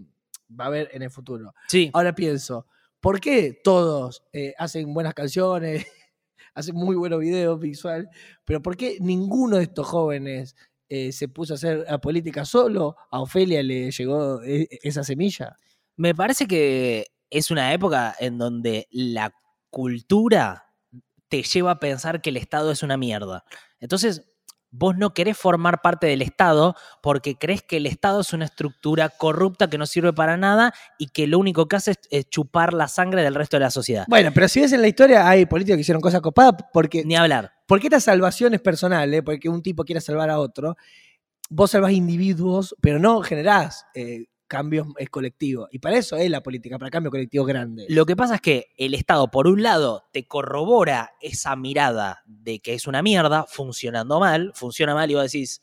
va 0.49 0.65
a 0.65 0.67
haber 0.67 0.89
en 0.93 1.01
el 1.01 1.11
futuro. 1.11 1.53
Sí. 1.67 1.89
Ahora 1.93 2.15
pienso, 2.15 2.65
¿por 3.01 3.19
qué 3.19 3.59
todos 3.61 4.23
eh, 4.31 4.53
hacen 4.57 4.93
buenas 4.93 5.13
canciones, 5.13 5.85
hacen 6.57 6.75
muy 6.75 6.95
buenos 6.95 7.19
videos 7.19 7.59
visual, 7.59 8.09
pero 8.43 8.61
por 8.61 8.75
qué 8.75 8.97
ninguno 8.99 9.57
de 9.57 9.63
estos 9.63 9.85
jóvenes 9.85 10.55
eh, 10.89 11.11
se 11.11 11.27
puso 11.27 11.53
a 11.53 11.55
hacer 11.55 11.85
a 11.87 11.99
política 11.99 12.45
solo? 12.45 12.95
¿A 13.11 13.21
Ofelia 13.21 13.61
le 13.61 13.91
llegó 13.91 14.41
eh, 14.41 14.67
esa 14.81 15.03
semilla? 15.03 15.57
Me 15.95 16.15
parece 16.15 16.47
que 16.47 17.05
es 17.29 17.51
una 17.51 17.73
época 17.73 18.15
en 18.19 18.39
donde 18.39 18.87
la 18.89 19.31
cultura 19.69 20.73
te 21.29 21.43
lleva 21.43 21.71
a 21.71 21.79
pensar 21.79 22.21
que 22.21 22.31
el 22.31 22.37
Estado 22.37 22.71
es 22.71 22.81
una 22.81 22.97
mierda. 22.97 23.43
Entonces, 23.79 24.26
vos 24.71 24.97
no 24.97 25.13
querés 25.13 25.37
formar 25.37 25.81
parte 25.81 26.07
del 26.07 26.21
Estado 26.21 26.75
porque 27.01 27.35
crees 27.37 27.61
que 27.61 27.77
el 27.77 27.85
Estado 27.85 28.21
es 28.21 28.33
una 28.33 28.45
estructura 28.45 29.09
corrupta 29.09 29.69
que 29.69 29.77
no 29.77 29.85
sirve 29.85 30.13
para 30.13 30.37
nada 30.37 30.73
y 30.97 31.07
que 31.07 31.27
lo 31.27 31.39
único 31.39 31.67
que 31.67 31.75
hace 31.77 31.91
es, 31.91 31.99
es 32.11 32.29
chupar 32.29 32.73
la 32.73 32.87
sangre 32.87 33.23
del 33.23 33.35
resto 33.35 33.57
de 33.57 33.61
la 33.61 33.71
sociedad. 33.71 34.05
Bueno, 34.07 34.31
pero 34.33 34.47
si 34.47 34.61
ves 34.61 34.73
en 34.73 34.81
la 34.81 34.87
historia, 34.87 35.27
hay 35.27 35.45
políticos 35.45 35.77
que 35.77 35.81
hicieron 35.81 36.01
cosas 36.01 36.21
copadas 36.21 36.53
porque 36.73 37.03
Ni 37.05 37.15
hablar. 37.15 37.53
porque 37.65 37.87
estas 37.87 38.03
salvaciones 38.03 38.61
personales, 38.61 39.21
porque 39.23 39.49
un 39.49 39.61
tipo 39.61 39.83
quiere 39.83 40.01
salvar 40.01 40.29
a 40.29 40.39
otro, 40.39 40.75
vos 41.49 41.71
salvás 41.71 41.93
individuos, 41.93 42.75
pero 42.81 42.99
no 42.99 43.21
generás 43.21 43.85
eh, 43.95 44.25
cambios 44.47 44.87
eh, 44.97 45.07
colectivos. 45.07 45.69
Y 45.71 45.79
para 45.79 45.97
eso 45.97 46.15
es 46.15 46.29
la 46.29 46.41
política, 46.41 46.79
para 46.79 46.89
cambios 46.89 47.11
colectivos 47.11 47.47
grandes. 47.47 47.85
Lo 47.89 48.05
que 48.05 48.15
pasa 48.15 48.35
es 48.35 48.41
que 48.41 48.73
el 48.77 48.93
Estado, 48.93 49.29
por 49.29 49.47
un 49.47 49.61
lado, 49.61 50.05
te 50.11 50.25
corrobora 50.27 51.13
esa 51.21 51.55
mirada 51.55 52.23
de 52.25 52.59
que 52.59 52.73
es 52.73 52.87
una 52.87 53.01
mierda, 53.01 53.45
funcionando 53.47 54.19
mal, 54.19 54.51
funciona 54.55 54.93
mal 54.95 55.11
y 55.11 55.15
vos 55.15 55.23
decís, 55.31 55.61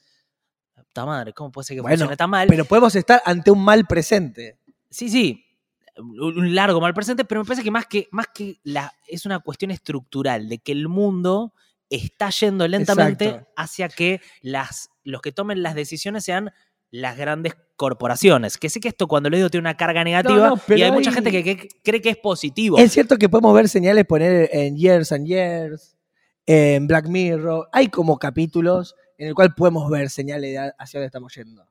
puta 0.75 1.07
madre, 1.07 1.33
¿cómo 1.33 1.51
puede 1.51 1.65
ser 1.65 1.77
que 1.77 1.81
Bueno, 1.81 1.97
funcione 1.97 2.17
tan 2.17 2.31
mal? 2.31 2.47
Pero 2.49 2.65
podemos 2.65 2.95
estar 2.95 3.23
ante 3.25 3.51
un 3.51 3.65
mal 3.65 3.87
presente. 3.87 4.59
Sí, 4.91 5.09
sí, 5.09 5.45
un 5.97 6.21
un 6.21 6.55
largo 6.55 6.81
mal 6.81 6.95
presente, 6.95 7.25
pero 7.25 7.41
me 7.41 7.47
parece 7.47 7.63
que 7.65 7.71
más 7.71 7.87
que, 7.87 8.09
más 8.11 8.27
que 8.33 8.61
la, 8.63 8.93
es 9.09 9.27
una 9.27 9.41
cuestión 9.41 9.71
estructural, 9.71 10.49
de 10.49 10.59
que 10.59 10.73
el 10.73 10.89
mundo 10.89 11.55
está 11.91 12.31
yendo 12.31 12.67
lentamente 12.67 13.27
Exacto. 13.27 13.53
hacia 13.57 13.89
que 13.89 14.21
las, 14.43 14.91
los 15.05 15.21
que 15.23 15.33
tomen 15.33 15.63
las 15.63 15.75
decisiones 15.75 16.25
sean 16.25 16.53
las 16.91 17.17
grandes 17.17 17.55
corporaciones. 17.77 18.59
Que 18.59 18.69
sé 18.69 18.81
que 18.81 18.89
esto 18.89 19.07
cuando 19.09 19.31
lo 19.31 19.37
digo 19.37 19.51
tiene 19.51 19.63
una 19.63 19.77
carga 19.77 20.05
negativa 20.05 20.49
no, 20.49 20.77
y 20.77 20.83
hay 20.83 20.93
mucha 20.93 21.13
gente 21.13 21.31
que, 21.31 21.43
que 21.43 21.69
cree 21.83 22.01
que 22.01 22.11
es 22.11 22.17
positivo. 22.17 22.79
Es 22.79 22.93
cierto 22.93 23.17
que 23.17 23.29
podemos 23.29 23.55
ver 23.55 23.69
señales 23.69 24.05
poner 24.05 24.49
en 24.53 24.77
Years 24.77 25.13
and 25.13 25.27
Years, 25.27 25.97
en 26.47 26.87
Black 26.87 27.09
Mirror. 27.09 27.69
Hay 27.73 27.89
como 27.89 28.19
capítulos 28.19 28.95
en 29.19 29.29
el 29.29 29.35
cual 29.35 29.55
podemos 29.55 29.91
ver 29.91 30.11
señales 30.11 30.53
de 30.53 30.73
hacia 30.79 31.01
dónde 31.01 31.07
estamos 31.07 31.35
yendo. 31.35 31.67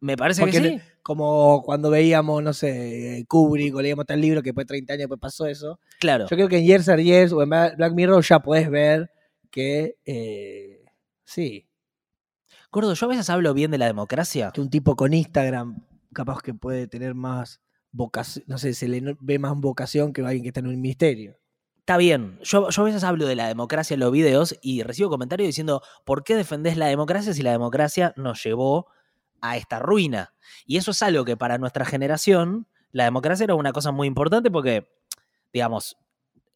me 0.00 0.16
parece 0.16 0.40
Porque 0.40 0.60
que 0.60 0.68
sí. 0.68 0.80
como 1.02 1.62
cuando 1.64 1.90
veíamos, 1.90 2.42
no 2.42 2.52
sé, 2.52 3.24
Kubrick 3.28 3.74
o 3.74 3.82
leíamos 3.82 4.06
tal 4.06 4.20
libro 4.20 4.42
que 4.42 4.50
después 4.50 4.66
de 4.66 4.74
30 4.74 4.92
años 4.94 5.00
después 5.02 5.20
pasó 5.20 5.46
eso. 5.46 5.78
Claro. 6.00 6.26
Yo 6.28 6.36
creo 6.36 6.48
que 6.48 6.58
en 6.58 6.64
Years 6.64 6.88
and 6.88 7.02
Years 7.02 7.32
o 7.32 7.42
en 7.42 7.50
Black 7.50 7.92
Mirror 7.94 8.24
ya 8.24 8.40
podés 8.40 8.70
ver 8.70 9.10
que 9.50 9.96
eh, 10.04 10.84
sí, 11.24 11.66
Gordo, 12.72 12.94
yo 12.94 13.04
a 13.04 13.08
veces 13.10 13.28
hablo 13.28 13.52
bien 13.52 13.70
de 13.70 13.76
la 13.76 13.84
democracia. 13.84 14.50
que 14.50 14.62
un 14.62 14.70
tipo 14.70 14.96
con 14.96 15.12
Instagram 15.12 15.84
capaz 16.14 16.40
que 16.40 16.54
puede 16.54 16.86
tener 16.86 17.14
más 17.14 17.60
vocación, 17.90 18.46
no 18.48 18.56
sé, 18.56 18.72
se 18.72 18.88
le 18.88 19.14
ve 19.20 19.38
más 19.38 19.54
vocación 19.56 20.14
que 20.14 20.22
alguien 20.22 20.42
que 20.42 20.48
está 20.48 20.60
en 20.60 20.68
un 20.68 20.80
ministerio. 20.80 21.38
Está 21.80 21.98
bien. 21.98 22.38
Yo, 22.42 22.70
yo 22.70 22.82
a 22.82 22.84
veces 22.86 23.04
hablo 23.04 23.26
de 23.26 23.36
la 23.36 23.46
democracia 23.46 23.92
en 23.92 24.00
los 24.00 24.10
videos 24.10 24.58
y 24.62 24.82
recibo 24.84 25.10
comentarios 25.10 25.48
diciendo, 25.48 25.82
¿por 26.06 26.24
qué 26.24 26.34
defendés 26.34 26.78
la 26.78 26.86
democracia 26.86 27.34
si 27.34 27.42
la 27.42 27.50
democracia 27.50 28.14
nos 28.16 28.42
llevó 28.42 28.86
a 29.42 29.58
esta 29.58 29.78
ruina? 29.78 30.32
Y 30.64 30.78
eso 30.78 30.92
es 30.92 31.02
algo 31.02 31.26
que 31.26 31.36
para 31.36 31.58
nuestra 31.58 31.84
generación, 31.84 32.68
la 32.90 33.04
democracia 33.04 33.44
era 33.44 33.54
una 33.54 33.72
cosa 33.72 33.92
muy 33.92 34.08
importante 34.08 34.50
porque, 34.50 34.88
digamos, 35.52 35.98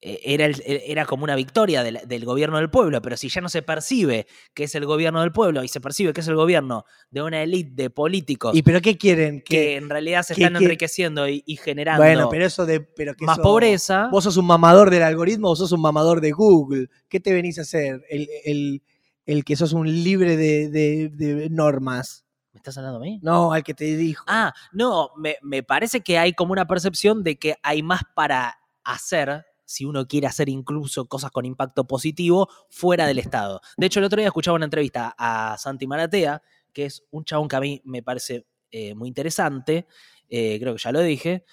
era, 0.00 0.44
el- 0.46 0.62
era 0.66 1.06
como 1.06 1.24
una 1.24 1.34
victoria 1.34 1.82
del, 1.82 2.00
del 2.06 2.24
gobierno 2.24 2.58
del 2.58 2.70
pueblo, 2.70 3.00
pero 3.02 3.16
si 3.16 3.28
ya 3.28 3.40
no 3.40 3.48
se 3.48 3.62
percibe 3.62 4.26
que 4.54 4.64
es 4.64 4.74
el 4.74 4.84
gobierno 4.86 5.20
del 5.22 5.32
pueblo 5.32 5.64
y 5.64 5.68
se 5.68 5.80
percibe 5.80 6.12
que 6.12 6.20
es 6.20 6.28
el 6.28 6.36
gobierno 6.36 6.84
de 7.10 7.22
una 7.22 7.42
élite 7.42 7.82
de 7.82 7.90
políticos 7.90 8.54
¿Y 8.54 8.62
pero 8.62 8.80
qué 8.80 8.98
quieren? 8.98 9.40
que 9.40 9.44
Que, 9.56 9.76
en 9.76 9.88
realidad 9.88 10.22
se 10.22 10.34
que- 10.34 10.42
están 10.42 10.58
que- 10.58 10.64
enriqueciendo 10.64 11.28
y, 11.28 11.42
y 11.46 11.56
generando 11.56 12.04
bueno, 12.04 12.28
pero 12.28 12.44
eso 12.44 12.66
de 12.66 12.80
pero 12.80 13.14
que 13.14 13.24
más 13.24 13.38
eso- 13.38 13.42
pobreza. 13.42 14.08
¿Vos 14.12 14.24
sos 14.24 14.36
un 14.36 14.46
mamador 14.46 14.90
del 14.90 15.02
algoritmo 15.02 15.48
o 15.50 15.56
sos 15.56 15.72
un 15.72 15.80
mamador 15.80 16.20
de 16.20 16.32
Google? 16.32 16.88
¿Qué 17.08 17.18
te 17.18 17.32
venís 17.32 17.58
a 17.58 17.62
hacer? 17.62 18.02
El, 18.10 18.28
el- 18.44 18.82
el 19.24 19.44
que 19.44 19.56
sos 19.56 19.72
un 19.72 19.88
libre 19.88 20.36
de, 20.36 20.68
de- 20.68 21.08
de 21.08 21.48
normas. 21.50 22.24
¿Me 22.52 22.58
estás 22.58 22.76
hablando 22.78 22.98
a 22.98 23.02
mí? 23.02 23.18
No, 23.22 23.52
al 23.52 23.64
que 23.64 23.74
te 23.74 23.96
dijo. 23.96 24.24
Ah, 24.28 24.52
no, 24.72 25.10
me, 25.16 25.36
me 25.42 25.62
parece 25.62 26.02
que 26.02 26.18
hay 26.18 26.32
como 26.34 26.52
una 26.52 26.66
percepción 26.66 27.24
de 27.24 27.36
que 27.38 27.56
hay 27.62 27.82
más 27.82 28.02
para 28.14 28.56
hacer 28.84 29.45
si 29.66 29.84
uno 29.84 30.06
quiere 30.06 30.26
hacer 30.26 30.48
incluso 30.48 31.06
cosas 31.06 31.30
con 31.30 31.44
impacto 31.44 31.86
positivo 31.86 32.48
fuera 32.70 33.06
del 33.06 33.18
Estado. 33.18 33.60
De 33.76 33.86
hecho, 33.86 34.00
el 34.00 34.06
otro 34.06 34.18
día 34.18 34.28
escuchaba 34.28 34.54
una 34.54 34.64
entrevista 34.64 35.14
a 35.18 35.56
Santi 35.58 35.86
Maratea, 35.86 36.40
que 36.72 36.86
es 36.86 37.04
un 37.10 37.24
chabón 37.24 37.48
que 37.48 37.56
a 37.56 37.60
mí 37.60 37.82
me 37.84 38.02
parece 38.02 38.46
eh, 38.70 38.94
muy 38.94 39.08
interesante, 39.08 39.86
eh, 40.28 40.58
creo 40.58 40.74
que 40.74 40.82
ya 40.82 40.92
lo 40.92 41.00
dije, 41.00 41.44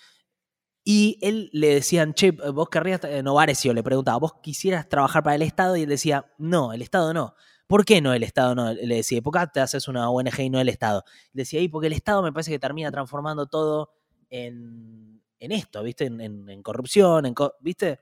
y 0.85 1.17
él 1.21 1.49
le 1.53 1.75
decían, 1.75 2.13
che, 2.13 2.31
vos 2.31 2.69
querrías, 2.69 3.03
eh, 3.05 3.23
Novarecio 3.23 3.73
le 3.73 3.83
preguntaba, 3.83 4.19
vos 4.19 4.33
quisieras 4.41 4.87
trabajar 4.89 5.23
para 5.23 5.35
el 5.35 5.41
Estado, 5.41 5.75
y 5.77 5.83
él 5.83 5.89
decía, 5.89 6.31
no, 6.37 6.73
el 6.73 6.81
Estado 6.81 7.13
no. 7.13 7.35
¿Por 7.67 7.85
qué 7.85 8.01
no 8.01 8.13
el 8.13 8.23
Estado 8.23 8.53
no? 8.53 8.73
Le 8.73 8.95
decía, 8.95 9.21
¿por 9.21 9.33
qué 9.33 9.47
te 9.53 9.61
haces 9.61 9.87
una 9.87 10.09
ONG 10.09 10.39
y 10.41 10.49
no 10.49 10.59
el 10.59 10.69
Estado? 10.69 11.03
Le 11.31 11.41
decía, 11.43 11.61
y 11.61 11.69
porque 11.69 11.87
el 11.87 11.93
Estado 11.93 12.21
me 12.21 12.33
parece 12.33 12.51
que 12.51 12.59
termina 12.59 12.91
transformando 12.91 13.47
todo 13.47 13.93
en, 14.29 15.12
en 15.45 15.51
esto, 15.51 15.83
¿viste? 15.83 16.05
En, 16.05 16.19
en- 16.21 16.49
en 16.49 16.61
corrupción, 16.63 17.25
en 17.25 17.33
co- 17.33 17.53
¿viste? 17.59 17.99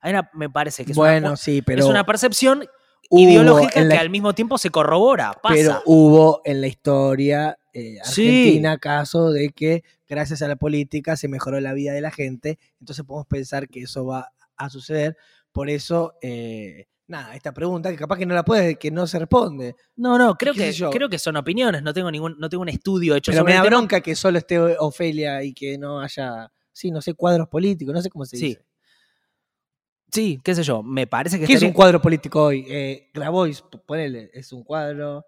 Hay 0.00 0.10
una- 0.12 0.30
me 0.34 0.50
parece 0.50 0.84
que 0.84 0.92
es, 0.92 0.96
bueno, 0.96 1.28
una, 1.28 1.36
sí, 1.36 1.62
pero 1.62 1.80
es 1.80 1.86
una 1.88 2.04
percepción 2.04 2.64
ideológica 3.10 3.82
la- 3.84 3.94
que 3.94 4.00
al 4.00 4.10
mismo 4.10 4.34
tiempo 4.34 4.58
se 4.58 4.70
corrobora, 4.70 5.32
pasa. 5.42 5.54
pero 5.54 5.82
hubo 5.86 6.40
en 6.44 6.60
la 6.60 6.66
historia 6.66 7.58
eh, 7.74 7.96
Sí. 8.04 8.28
argentina 8.28 8.76
caso 8.78 9.30
de 9.30 9.48
que 9.50 9.82
gracias 10.06 10.42
a 10.42 10.48
la 10.48 10.56
política 10.56 11.16
se 11.16 11.26
mejoró 11.28 11.58
la 11.60 11.72
vida 11.72 11.92
de 11.94 12.02
la 12.02 12.10
gente. 12.10 12.58
Entonces 12.80 13.02
podemos 13.04 13.26
pensar 13.26 13.66
que 13.68 13.80
eso 13.80 14.04
va 14.04 14.30
a 14.56 14.68
suceder. 14.68 15.16
Por 15.52 15.70
eso, 15.70 16.12
eh, 16.20 16.86
nada, 17.06 17.34
esta 17.34 17.52
pregunta 17.54 17.90
que 17.90 17.96
capaz 17.96 18.18
que 18.18 18.26
no 18.26 18.34
la 18.34 18.44
puede, 18.44 18.76
que 18.76 18.90
no 18.90 19.06
se 19.06 19.18
responde. 19.18 19.74
no, 19.96 20.18
no, 20.18 20.34
creo 20.36 20.52
que, 20.52 20.70
yo. 20.72 20.90
creo 20.90 21.08
que 21.08 21.18
son 21.18 21.36
opiniones, 21.36 21.82
no 21.82 21.94
tengo 21.94 22.10
ningún, 22.10 22.36
no 22.38 22.50
tengo 22.50 22.60
un 22.60 22.68
estudio 22.68 23.14
hecho 23.16 23.32
Pero 23.32 23.40
sobre 23.40 23.54
me 23.54 23.58
da 23.58 23.64
bronca 23.64 24.00
que 24.02 24.14
solo 24.16 24.36
esté 24.36 24.58
Ofelia 24.58 25.42
y 25.42 25.54
que 25.54 25.78
no 25.78 26.00
haya, 26.00 26.52
sí, 26.72 26.90
no 26.90 27.00
sé, 27.02 27.14
cuadros 27.14 27.48
políticos, 27.48 27.94
no 27.94 28.02
sé 28.02 28.10
cómo 28.10 28.24
se 28.24 28.36
Sí. 28.36 28.46
dice. 28.48 28.64
Sí, 30.10 30.40
qué 30.44 30.54
sé 30.54 30.62
yo, 30.62 30.82
me 30.82 31.06
parece 31.06 31.40
que 31.40 31.46
¿Qué 31.46 31.54
es 31.54 31.62
un 31.62 31.72
cuadro 31.72 32.00
político 32.02 32.42
hoy? 32.44 32.66
Eh, 32.68 33.10
Grabois, 33.14 33.62
ponele, 33.86 34.30
es 34.34 34.52
un 34.52 34.62
cuadro. 34.62 35.24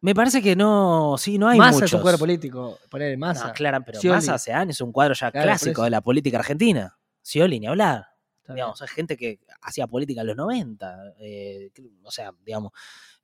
Me 0.00 0.14
parece 0.14 0.40
que 0.42 0.56
no, 0.56 1.16
sí, 1.18 1.36
no 1.38 1.48
hay 1.48 1.58
Massa 1.58 1.72
muchos. 1.72 1.90
es 1.90 1.94
un 1.94 2.00
cuadro 2.00 2.18
político, 2.18 2.78
ponele 2.90 3.16
Massa. 3.18 3.48
No, 3.48 3.52
claro, 3.52 3.82
pero 3.84 3.98
Scioli. 4.00 4.16
Massa 4.16 4.34
hace 4.34 4.52
años 4.52 4.76
es 4.76 4.80
un 4.80 4.90
cuadro 4.90 5.14
ya 5.14 5.30
Claro, 5.30 5.46
clásico 5.48 5.84
de 5.84 5.90
la 5.90 6.00
política 6.00 6.38
argentina. 6.38 6.98
Scioli, 7.22 7.60
ni 7.60 7.66
hablar. 7.66 8.06
Digamos, 8.48 8.80
hay 8.82 8.88
gente 8.88 9.16
que 9.16 9.38
hacía 9.60 9.86
política 9.86 10.22
en 10.22 10.26
los 10.28 10.36
90. 10.36 11.14
eh, 11.20 11.70
o 12.02 12.10
sea, 12.10 12.32
digamos. 12.44 12.72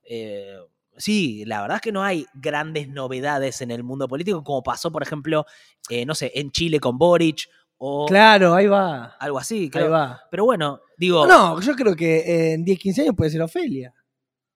eh, 0.03 0.57
sí, 0.95 1.43
la 1.45 1.61
verdad 1.61 1.75
es 1.77 1.81
que 1.81 1.91
no 1.91 2.03
hay 2.03 2.25
grandes 2.35 2.87
novedades 2.87 3.61
en 3.61 3.71
el 3.71 3.83
mundo 3.83 4.07
político, 4.07 4.43
como 4.43 4.61
pasó, 4.63 4.91
por 4.91 5.01
ejemplo, 5.03 5.45
eh, 5.89 6.05
no 6.05 6.13
sé, 6.15 6.31
en 6.35 6.51
Chile 6.51 6.79
con 6.79 6.97
Boric 6.97 7.47
o 7.79 8.05
Claro, 8.05 8.53
ahí 8.53 8.67
va. 8.67 9.15
algo 9.19 9.39
así. 9.39 9.61
Ahí 9.63 9.69
creo. 9.69 9.89
va. 9.89 10.21
Pero 10.29 10.45
bueno, 10.45 10.79
digo, 10.97 11.25
No, 11.25 11.59
yo 11.61 11.73
creo 11.75 11.95
que 11.95 12.53
en 12.53 12.63
10, 12.63 12.77
15 12.79 13.01
años 13.01 13.15
puede 13.15 13.31
ser 13.31 13.41
Ofelia. 13.41 13.93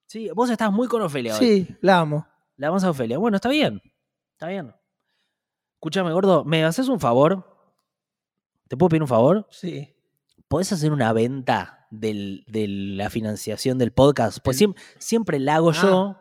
sí, 0.06 0.30
vos 0.36 0.50
estás 0.50 0.72
muy 0.72 0.88
con 0.88 1.02
Ofelia 1.02 1.34
hoy. 1.34 1.40
Sí, 1.40 1.68
la 1.82 2.00
amo. 2.00 2.28
La 2.58 2.68
vamos 2.70 2.84
a 2.84 2.92
Ofelia. 2.92 3.18
Bueno, 3.18 3.38
está 3.38 3.50
bien. 3.50 3.82
Está 4.34 4.48
bien. 4.48 4.74
Escúchame, 5.78 6.12
gordo, 6.14 6.44
¿me 6.46 6.64
haces 6.64 6.88
un 6.88 7.00
favor? 7.00 7.50
¿Te 8.68 8.78
puedo 8.78 8.90
pedir 8.90 9.02
un 9.02 9.08
favor? 9.08 9.48
Sí. 9.50 9.90
¿Podés 10.48 10.72
hacer 10.72 10.92
una 10.92 11.12
venta 11.14 11.88
del- 11.92 12.44
de 12.48 12.68
la 12.68 13.10
financiación 13.10 13.78
del 13.78 13.92
podcast? 13.92 14.38
Pues 14.44 14.64
siempre 15.00 15.40
la 15.40 15.56
hago 15.56 15.72
Ah. 15.72 15.80
yo. 15.82 16.20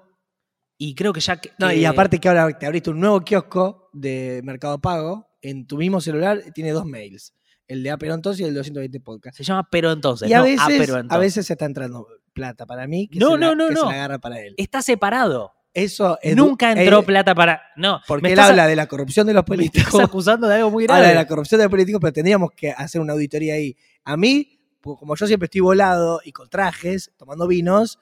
Y 0.79 0.95
creo 0.95 1.13
que 1.13 1.21
ya 1.21 1.37
que. 1.41 1.53
No, 1.59 1.71
y 1.73 1.85
aparte 1.85 2.19
que 2.19 2.29
ahora 2.29 2.59
te 2.59 2.67
abriste 2.67 2.91
un 2.91 2.99
nuevo 3.01 3.21
kiosco 3.21 3.89
de 3.93 4.41
Mercado 4.43 4.81
Pago, 4.81 5.29
en 5.43 5.67
tu 5.67 5.77
mismo 5.77 6.01
celular 6.01 6.43
tiene 6.55 6.71
dos 6.71 6.87
mails. 6.87 7.35
El 7.69 7.83
de 7.83 7.91
A 7.91 7.97
pero 7.99 8.15
entonces 8.15 8.41
y 8.41 8.45
el 8.49 8.55
220 8.55 9.01
podcast. 9.01 9.37
Se 9.37 9.45
llama 9.45 9.69
Pero 9.71 9.93
entonces. 9.93 10.29
Y 10.29 10.33
a 10.33 10.39
no, 10.39 10.45
veces, 10.45 10.61
Ah, 10.63 10.67
pero 10.69 10.97
a 10.97 11.01
entonces. 11.01 11.21
veces 11.21 11.47
se 11.47 11.53
está 11.55 11.65
entrando 11.67 12.07
plata 12.33 12.67
para 12.67 12.87
mí. 12.87 13.09
Que 13.09 13.19
No, 13.19 13.33
se 13.33 13.39
no, 13.39 13.55
no, 13.55 13.69
que 13.69 13.75
no. 13.75 13.81
se 13.81 13.87
la 13.87 13.93
agarra 13.93 14.19
para 14.19 14.41
él. 14.41 14.55
Está 14.57 14.83
separado. 14.83 15.53
Eso 15.75 16.19
es 16.21 16.37
Nunca 16.37 16.75
du- 16.75 16.81
entró 16.83 17.01
eh, 17.01 17.03
plata 17.05 17.35
para. 17.35 17.63
No, 17.77 18.01
Porque 18.07 18.23
me 18.25 18.33
él 18.33 18.39
habla 18.41 18.67
de 18.67 18.77
la 18.77 18.87
corrupción 18.89 19.27
de 19.27 19.33
los 19.33 19.45
me 19.49 19.55
estás 19.65 19.85
políticos. 19.85 20.01
acusando 20.03 20.47
de 20.49 20.57
algo 20.57 20.71
muy 20.71 20.85
grave. 20.85 20.99
Habla 21.01 21.09
de 21.11 21.15
la 21.15 21.27
corrupción 21.27 21.59
de 21.61 21.65
los 21.65 21.71
políticos, 21.71 21.99
pero 22.01 22.13
tendríamos 22.13 22.51
que 22.55 22.71
hacer 22.73 23.01
una 23.01 23.15
auditoría 23.15 23.55
ahí. 23.55 23.75
A 24.05 24.17
mí, 24.19 24.61
pues, 24.83 24.99
como 24.99 25.17
yo 25.17 25.27
siempre 25.27 25.47
estoy 25.47 25.63
volado 25.63 26.21
y 26.25 26.33
con 26.33 26.51
trajes, 26.51 27.11
tomando 27.17 27.47
vinos, 27.49 27.99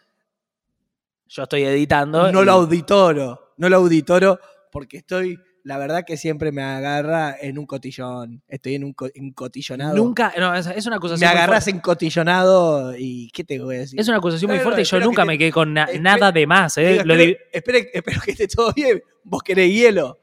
Yo 1.28 1.44
estoy 1.44 1.62
editando. 1.62 2.32
no 2.32 2.42
y 2.42 2.44
lo 2.44 2.52
auditoro. 2.52 3.52
No 3.56 3.68
lo 3.68 3.76
auditoro 3.76 4.40
porque 4.72 4.96
estoy, 4.98 5.38
la 5.64 5.78
verdad 5.78 6.04
que 6.06 6.16
siempre 6.16 6.52
me 6.52 6.62
agarra 6.62 7.36
en 7.40 7.58
un 7.58 7.66
cotillón. 7.66 8.42
Estoy 8.48 8.74
en 8.76 8.84
un 8.84 8.92
co- 8.92 9.08
encotillonado. 9.14 9.94
Nunca. 9.96 10.32
No, 10.38 10.54
es, 10.54 10.66
es 10.66 10.86
una 10.86 10.96
acusación. 10.96 11.20
me 11.20 11.26
agarras 11.38 11.64
fuerte. 11.64 11.76
encotillonado 11.78 12.94
y 12.96 13.30
¿qué 13.32 13.44
te 13.44 13.58
voy 13.60 13.76
a 13.76 13.78
decir? 13.80 13.98
Es 14.00 14.08
una 14.08 14.18
acusación 14.18 14.50
muy 14.50 14.60
fuerte 14.60 14.82
y 14.82 14.84
yo 14.84 15.00
nunca 15.00 15.22
que 15.22 15.26
me 15.28 15.38
quedé 15.38 15.52
con 15.52 15.72
na- 15.74 15.88
nada 16.00 16.32
de 16.32 16.46
más. 16.46 16.76
¿eh? 16.78 16.92
Digo, 16.92 17.04
Lo, 17.04 17.14
espero, 17.52 17.78
que 18.24 18.30
esté 18.30 18.48
todo 18.48 18.72
bien. 18.72 19.02
Vos 19.24 19.42
querés 19.42 19.72
hielo. 19.72 20.18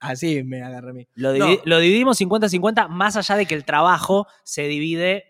Así 0.00 0.42
me 0.42 0.62
agarra 0.62 0.90
a 0.90 0.92
mí. 0.92 1.06
lo 1.14 1.32
No. 1.32 1.46
divi- 1.46 1.60
lo 1.64 1.78
dividimos 1.78 2.20
50-50, 2.20 2.88
más 2.88 3.16
allá 3.16 3.36
de 3.36 3.46
que 3.46 3.54
el 3.54 3.64
trabajo 3.64 4.26
se 4.42 4.62
divide. 4.64 5.24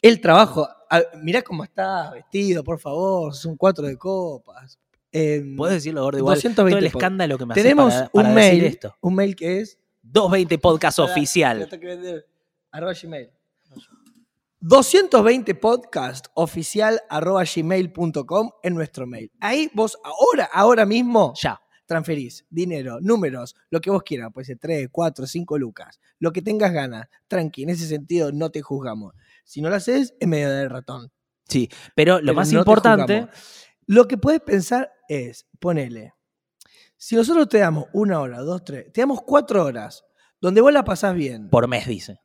El 0.00 0.20
trabajo, 0.20 0.68
mirá 1.22 1.42
cómo 1.42 1.64
está 1.64 2.10
vestido, 2.10 2.62
por 2.64 2.78
favor, 2.78 3.34
son 3.34 3.56
cuatro 3.56 3.86
de 3.86 3.96
copas. 3.96 4.78
Em, 5.16 5.54
Puedes 5.56 5.76
decirlo, 5.76 6.02
gordo, 6.02 6.18
igual. 6.18 6.34
220 6.34 6.70
todo 6.72 6.78
el 6.80 6.86
escándalo 6.86 7.38
que 7.38 7.46
me 7.46 7.52
hace 7.54 7.62
Tenemos 7.62 7.94
para, 7.94 8.08
para 8.10 8.28
un 8.28 8.34
decir 8.34 8.52
mail, 8.52 8.64
esto. 8.64 8.96
un 9.00 9.14
mail 9.14 9.36
que 9.36 9.60
es 9.60 9.78
220 10.02 10.58
podcast 10.58 10.98
oficial. 10.98 11.68
Arroba 12.72 12.92
Gmail. 13.00 13.30
220 14.60 15.54
podcast 15.56 16.26
oficial 16.34 17.00
arroba 17.10 17.44
gmail.com 17.44 18.50
en 18.62 18.74
nuestro 18.74 19.06
mail. 19.06 19.30
Ahí 19.40 19.70
vos 19.74 19.98
ahora, 20.02 20.48
ahora 20.52 20.86
mismo 20.86 21.34
Ya. 21.40 21.60
transferís 21.86 22.46
dinero, 22.48 22.98
números, 23.02 23.54
lo 23.70 23.80
que 23.80 23.90
vos 23.90 24.02
quieras, 24.02 24.30
puede 24.32 24.46
ser 24.46 24.58
3, 24.58 24.88
4, 24.90 25.26
5 25.26 25.58
lucas, 25.58 26.00
lo 26.18 26.32
que 26.32 26.40
tengas 26.40 26.72
ganas, 26.72 27.06
tranqui, 27.28 27.64
en 27.64 27.70
ese 27.70 27.86
sentido 27.86 28.32
no 28.32 28.50
te 28.50 28.62
juzgamos. 28.62 29.14
Si 29.44 29.60
no 29.60 29.68
lo 29.68 29.76
haces, 29.76 30.14
es 30.18 30.26
medio 30.28 30.50
del 30.50 30.70
ratón. 30.70 31.12
Sí, 31.46 31.68
pero 31.94 32.14
lo 32.20 32.26
Pero 32.28 32.34
más 32.34 32.50
no 32.52 32.58
importante. 32.60 33.28
Lo 33.86 34.06
que 34.08 34.16
puedes 34.18 34.40
pensar 34.40 34.92
es, 35.08 35.46
ponele, 35.60 36.14
si 36.96 37.16
nosotros 37.16 37.48
te 37.48 37.58
damos 37.58 37.86
una 37.92 38.20
hora, 38.20 38.40
dos, 38.40 38.64
tres, 38.64 38.92
te 38.92 39.00
damos 39.02 39.22
cuatro 39.22 39.64
horas, 39.64 40.04
donde 40.40 40.60
vos 40.60 40.72
la 40.72 40.84
pasás 40.84 41.14
bien. 41.14 41.50
Por 41.50 41.68
mes, 41.68 41.86
dice. 41.86 42.18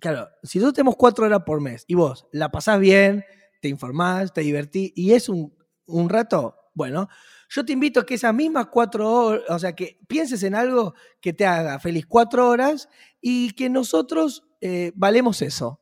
Claro, 0.00 0.28
si 0.42 0.58
nosotros 0.58 0.74
tenemos 0.74 0.96
cuatro 0.96 1.24
horas 1.26 1.42
por 1.44 1.60
mes 1.60 1.84
y 1.88 1.94
vos 1.94 2.26
la 2.32 2.50
pasás 2.50 2.78
bien, 2.80 3.24
te 3.60 3.68
informás, 3.68 4.32
te 4.32 4.40
divertís 4.42 4.92
y 4.94 5.12
es 5.12 5.28
un, 5.28 5.56
un 5.86 6.08
rato, 6.08 6.54
bueno, 6.74 7.08
yo 7.50 7.64
te 7.64 7.72
invito 7.72 8.00
a 8.00 8.06
que 8.06 8.14
esas 8.14 8.32
mismas 8.34 8.66
cuatro 8.66 9.10
horas, 9.10 9.42
o 9.48 9.58
sea, 9.58 9.74
que 9.74 9.98
pienses 10.06 10.42
en 10.44 10.54
algo 10.54 10.94
que 11.20 11.32
te 11.32 11.46
haga 11.46 11.78
feliz 11.80 12.06
cuatro 12.06 12.48
horas 12.48 12.88
y 13.20 13.52
que 13.52 13.68
nosotros 13.68 14.44
eh, 14.60 14.92
valemos 14.94 15.42
eso. 15.42 15.80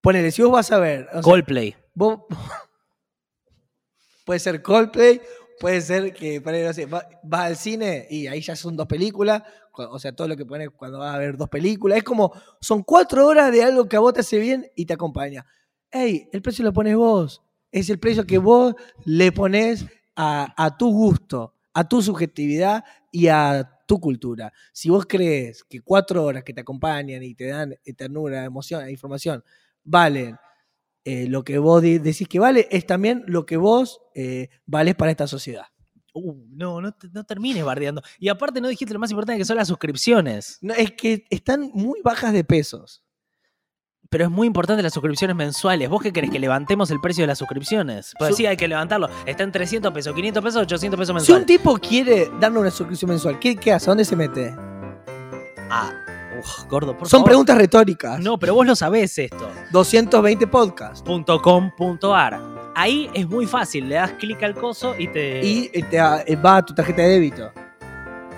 Ponele, 0.00 0.30
si 0.30 0.42
vos 0.42 0.52
vas 0.52 0.70
a 0.70 0.78
ver, 0.78 1.08
o 1.08 1.12
sea, 1.14 1.22
Coldplay. 1.22 1.74
vos- 1.94 2.20
puede 4.26 4.40
ser 4.40 4.60
Coldplay, 4.60 5.22
puede 5.58 5.80
ser 5.80 6.12
que 6.12 6.40
no 6.40 6.72
sé, 6.74 6.84
va- 6.84 7.08
vas 7.22 7.42
al 7.46 7.56
cine 7.56 8.06
y 8.10 8.26
ahí 8.26 8.42
ya 8.42 8.56
son 8.56 8.76
dos 8.76 8.86
películas, 8.86 9.42
cu- 9.72 9.84
o 9.84 9.98
sea, 9.98 10.12
todo 10.14 10.28
lo 10.28 10.36
que 10.36 10.44
pones 10.44 10.68
cuando 10.70 10.98
vas 10.98 11.14
a 11.14 11.18
ver 11.18 11.36
dos 11.36 11.48
películas, 11.48 11.98
es 11.98 12.04
como, 12.04 12.32
son 12.60 12.82
cuatro 12.82 13.26
horas 13.26 13.50
de 13.52 13.62
algo 13.62 13.88
que 13.88 13.96
a 13.96 14.00
vos 14.00 14.12
te 14.12 14.20
hace 14.20 14.38
bien 14.38 14.70
y 14.74 14.84
te 14.84 14.92
acompaña. 14.92 15.46
Ey, 15.90 16.28
el 16.32 16.42
precio 16.42 16.64
lo 16.64 16.72
pones 16.72 16.96
vos, 16.96 17.40
es 17.70 17.88
el 17.88 17.98
precio 17.98 18.26
que 18.26 18.38
vos 18.38 18.74
le 19.04 19.30
pones 19.32 19.86
a, 20.16 20.76
tu 20.76 20.90
gusto, 20.90 21.54
a 21.72 21.88
tu 21.88 22.02
subjetividad 22.02 22.84
y 23.12 23.28
a 23.28 23.70
tu 23.86 24.00
cultura. 24.00 24.52
Si 24.72 24.90
vos 24.90 25.06
crees 25.06 25.62
que 25.62 25.80
cuatro 25.82 26.24
horas 26.24 26.42
que 26.42 26.52
te 26.52 26.62
acompañan 26.62 27.22
y 27.22 27.34
te 27.34 27.46
dan 27.46 27.72
eh, 27.84 27.92
ternura, 27.92 28.44
emoción, 28.44 28.88
información, 28.90 29.44
valen 29.84 30.36
eh, 31.06 31.26
lo 31.28 31.44
que 31.44 31.58
vos 31.58 31.80
decís 31.82 32.26
que 32.28 32.38
vale, 32.40 32.66
es 32.70 32.84
también 32.84 33.22
lo 33.28 33.46
que 33.46 33.56
vos 33.56 34.00
eh, 34.14 34.48
valés 34.66 34.96
para 34.96 35.12
esta 35.12 35.26
sociedad. 35.26 35.64
Uh, 36.12 36.34
no, 36.50 36.80
no, 36.80 36.94
no 37.12 37.24
termines 37.24 37.64
bardeando. 37.64 38.02
Y 38.18 38.28
aparte 38.28 38.60
no 38.60 38.68
dijiste 38.68 38.92
lo 38.92 38.98
más 39.00 39.10
importante 39.12 39.38
que 39.38 39.44
son 39.44 39.56
las 39.56 39.68
suscripciones. 39.68 40.58
No, 40.62 40.74
es 40.74 40.92
que 40.92 41.24
están 41.30 41.70
muy 41.74 42.00
bajas 42.02 42.32
de 42.32 42.42
pesos. 42.42 43.04
Pero 44.08 44.24
es 44.24 44.30
muy 44.30 44.46
importante 44.46 44.82
las 44.82 44.94
suscripciones 44.94 45.36
mensuales. 45.36 45.88
¿Vos 45.88 46.00
qué 46.02 46.12
querés? 46.12 46.30
¿Que 46.30 46.38
levantemos 46.38 46.90
el 46.90 47.00
precio 47.00 47.22
de 47.22 47.26
las 47.28 47.38
suscripciones? 47.38 48.12
Pues 48.18 48.30
Su- 48.30 48.36
sí, 48.36 48.46
hay 48.46 48.56
que 48.56 48.66
levantarlo. 48.68 49.08
Está 49.26 49.42
en 49.42 49.52
300 49.52 49.92
pesos, 49.92 50.14
500 50.14 50.42
pesos, 50.44 50.62
800 50.62 50.98
pesos 50.98 51.08
Si 51.24 51.32
un 51.32 51.38
mensuales. 51.38 51.46
tipo 51.46 51.76
quiere 51.78 52.30
darnos 52.40 52.60
una 52.62 52.70
suscripción 52.70 53.10
mensual, 53.10 53.38
¿qué, 53.38 53.54
qué 53.56 53.72
hace? 53.72 53.86
¿A 53.86 53.90
dónde 53.90 54.04
se 54.04 54.16
mete? 54.16 54.54
Ah, 55.68 55.92
uf, 56.38 56.64
gordo, 56.68 56.96
por 56.96 57.08
Son 57.08 57.18
favor. 57.20 57.28
preguntas 57.30 57.56
retóricas. 57.58 58.20
No, 58.20 58.38
pero 58.38 58.54
vos 58.54 58.66
lo 58.66 58.74
sabés 58.76 59.18
esto. 59.18 59.50
220 59.72 60.46
podcasts. 60.46 61.02
.com.ar. 61.42 62.40
Ahí 62.74 63.08
es 63.14 63.26
muy 63.26 63.46
fácil, 63.46 63.88
le 63.88 63.94
das 63.94 64.12
clic 64.12 64.42
al 64.42 64.54
coso 64.54 64.94
y 64.98 65.08
te... 65.08 65.44
Y 65.44 65.70
eh, 65.72 65.82
te, 65.90 65.96
eh, 65.96 66.36
va 66.36 66.58
a 66.58 66.62
tu 66.64 66.74
tarjeta 66.74 67.02
de 67.02 67.08
débito. 67.08 67.50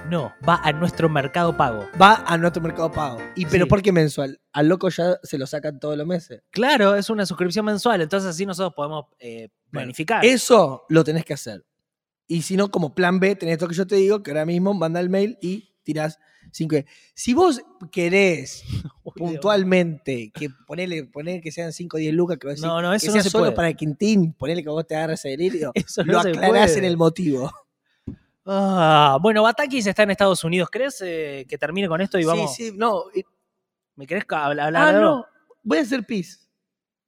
No, 0.08 0.32
va 0.48 0.60
a 0.62 0.72
nuestro 0.72 1.08
mercado 1.08 1.56
pago. 1.56 1.86
Va 2.00 2.24
a 2.26 2.38
nuestro 2.38 2.62
mercado 2.62 2.90
pago. 2.90 3.18
¿Y 3.34 3.44
pero 3.46 3.64
Sí. 3.64 3.68
por 3.68 3.82
qué 3.82 3.92
mensual? 3.92 4.40
Al 4.52 4.68
loco 4.68 4.88
ya 4.88 5.16
se 5.22 5.36
lo 5.36 5.46
sacan 5.46 5.78
todos 5.80 5.98
los 5.98 6.06
meses. 6.06 6.42
Claro, 6.50 6.94
es 6.94 7.10
una 7.10 7.26
suscripción 7.26 7.66
mensual, 7.66 8.00
entonces 8.00 8.30
así 8.30 8.46
nosotros 8.46 8.72
podemos 8.74 9.06
eh, 9.18 9.48
planificar. 9.70 10.24
Eso 10.24 10.84
lo 10.88 11.04
tenés 11.04 11.24
que 11.26 11.34
hacer. 11.34 11.64
Y 12.26 12.42
si 12.42 12.56
no, 12.56 12.70
como 12.70 12.94
plan 12.94 13.20
B, 13.20 13.34
tenés 13.36 13.54
esto 13.54 13.68
que 13.68 13.74
yo 13.74 13.86
te 13.86 13.96
digo, 13.96 14.22
que 14.22 14.30
ahora 14.30 14.46
mismo 14.46 14.72
manda 14.72 15.00
el 15.00 15.10
mail 15.10 15.36
y 15.42 15.74
tirás 15.82 16.18
5. 16.52 16.76
Si 17.14 17.34
vos 17.34 17.62
querés 17.90 18.64
puntualmente 19.16 20.30
que 20.34 20.50
ponele, 20.66 21.08
que 21.40 21.52
sean 21.52 21.72
5 21.72 21.96
o 21.96 22.00
10 22.00 22.14
lucas, 22.14 22.38
que, 22.38 22.46
vos 22.46 22.56
decís 22.56 22.66
No, 22.66 22.82
no, 22.82 22.92
eso 22.92 23.04
que 23.04 23.08
no 23.08 23.12
sea 23.14 23.22
se 23.22 23.30
solo 23.30 23.44
puede. 23.44 23.56
para 23.56 23.72
Quintín, 23.72 24.32
ponele 24.32 24.62
que 24.62 24.68
vos 24.68 24.86
te 24.86 24.96
agarras 24.96 25.20
ese 25.20 25.30
delirio, 25.30 25.72
Eso 25.74 26.04
lo 26.04 26.14
no 26.14 26.20
aclarás 26.20 26.76
en 26.76 26.84
el 26.84 26.96
motivo. 26.96 27.50
Ah, 28.46 29.18
bueno, 29.20 29.42
Batakis 29.42 29.86
está 29.86 30.04
en 30.04 30.10
Estados 30.10 30.42
Unidos. 30.42 30.70
¿Crees 30.72 31.02
eh, 31.04 31.44
que 31.46 31.58
termine 31.58 31.86
con 31.86 32.00
esto 32.00 32.18
y 32.18 32.24
vamos? 32.24 32.54
Sí, 32.54 32.70
sí, 32.70 32.76
no. 32.76 33.04
¿Me 33.94 34.06
querés 34.06 34.24
hablar? 34.30 34.74
Ah, 34.74 34.92
no. 34.92 35.26
Voy 35.62 35.78
a 35.78 35.82
hacer 35.82 36.06
pis. 36.06 36.48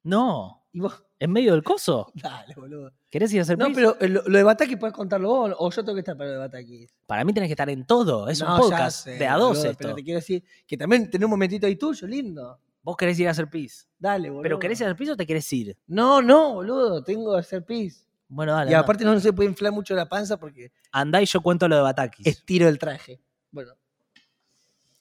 No. 0.03 0.67
Y 0.73 0.81
vos, 0.81 1.03
¿En 1.21 1.31
medio 1.31 1.53
del 1.53 1.63
coso? 1.63 2.11
dale, 2.15 2.55
boludo. 2.55 2.91
¿Querés 3.11 3.33
ir 3.33 3.39
a 3.41 3.43
hacer 3.43 3.57
No, 3.59 3.67
pis? 3.67 3.77
pero 3.77 3.97
eh, 4.01 4.09
lo, 4.09 4.23
lo 4.27 4.39
de 4.39 4.43
Bataki 4.43 4.77
puedes 4.77 4.95
contarlo 4.95 5.29
vos 5.29 5.55
o 5.59 5.71
yo 5.71 5.85
tengo 5.85 5.95
que 5.95 6.01
estar 6.01 6.17
para 6.17 6.29
lo 6.31 6.33
de 6.33 6.39
Bataki. 6.41 6.87
Para 7.07 7.25
mí 7.25 7.33
tenés 7.33 7.49
que 7.49 7.53
estar 7.53 7.69
en 7.71 7.85
todo. 7.87 8.29
Es 8.29 8.41
No, 8.41 8.47
un 8.47 8.53
ya 8.55 8.59
podcast 8.63 9.05
sé, 9.05 9.11
de 9.13 9.27
a 9.29 9.37
dos 9.37 9.51
boludo, 9.59 9.71
esto. 9.71 9.79
Pero 9.83 9.95
te 9.95 10.03
quiero 10.03 10.19
decir 10.19 10.43
que 10.67 10.77
también 10.77 11.09
tener 11.11 11.27
un 11.27 11.31
momentito 11.31 11.67
ahí 11.67 11.77
tuyo, 11.77 12.07
lindo. 12.07 12.59
Vos 12.83 12.97
querés 12.97 13.19
ir 13.21 13.29
a 13.29 13.33
hacer 13.33 13.49
pis. 13.51 13.87
Dale, 13.99 14.31
boludo. 14.31 14.43
¿Pero 14.43 14.59
querés 14.59 14.81
ir 14.81 14.87
a 14.87 14.89
hacer 14.89 14.97
pis 14.97 15.11
o 15.11 15.17
te 15.17 15.27
querés 15.27 15.53
ir? 15.53 15.77
No, 15.87 16.23
no, 16.23 16.55
boludo, 16.55 17.05
tengo 17.05 17.35
que 17.35 17.41
hacer 17.41 17.65
pis. 17.65 18.07
Bueno, 18.27 18.53
dale. 18.55 18.71
Y 18.71 18.75
aparte 18.75 19.05
no 19.05 19.19
se 19.21 19.33
puede 19.33 19.51
inflar 19.51 19.73
mucho 19.73 19.95
la 19.95 20.09
panza 20.09 20.39
porque 20.39 20.73
Andá 20.93 21.21
y 21.21 21.27
yo 21.27 21.41
cuento 21.43 21.69
lo 21.69 21.77
de 21.77 21.83
Batakis. 21.83 22.27
estiro 22.27 22.67
el 22.69 22.79
traje. 22.79 23.21
Bueno, 23.51 23.73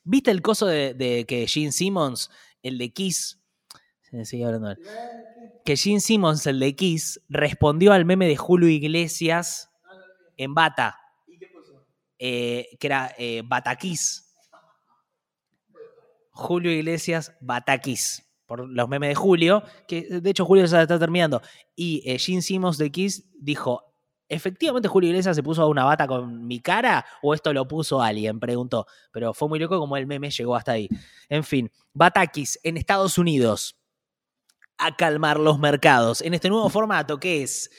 ¿Viste 0.04 0.32
el 0.32 0.42
coso 0.42 0.66
de, 0.66 0.94
de 0.96 1.26
que 1.26 1.46
Gene 1.48 1.72
Simmons, 1.72 2.32
el 2.64 2.78
de 2.78 2.92
Kiss, 2.92 3.40
se 4.02 4.26
sigue 4.26 4.46
hablando 4.46 4.70
de 4.70 4.74
él. 4.74 4.80
Que 5.66 5.78
Gene 5.78 6.00
Simmons, 6.00 6.46
el 6.48 6.60
de 6.60 6.76
Kiss, 6.76 7.22
respondió 7.30 7.94
al 7.94 8.06
meme 8.06 8.28
de 8.28 8.36
Julio 8.36 8.70
Iglesias 8.70 9.70
en 10.38 10.54
Bata, 10.54 10.98
eh, 12.18 12.70
que 12.80 12.88
era 12.88 13.14
eh, 13.18 13.44
Bataquis. 13.46 14.26
Julio 16.32 16.72
Iglesias 16.72 17.36
Bataquis, 17.42 18.26
por 18.46 18.68
los 18.68 18.88
memes 18.88 19.10
de 19.10 19.16
Julio, 19.16 19.62
que 19.88 20.22
de 20.22 20.30
hecho 20.30 20.46
Julio 20.46 20.66
ya 20.66 20.82
está 20.82 20.98
terminando. 20.98 21.42
Y 21.76 22.02
eh, 22.06 22.18
Gene 22.18 22.42
Simmons 22.42 22.78
de 22.78 22.90
Kiss 22.92 23.30
dijo, 23.38 23.84
¿efectivamente 24.30 24.88
Julio 24.88 25.10
Iglesias 25.10 25.36
se 25.36 25.44
puso 25.44 25.68
una 25.68 25.84
bata 25.84 26.08
con 26.08 26.48
mi 26.48 26.62
cara 26.62 27.06
o 27.22 27.34
esto 27.34 27.52
lo 27.52 27.68
puso 27.68 28.02
alguien? 28.02 28.40
Preguntó. 28.40 28.86
Pero 29.12 29.34
fue 29.34 29.50
muy 29.50 29.60
loco 29.60 29.78
como 29.80 29.98
el 29.98 30.08
meme 30.08 30.32
llegó 30.32 30.56
hasta 30.56 30.74
ahí. 30.74 30.88
En 31.28 31.44
fin, 31.44 31.70
Batakis 31.94 32.60
en 32.64 32.78
Estados 32.78 33.18
Unidos 33.18 33.79
a 34.80 34.96
calmar 34.96 35.40
los 35.40 35.60
mercados 35.60 36.22
en 36.22 36.34
este 36.34 36.50
nuevo 36.50 36.70
formato 36.70 37.20
que 37.20 37.44
es 37.44 37.70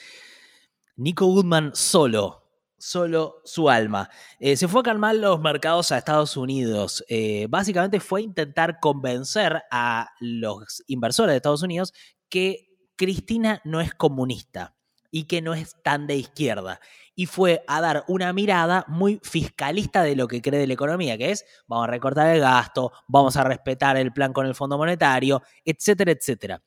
Nico 0.95 1.25
Goodman 1.25 1.71
solo. 1.75 2.37
Solo 2.77 3.41
su 3.45 3.69
alma. 3.69 4.09
Eh, 4.39 4.57
se 4.57 4.67
fue 4.67 4.81
a 4.81 4.83
calmar 4.83 5.13
los 5.15 5.39
mercados 5.39 5.91
a 5.91 5.99
Estados 5.99 6.35
Unidos. 6.35 7.03
Eh, 7.09 7.45
básicamente 7.47 7.99
fue 7.99 8.23
intentar 8.23 8.79
convencer 8.79 9.61
a 9.69 10.09
los 10.19 10.83
inversores 10.87 11.31
de 11.33 11.37
Estados 11.37 11.61
Unidos 11.61 11.93
que 12.27 12.69
Cristina 12.95 13.61
no 13.65 13.81
es 13.81 13.93
comunista. 13.93 14.75
y 15.13 15.25
que 15.25 15.41
no 15.41 15.53
es 15.53 15.75
tan 15.83 16.07
de 16.07 16.15
izquierda. 16.15 16.79
Y 17.15 17.25
fue 17.25 17.63
a 17.67 17.81
dar 17.81 18.05
una 18.07 18.31
mirada 18.33 18.85
muy 18.87 19.19
fiscalista 19.23 20.03
de 20.03 20.15
lo 20.15 20.27
que 20.27 20.41
cree 20.41 20.59
de 20.59 20.67
la 20.67 20.73
economía, 20.73 21.17
que 21.17 21.31
es 21.31 21.45
vamos 21.67 21.87
a 21.87 21.91
recortar 21.91 22.33
el 22.33 22.39
gasto, 22.39 22.93
vamos 23.07 23.35
a 23.35 23.43
respetar 23.43 23.97
el 23.97 24.13
plan 24.13 24.31
con 24.33 24.45
el 24.45 24.55
Fondo 24.55 24.77
Monetario, 24.77 25.41
etcétera, 25.65 26.11
etcétera. 26.13 26.61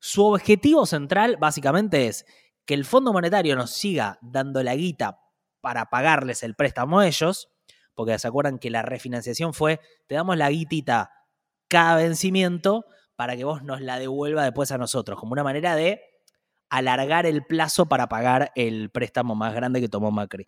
Su 0.00 0.24
objetivo 0.24 0.86
central 0.86 1.36
básicamente 1.38 2.06
es 2.06 2.24
que 2.64 2.74
el 2.74 2.84
Fondo 2.84 3.12
Monetario 3.12 3.54
nos 3.54 3.70
siga 3.70 4.18
dando 4.22 4.62
la 4.62 4.74
guita 4.74 5.20
para 5.60 5.90
pagarles 5.90 6.42
el 6.42 6.54
préstamo 6.54 7.00
a 7.00 7.06
ellos, 7.06 7.50
porque 7.94 8.18
se 8.18 8.26
acuerdan 8.26 8.58
que 8.58 8.70
la 8.70 8.82
refinanciación 8.82 9.52
fue, 9.52 9.80
te 10.06 10.14
damos 10.14 10.36
la 10.38 10.50
guitita 10.50 11.10
cada 11.68 11.96
vencimiento 11.96 12.86
para 13.14 13.36
que 13.36 13.44
vos 13.44 13.62
nos 13.62 13.82
la 13.82 13.98
devuelva 13.98 14.42
después 14.42 14.72
a 14.72 14.78
nosotros, 14.78 15.20
como 15.20 15.32
una 15.32 15.44
manera 15.44 15.76
de 15.76 16.00
alargar 16.70 17.26
el 17.26 17.44
plazo 17.44 17.86
para 17.86 18.08
pagar 18.08 18.52
el 18.54 18.90
préstamo 18.90 19.34
más 19.34 19.52
grande 19.54 19.80
que 19.80 19.88
tomó 19.88 20.10
Macri. 20.10 20.46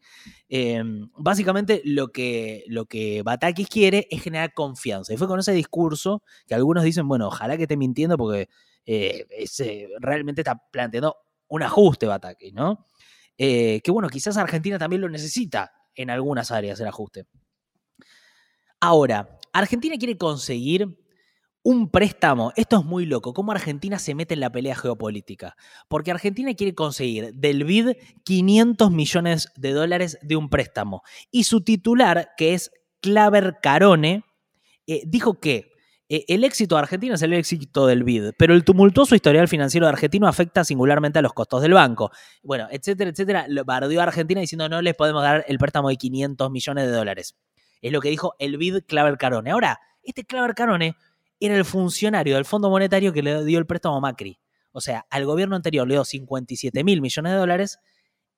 Em, 0.48 1.11
básicamente 1.16 1.82
lo 1.84 2.09
que, 2.09 2.64
lo 2.68 2.86
que 2.86 3.22
quiere 3.68 4.07
es 4.11 4.22
generar 4.22 4.55
confianza. 4.55 5.12
Y 5.12 5.16
fue 5.16 5.26
con 5.26 5.40
ese 5.40 5.53
discurso 5.53 6.22
que 6.46 6.55
algunos 6.55 6.84
dicen, 6.84 7.09
bueno, 7.09 7.26
ojalá 7.26 7.57
que 7.57 7.64
esté 7.64 7.76
mintiendo 7.76 8.16
porque 8.16 8.48
eh, 8.87 9.26
realmente 10.01 10.41
está 10.41 10.61
planteando 10.70 11.16
un 11.49 11.62
ajuste 11.62 12.07
Batakis, 12.07 12.53
¿no? 12.53 12.87
Eh, 13.37 13.80
que 13.83 13.91
bueno, 13.91 14.09
quizás 14.09 14.37
Argentina 14.37 14.78
también 14.78 15.03
lo 15.03 15.09
necesita 15.09 15.72
en 15.95 16.11
algunas 16.11 16.51
áreas 16.51 16.80
el 16.80 16.87
ajuste. 16.87 17.26
Ahora, 18.80 19.39
Argentina 19.53 19.97
quiere 19.99 20.16
conseguir 20.16 20.99
un 21.62 21.91
préstamo. 21.91 22.53
Esto 22.57 22.80
es 22.80 22.85
muy 22.85 23.07
loco. 23.07 23.33
¿Cómo 23.33 23.53
Argentina 23.53 23.99
se 23.99 24.14
mete 24.14 24.35
en 24.35 24.41
la 24.41 24.51
pelea 24.51 24.74
geopolítica? 24.74 25.57
Porque 25.89 26.11
Argentina 26.11 26.55
quiere 26.55 26.74
conseguir 26.74 27.35
del 27.35 27.64
BID 27.64 27.93
500 28.24 28.91
millones 28.91 29.49
de 29.57 29.72
dólares 29.72 30.18
de 30.22 30.37
un 30.37 30.49
préstamo. 30.49 31.03
Y 31.30 31.45
su 31.45 31.62
titular, 31.62 32.30
que 32.37 32.55
es 32.55 32.70
Claver 33.01 33.59
Carone, 33.62 34.24
eh, 34.87 35.03
dijo 35.07 35.39
que 35.39 35.55
eh, 35.57 35.72
el 36.29 36.45
éxito 36.45 36.75
de 36.75 36.83
Argentina 36.83 37.15
es 37.15 37.23
el 37.23 37.33
éxito 37.33 37.87
del 37.87 38.05
BID, 38.05 38.33
pero 38.37 38.53
el 38.55 38.65
tumultuoso 38.65 39.15
historial 39.15 39.49
financiero 39.49 39.87
de 39.87 39.93
Argentina 39.93 40.29
afecta 40.29 40.63
singularmente 40.63 41.19
a 41.19 41.23
los 41.23 41.33
costos 41.33 41.63
del 41.63 41.73
banco. 41.73 42.11
Bueno, 42.43 42.69
etcétera, 42.71 43.11
etcétera. 43.11 43.47
Lo 43.49 43.65
bardeó 43.65 44.01
a 44.01 44.05
Argentina 44.05 44.41
diciendo 44.41 44.69
no 44.69 44.83
les 44.83 44.95
podemos 44.95 45.23
dar 45.23 45.45
el 45.49 45.57
préstamo 45.57 45.89
de 45.89 45.97
500 45.97 46.51
millones 46.51 46.85
de 46.85 46.91
dólares. 46.93 47.37
Es 47.81 47.93
lo 47.93 48.01
que 48.01 48.11
dijo 48.11 48.35
el 48.39 48.59
BID 48.59 48.85
Claver 48.87 49.17
Carone. 49.17 49.51
Ahora, 49.51 49.81
este 50.03 50.25
Claver 50.25 50.55
Carone 50.55 50.97
era 51.41 51.57
el 51.57 51.65
funcionario 51.65 52.35
del 52.35 52.45
Fondo 52.45 52.69
Monetario 52.69 53.13
que 53.13 53.23
le 53.23 53.45
dio 53.45 53.59
el 53.59 53.67
préstamo 53.67 53.97
a 53.97 54.01
Macri. 54.01 54.39
O 54.73 54.81
sea, 54.81 55.07
al 55.09 55.25
gobierno 55.25 55.57
anterior 55.57 55.89
le 55.89 55.95
dio 55.95 56.05
57 56.05 56.85
mil 56.85 57.01
millones 57.01 57.33
de 57.33 57.39
dólares 57.39 57.79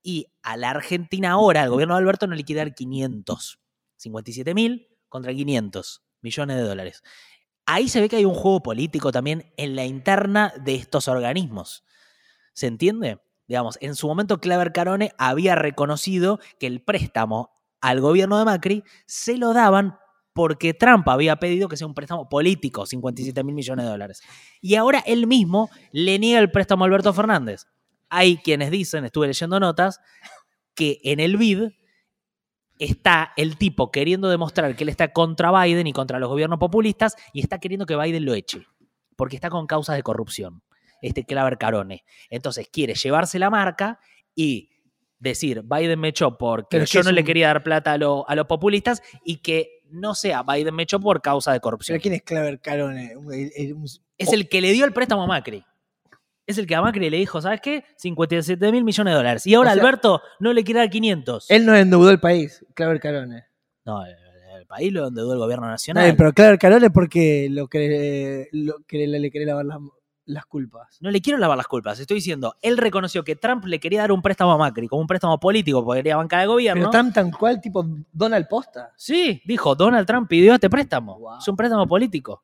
y 0.03 0.29
a 0.43 0.57
la 0.57 0.71
Argentina 0.71 1.33
ahora, 1.33 1.63
al 1.63 1.71
gobierno 1.71 1.95
de 1.95 2.01
Alberto, 2.03 2.27
no 2.27 2.37
le 2.37 2.45
quiere 2.45 2.61
dar 2.61 2.75
500. 2.75 3.59
57 3.97 4.55
mil 4.55 4.89
contra 5.09 5.33
500 5.35 6.05
millones 6.21 6.57
de 6.57 6.63
dólares. 6.63 7.03
Ahí 7.67 7.89
se 7.89 8.01
ve 8.01 8.09
que 8.09 8.17
hay 8.17 8.25
un 8.25 8.35
juego 8.35 8.63
político 8.63 9.11
también 9.11 9.53
en 9.57 9.75
la 9.77 9.85
interna 9.85 10.53
de 10.63 10.75
estos 10.75 11.09
organismos. 11.09 11.85
¿Se 12.53 12.67
entiende? 12.67 13.19
Digamos, 13.49 13.79
en 13.81 13.95
su 13.95 14.07
momento 14.07 14.41
Claver 14.41 14.73
Carone 14.73 15.13
había 15.19 15.55
reconocido 15.55 16.41
que 16.59 16.67
el 16.67 16.83
préstamo 16.83 17.51
al 17.81 18.01
gobierno 18.01 18.39
de 18.39 18.45
Macri 18.45 18.85
se 19.07 19.37
lo 19.37 19.53
daban 19.53 19.99
porque 20.33 20.75
Trump 20.75 21.09
había 21.09 21.37
pedido 21.37 21.69
que 21.69 21.77
sea 21.77 21.87
un 21.87 21.95
préstamo 21.95 22.29
político, 22.29 22.87
57 22.87 23.45
mil 23.45 23.55
millones 23.55 23.85
de 23.85 23.91
dólares. 23.91 24.23
Y 24.61 24.75
ahora 24.75 25.03
él 25.07 25.27
mismo 25.27 25.71
le 25.93 26.19
niega 26.19 26.41
el 26.41 26.51
préstamo 26.51 26.85
a 26.85 26.87
Alberto 26.87 27.13
Fernández. 27.13 27.67
Hay 28.09 28.39
quienes 28.39 28.71
dicen, 28.71 29.05
estuve 29.05 29.29
leyendo 29.29 29.61
notas, 29.61 30.01
que 30.75 31.01
en 31.05 31.21
el 31.21 31.37
BID 31.37 31.71
está 32.79 33.33
el 33.37 33.57
tipo 33.57 33.91
queriendo 33.91 34.29
demostrar 34.29 34.75
que 34.77 34.85
él 34.85 34.89
está 34.89 35.13
contra 35.13 35.53
Biden 35.63 35.87
y 35.87 35.93
contra 35.93 36.19
los 36.19 36.29
gobiernos 36.29 36.59
populistas 36.59 37.17
y 37.33 37.41
está 37.41 37.59
queriendo 37.59 37.87
que 37.87 37.97
Biden 37.97 38.25
lo 38.25 38.35
eche, 38.35 38.67
porque 39.17 39.37
está 39.37 39.51
con 39.51 39.67
causas 39.67 39.97
de 39.97 40.03
corrupción, 40.03 40.63
este 41.01 41.25
Claver 41.25 41.59
Carone. 41.59 42.05
Entonces 42.31 42.69
quiere 42.71 42.95
llevarse 42.95 43.39
la 43.39 43.51
marca 43.51 44.01
y 44.35 44.71
decir, 45.19 45.63
Biden 45.63 46.01
me 46.01 46.09
echó 46.09 46.37
porque 46.37 46.85
yo 46.87 47.03
no 47.03 47.13
le 47.13 47.25
quería 47.25 47.49
dar 47.49 47.63
plata 47.63 47.93
a, 47.93 47.95
a 47.95 48.35
los 48.35 48.47
populistas 48.47 49.03
y 49.25 49.37
que 49.39 49.83
no 49.91 50.15
sea 50.15 50.43
Biden 50.43 50.75
me 50.75 50.83
echó 50.83 51.01
por 51.01 51.23
causa 51.23 51.53
de 51.53 51.61
corrupción. 51.61 51.95
¿Pero 51.95 52.03
quién 52.03 52.15
es 52.15 52.23
Claver 52.23 52.61
Carone? 52.61 53.15
Es 54.19 54.33
el 54.33 54.49
que 54.49 54.61
le 54.61 54.73
dio 54.73 54.85
el 54.85 54.93
préstamo 54.93 55.23
a 55.23 55.27
Macri. 55.27 55.65
Es 56.47 56.59
el 56.59 56.67
que 56.67 56.75
a 56.75 56.83
Macri 56.83 57.09
le 57.09 57.17
dijo, 57.17 57.41
¿sabes 57.41 57.61
qué? 57.61 57.85
57 57.97 58.71
mil 58.71 58.85
millones 58.85 59.13
de 59.13 59.17
dólares. 59.17 59.47
Y 59.47 59.55
ahora 59.55 59.71
Alberto 59.73 60.21
no 60.41 60.53
le 60.53 60.63
quiere 60.63 60.81
dar 60.81 60.91
500. 60.91 61.51
Él 61.51 61.65
no 61.65 61.75
endeudó 61.75 62.11
el 62.11 62.21
país, 62.21 62.65
Claver 62.75 63.01
Carone. 63.01 63.45
No, 63.85 64.05
el, 64.05 64.15
país 64.67 64.93
lo 64.93 65.07
endeudó 65.09 65.35
el 65.35 65.39
gobierno 65.39 65.69
nacional. 65.69 66.15
pero 66.17 66.33
Claver 66.33 66.59
Carone 66.59 66.91
porque 66.91 67.49
lo 67.51 67.69
que, 67.69 68.49
lo 68.53 68.79
que 68.87 69.07
le, 69.07 69.19
le 69.21 69.31
quiere 69.31 69.47
lavar 69.47 69.65
las 69.67 69.79
las 70.27 70.47
culpas. 70.47 70.99
No 71.01 71.11
le 71.11 71.21
quiero 71.21 71.39
lavar 71.39 71.57
las 71.57 71.67
culpas. 71.67 71.99
Estoy 72.01 72.17
diciendo, 72.17 72.57
él 72.63 72.79
reconoció 72.79 73.25
que 73.25 73.37
Trump 73.37 73.65
le 73.67 73.79
quería 73.79 74.01
dar 74.01 74.13
un 74.13 74.23
préstamo 74.23 74.53
a 74.53 74.59
Macri, 74.59 74.89
como 74.89 75.03
un 75.03 75.07
préstamo 75.07 75.39
político, 75.39 75.85
porque 75.85 76.01
quería 76.01 76.17
bancar 76.17 76.41
de 76.41 76.47
gobierno. 76.47 76.81
Pero 76.81 76.91
Trump 76.91 77.15
tan 77.15 77.31
cual, 77.31 77.61
tipo 77.61 77.85
Donald 78.13 78.49
Posta. 78.49 78.93
Sí, 78.97 79.43
dijo, 79.45 79.75
Donald 79.75 80.07
Trump 80.07 80.29
pidió 80.29 80.55
este 80.55 80.71
préstamo. 80.71 81.37
Es 81.39 81.47
un 81.49 81.57
préstamo 81.57 81.87
político. 81.87 82.43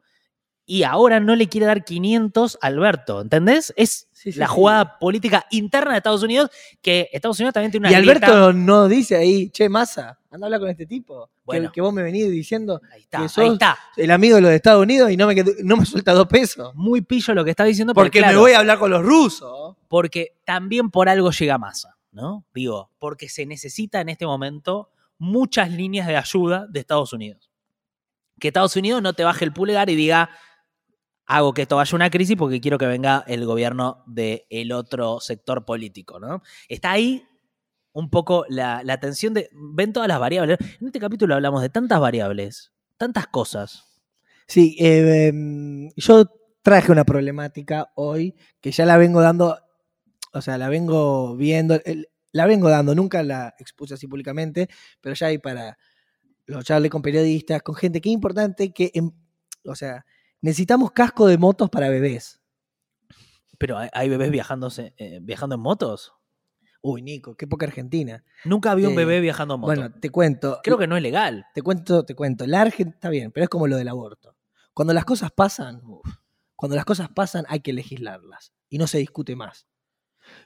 Y 0.71 0.85
ahora 0.85 1.19
no 1.19 1.35
le 1.35 1.49
quiere 1.49 1.67
dar 1.67 1.85
500 1.85 2.59
a 2.63 2.67
Alberto, 2.69 3.23
¿entendés? 3.23 3.75
Es 3.75 4.09
la 4.37 4.47
jugada 4.47 5.01
política 5.01 5.45
interna 5.51 5.91
de 5.91 5.97
Estados 5.97 6.23
Unidos, 6.23 6.49
que 6.81 7.09
Estados 7.13 7.41
Unidos 7.41 7.55
también 7.55 7.73
tiene 7.73 7.89
una 7.89 7.93
Y 7.93 8.01
Alberto 8.01 8.53
no 8.53 8.87
dice 8.87 9.17
ahí, 9.17 9.51
che, 9.51 9.69
masa, 9.69 10.21
anda 10.31 10.45
a 10.45 10.47
hablar 10.47 10.61
con 10.61 10.71
este 10.71 10.87
tipo. 10.87 11.29
Bueno, 11.43 11.73
que, 11.73 11.81
vos 11.81 11.93
me 11.93 12.05
venís 12.05 12.31
diciendo 12.31 12.81
que 13.11 13.29
sos 13.29 13.59
el 13.97 14.11
amigo 14.13 14.37
de 14.37 14.43
los 14.43 14.53
Estados 14.53 14.81
Unidos 14.81 15.11
y 15.11 15.17
no 15.17 15.27
me, 15.27 15.35
no 15.65 15.77
me 15.77 15.85
suelta 15.85 16.13
dos 16.13 16.29
pesos. 16.29 16.73
Muy 16.77 17.01
pillo 17.01 17.35
lo 17.35 17.45
que 17.45 17.51
está 17.51 17.65
diciendo. 17.65 17.93
Porque 17.93 18.21
me 18.21 18.37
voy 18.37 18.53
a 18.53 18.61
hablar 18.61 18.79
con 18.79 18.93
los 18.93 19.03
rusos. 19.03 19.75
Porque 19.89 20.37
también 20.45 20.89
por 20.89 21.09
algo 21.09 21.33
llega 21.33 21.59
masa, 21.59 21.97
¿no? 22.13 22.45
Digo, 22.55 22.93
porque 23.01 23.29
se 23.29 23.45
necesita 23.45 24.01
en 24.01 24.09
este 24.09 24.25
momento 24.25 24.93
muchas 25.19 25.69
líneas 25.73 26.07
de 26.07 26.17
ayuda 26.17 26.69
de 26.71 26.79
Estados 26.79 27.13
Unidos. 27.13 27.51
Que 28.39 28.49
Estados 28.49 28.77
Unidos 28.77 29.03
no 29.03 29.15
te 29.15 29.25
baje 29.25 29.45
el 29.45 29.53
pulgar 29.53 29.91
y 29.91 29.97
diga, 29.97 30.31
hago 31.31 31.55
que 31.55 31.63
esto 31.63 31.77
vaya 31.77 31.93
a 31.93 31.97
una 31.97 32.11
crisis 32.11 32.37
porque 32.37 32.61
quiero 32.61 32.77
que 32.77 32.87
venga 32.87 33.25
el 33.29 33.47
gobierno 33.47 34.03
del 34.07 34.73
otro 34.73 35.21
sector 35.21 35.65
político, 35.65 36.19
¿no? 36.19 36.43
Está 36.69 36.91
ahí 36.91 37.25
un 37.93 38.11
poco 38.11 38.45
la, 38.49 38.83
la 38.83 38.99
tensión 38.99 39.33
de. 39.33 39.49
Ven 39.53 39.93
todas 39.93 40.09
las 40.09 40.19
variables. 40.19 40.59
En 40.81 40.89
este 40.89 40.99
capítulo 40.99 41.37
hablamos 41.37 41.63
de 41.63 41.69
tantas 41.69 42.01
variables, 42.01 42.73
tantas 42.97 43.29
cosas. 43.29 43.85
Sí, 44.49 44.77
eh, 44.81 45.29
em, 45.29 45.91
yo 45.95 46.25
traje 46.63 46.91
una 46.91 47.05
problemática 47.05 47.93
hoy 47.95 48.35
que 48.61 48.73
ya 48.73 48.85
la 48.85 48.97
vengo 48.97 49.21
dando, 49.21 49.57
o 50.33 50.43
sea, 50.43 50.59
la 50.59 50.69
vengo 50.69 51.37
viendo, 51.37 51.81
la 52.33 52.47
vengo 52.47 52.69
dando, 52.69 52.97
nunca 52.97 53.23
la 53.23 53.55
expuse 53.61 53.95
así 53.95 54.09
públicamente, 54.09 54.69
pero 55.01 55.15
ya 55.15 55.29
hay 55.29 55.39
para 55.39 55.79
los 56.47 56.65
charles 56.65 56.91
con 56.91 57.03
periodistas, 57.03 57.63
con 57.63 57.77
gente 57.77 58.01
que 58.01 58.09
es 58.09 58.15
importante 58.15 58.73
que, 58.73 58.91
em, 58.95 59.13
o 59.65 59.77
sea, 59.77 60.05
necesitamos 60.41 60.93
casco 60.93 61.27
de 61.27 61.39
motos 61.39 61.71
para 61.71 61.89
bebés. 61.89 62.41
Pero 63.59 63.79
hay, 63.93 64.09
bebés 64.09 64.31
viajándose, 64.31 64.95
eh, 64.97 65.19
viajando 65.21 65.57
en 65.57 65.61
motos. 65.61 66.15
Uy, 66.83 67.03
Nico, 67.03 67.37
qué 67.37 67.47
poca 67.47 67.67
Argentina. 67.67 68.25
Nunca 68.47 68.75
vi 68.75 68.87
un 68.87 68.95
bebé 68.95 69.19
eh, 69.19 69.21
viajando 69.21 69.55
en 69.55 69.61
moto. 69.61 69.75
Bueno, 69.75 69.93
te 70.01 70.09
cuento. 70.09 70.61
Creo 70.63 70.79
que 70.79 70.87
no 70.87 70.97
es 70.97 71.03
legal. 71.03 71.45
Te 71.55 71.61
cuento, 71.61 72.05
te 72.05 72.15
cuento. 72.15 72.47
La 72.47 72.63
Argentina 72.63 72.95
está 72.95 73.11
bien, 73.11 73.33
pero 73.33 73.45
es 73.45 73.51
como 73.51 73.67
lo 73.67 73.77
del 73.77 73.89
aborto. 73.89 74.35
Cuando 74.73 74.95
las 74.95 75.05
cosas 75.05 75.31
pasan, 75.31 75.83
cuando 76.57 76.77
las 76.77 76.87
cosas 76.87 77.11
pasan 77.11 77.45
hay 77.49 77.61
que 77.61 77.75
legislarlas 77.75 78.55
y 78.71 78.79
no 78.79 78.87
se 78.87 78.97
discute 78.97 79.37
más. 79.37 79.67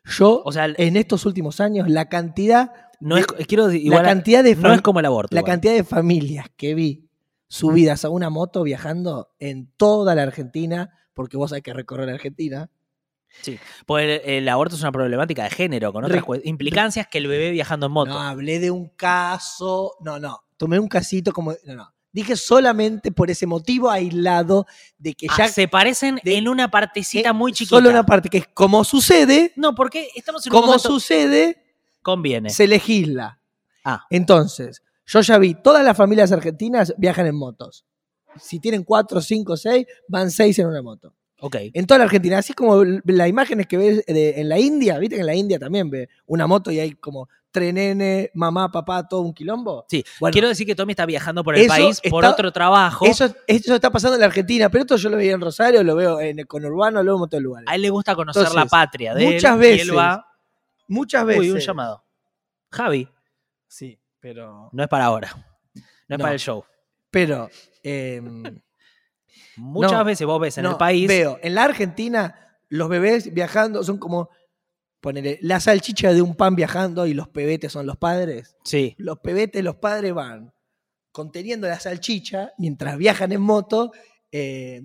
Yo, 0.05 0.42
o 0.45 0.51
sea, 0.51 0.66
en 0.76 0.97
estos 0.97 1.26
últimos 1.26 1.61
años, 1.61 1.88
la 1.88 2.09
cantidad 2.09 2.72
no 3.01 3.16
es, 3.16 3.26
quiero 3.26 3.70
igual, 3.70 4.03
la 4.03 4.09
cantidad 4.09 4.42
de 4.42 4.57
no 4.57 4.72
es 4.72 4.82
como 4.82 5.01
el 5.01 5.07
aborto. 5.07 5.34
La 5.34 5.42
cantidad 5.42 5.74
de 5.74 5.84
familias 5.84 6.47
que 6.57 6.74
vi 6.74 7.09
subidas 7.55 8.05
a 8.05 8.09
una 8.09 8.30
moto 8.30 8.64
viajando 8.64 9.30
en 9.38 9.70
toda 9.76 10.16
la 10.16 10.24
Argentina, 10.24 10.90
porque 11.14 11.36
vos 11.36 11.52
hay 11.52 11.62
que 11.62 11.72
recorrer 11.72 12.11
Argentina. 12.11 12.68
Sí, 13.42 13.61
pues 13.86 14.22
el, 14.24 14.48
aborto 14.48 14.74
es 14.74 14.82
una 14.82 14.90
problemática 14.90 15.44
de 15.44 15.50
género, 15.50 15.92
con 15.92 16.05
otras 16.05 16.24
implicancias 16.42 17.07
que 17.07 17.18
el 17.18 17.28
bebé 17.28 17.52
viajando 17.52 17.86
en 17.86 17.92
moto. 17.92 18.11
No, 18.11 18.20
hablé 18.20 18.59
de 18.59 18.72
un 18.72 18.88
caso, 18.88 19.94
no, 20.00 20.18
no, 20.18 20.40
tomé 20.57 20.80
un 20.80 20.88
casito 20.88 21.32
como, 21.32 21.55
no, 21.64 21.74
no. 21.76 21.94
Dije 22.11 22.36
solamente 22.36 23.12
por 23.12 23.30
ese 23.30 23.46
motivo 23.46 23.90
aislado 23.90 24.66
de 24.98 25.14
que 25.14 25.26
ya... 25.26 25.44
Ah, 25.44 25.48
se 25.48 25.66
parecen 25.66 26.20
en 26.24 26.48
una 26.48 26.70
partecita 26.70 27.32
muy 27.32 27.52
chiquita. 27.52 27.76
Solo 27.76 27.90
una 27.90 28.07
parte, 28.07 28.28
que 28.28 28.38
es 28.38 28.46
como 28.55 28.84
sucede... 28.84 29.52
No, 29.57 29.74
porque 29.74 30.11
estamos 30.14 30.46
en 30.46 30.52
un 30.52 30.61
Como 30.61 30.78
sucede... 30.78 31.61
Conviene. 32.02 32.50
Se 32.50 32.68
legisla. 32.68 33.40
Ah. 33.84 34.07
Entonces, 34.11 34.80
yo 35.07 35.20
ya 35.20 35.38
vi, 35.38 35.55
todas 35.55 35.84
las 35.84 35.96
familias 35.96 36.32
argentinas 36.32 36.94
viajan 36.98 37.26
en 37.26 37.36
motos. 37.36 37.84
Si 38.36 38.59
tienen 38.61 38.82
cuatro, 38.84 39.20
cinco, 39.20 39.57
seis, 39.57 39.86
van 40.09 40.30
seis 40.30 40.59
en 40.59 40.66
una 40.66 40.82
moto. 40.82 41.14
Ok. 41.40 41.57
En 41.72 41.86
toda 41.86 41.98
la 41.98 42.05
Argentina. 42.05 42.38
Así 42.38 42.52
como 42.55 42.82
las 42.84 43.28
imágenes 43.28 43.66
que 43.66 43.76
ves 43.76 44.05
de- 44.07 44.40
en 44.40 44.48
la 44.48 44.59
India, 44.59 44.98
viste 44.98 45.16
que 45.16 45.20
en 45.20 45.26
la 45.26 45.34
India 45.34 45.59
también 45.59 45.90
ve 45.90 46.09
una 46.26 46.46
moto 46.46 46.70
y 46.70 46.80
hay 46.80 46.92
como 46.92 47.28
tres 47.50 47.72
nenes, 47.72 48.30
mamá, 48.34 48.72
papá, 48.72 49.07
todo 49.07 49.20
un 49.20 49.32
quilombo. 49.32 49.84
Sí, 49.88 50.05
Bueno, 50.18 50.32
Quiero 50.32 50.48
decir 50.48 50.66
que 50.66 50.74
Tommy 50.74 50.92
está 50.92 51.07
viajando 51.07 51.44
por 51.44 51.55
el 51.57 51.68
país 51.68 52.00
por 52.11 52.24
otro 52.24 52.50
trabajo. 52.50 53.05
eso, 53.07 53.32
eso 53.46 53.74
está 53.76 53.90
pasando 53.92 54.14
en 54.16 54.20
la 54.20 54.26
Argentina, 54.26 54.68
pero 54.70 54.82
esto 54.82 54.96
yo 54.96 55.09
lo 55.11 55.16
veía 55.16 55.34
en 55.34 55.40
Rosario, 55.40 55.84
lo 55.84 55.94
veo 55.94 56.18
en 56.18 56.40
el 56.40 56.46
conurbano, 56.48 57.00
lo 57.05 57.14
veo 57.16 57.24
en 57.26 57.30
de 57.30 57.40
lugares. 57.40 57.68
A 57.70 57.76
él 57.76 57.82
le 57.82 57.90
gusta 57.90 58.16
conocer 58.16 58.50
la 58.52 58.64
patria 58.66 59.14
de 59.14 59.24
muchas 59.26 59.52
él, 59.55 59.59
veces- 59.61 59.86
Y 59.86 59.90
él 59.90 59.96
va. 59.96 60.26
Muchas 60.88 61.24
veces. 61.26 61.40
Uy, 61.42 61.50
un 61.52 61.59
llamado. 61.61 62.05
Javi, 62.72 63.09
Sí, 63.68 63.98
pero. 64.24 64.70
no 64.72 64.82
es 64.82 64.88
para 64.88 65.04
ahora. 65.04 65.30
No 66.08 66.16
es 66.16 66.18
No. 66.18 66.22
para 66.22 66.32
el 66.32 66.38
show. 66.38 66.64
Pero. 67.10 67.50
em, 67.82 68.42
Muchas 69.56 69.92
No, 69.92 70.04
veces 70.04 70.26
vos 70.26 70.40
ves 70.40 70.56
en 70.58 70.64
no, 70.64 70.70
el 70.72 70.76
país. 70.78 71.06
Veo, 71.06 71.38
en 71.42 71.54
la 71.54 71.64
Argentina, 71.64 72.56
los 72.70 72.88
bebés 72.88 73.32
viajando 73.34 73.84
son 73.84 73.98
como. 73.98 74.30
Ponele, 75.00 75.38
la 75.42 75.60
salchicha 75.60 76.12
de 76.14 76.22
un 76.22 76.34
pan 76.34 76.56
viajando 76.56 77.06
y 77.06 77.12
los 77.12 77.28
pebetes 77.28 77.70
son 77.70 77.84
los 77.86 77.98
padres. 77.98 78.56
Sí. 78.64 78.94
Los 78.98 79.18
pebetes, 79.18 79.62
los 79.62 79.76
padres 79.76 80.14
van 80.14 80.52
conteniendo 81.12 81.68
la 81.68 81.78
salchicha 81.78 82.52
mientras 82.56 82.96
viajan 82.96 83.30
en 83.32 83.42
moto. 83.42 83.92
eh, 84.32 84.82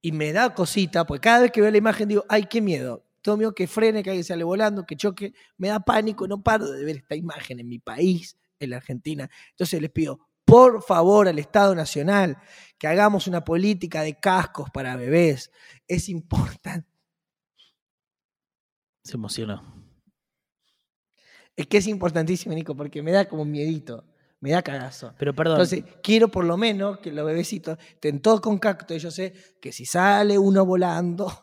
y 0.00 0.12
me 0.12 0.32
da 0.32 0.54
cosita, 0.54 1.04
porque 1.04 1.22
cada 1.22 1.40
vez 1.40 1.50
que 1.50 1.60
veo 1.60 1.70
la 1.72 1.76
imagen 1.78 2.08
digo, 2.08 2.24
ay, 2.28 2.44
qué 2.44 2.60
miedo. 2.60 3.04
Tengo 3.20 3.36
miedo 3.36 3.54
que 3.54 3.66
frene, 3.66 4.02
que 4.02 4.10
alguien 4.10 4.24
sale 4.24 4.44
volando, 4.44 4.86
que 4.86 4.96
choque. 4.96 5.34
Me 5.56 5.68
da 5.68 5.80
pánico, 5.80 6.26
no 6.26 6.42
paro 6.42 6.70
de 6.70 6.84
ver 6.84 6.96
esta 6.96 7.16
imagen 7.16 7.60
en 7.60 7.68
mi 7.68 7.78
país, 7.78 8.36
en 8.58 8.70
la 8.70 8.76
Argentina. 8.76 9.28
Entonces 9.50 9.80
les 9.80 9.90
pido, 9.90 10.20
por 10.44 10.82
favor, 10.82 11.28
al 11.28 11.38
Estado 11.38 11.74
Nacional, 11.74 12.38
que 12.78 12.86
hagamos 12.86 13.26
una 13.26 13.44
política 13.44 14.02
de 14.02 14.18
cascos 14.18 14.70
para 14.70 14.96
bebés. 14.96 15.50
Es 15.86 16.08
importante. 16.08 16.88
Se 19.04 19.16
emocionó. 19.16 19.78
Es 21.54 21.66
que 21.66 21.78
es 21.78 21.86
importantísimo, 21.86 22.54
Nico, 22.54 22.76
porque 22.76 23.02
me 23.02 23.10
da 23.10 23.28
como 23.28 23.44
miedito, 23.44 24.04
me 24.40 24.52
da 24.52 24.62
cagazo. 24.62 25.12
Pero 25.18 25.34
perdón. 25.34 25.56
Entonces, 25.56 25.84
quiero 26.02 26.28
por 26.28 26.44
lo 26.44 26.56
menos 26.56 26.98
que 27.00 27.10
los 27.10 27.26
bebecitos 27.26 27.78
estén 27.90 28.20
todos 28.22 28.40
con 28.40 28.58
cacto. 28.58 28.94
Y 28.94 29.00
yo 29.00 29.10
sé 29.10 29.34
que 29.60 29.72
si 29.72 29.84
sale 29.84 30.38
uno 30.38 30.64
volando, 30.64 31.42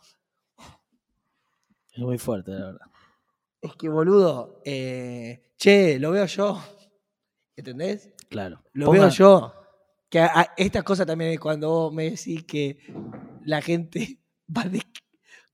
es 1.95 2.01
muy 2.03 2.17
fuerte, 2.17 2.51
la 2.51 2.65
verdad. 2.67 2.87
es 3.61 3.75
que 3.75 3.89
boludo, 3.89 4.61
eh, 4.65 5.51
che, 5.57 5.97
lo 5.99 6.11
veo 6.11 6.25
yo. 6.25 6.61
¿Entendés? 7.55 8.11
Claro. 8.29 8.61
Lo 8.73 8.87
Ponga- 8.87 8.99
veo 9.01 9.09
yo. 9.09 9.53
Que 10.09 10.19
a- 10.19 10.39
a- 10.41 10.53
esta 10.57 10.83
cosa 10.83 11.05
también 11.05 11.31
es 11.31 11.39
cuando 11.39 11.69
vos 11.69 11.93
me 11.93 12.09
decís 12.11 12.43
que 12.43 12.77
la 13.43 13.61
gente 13.61 14.19
va 14.55 14.63
de- 14.65 14.83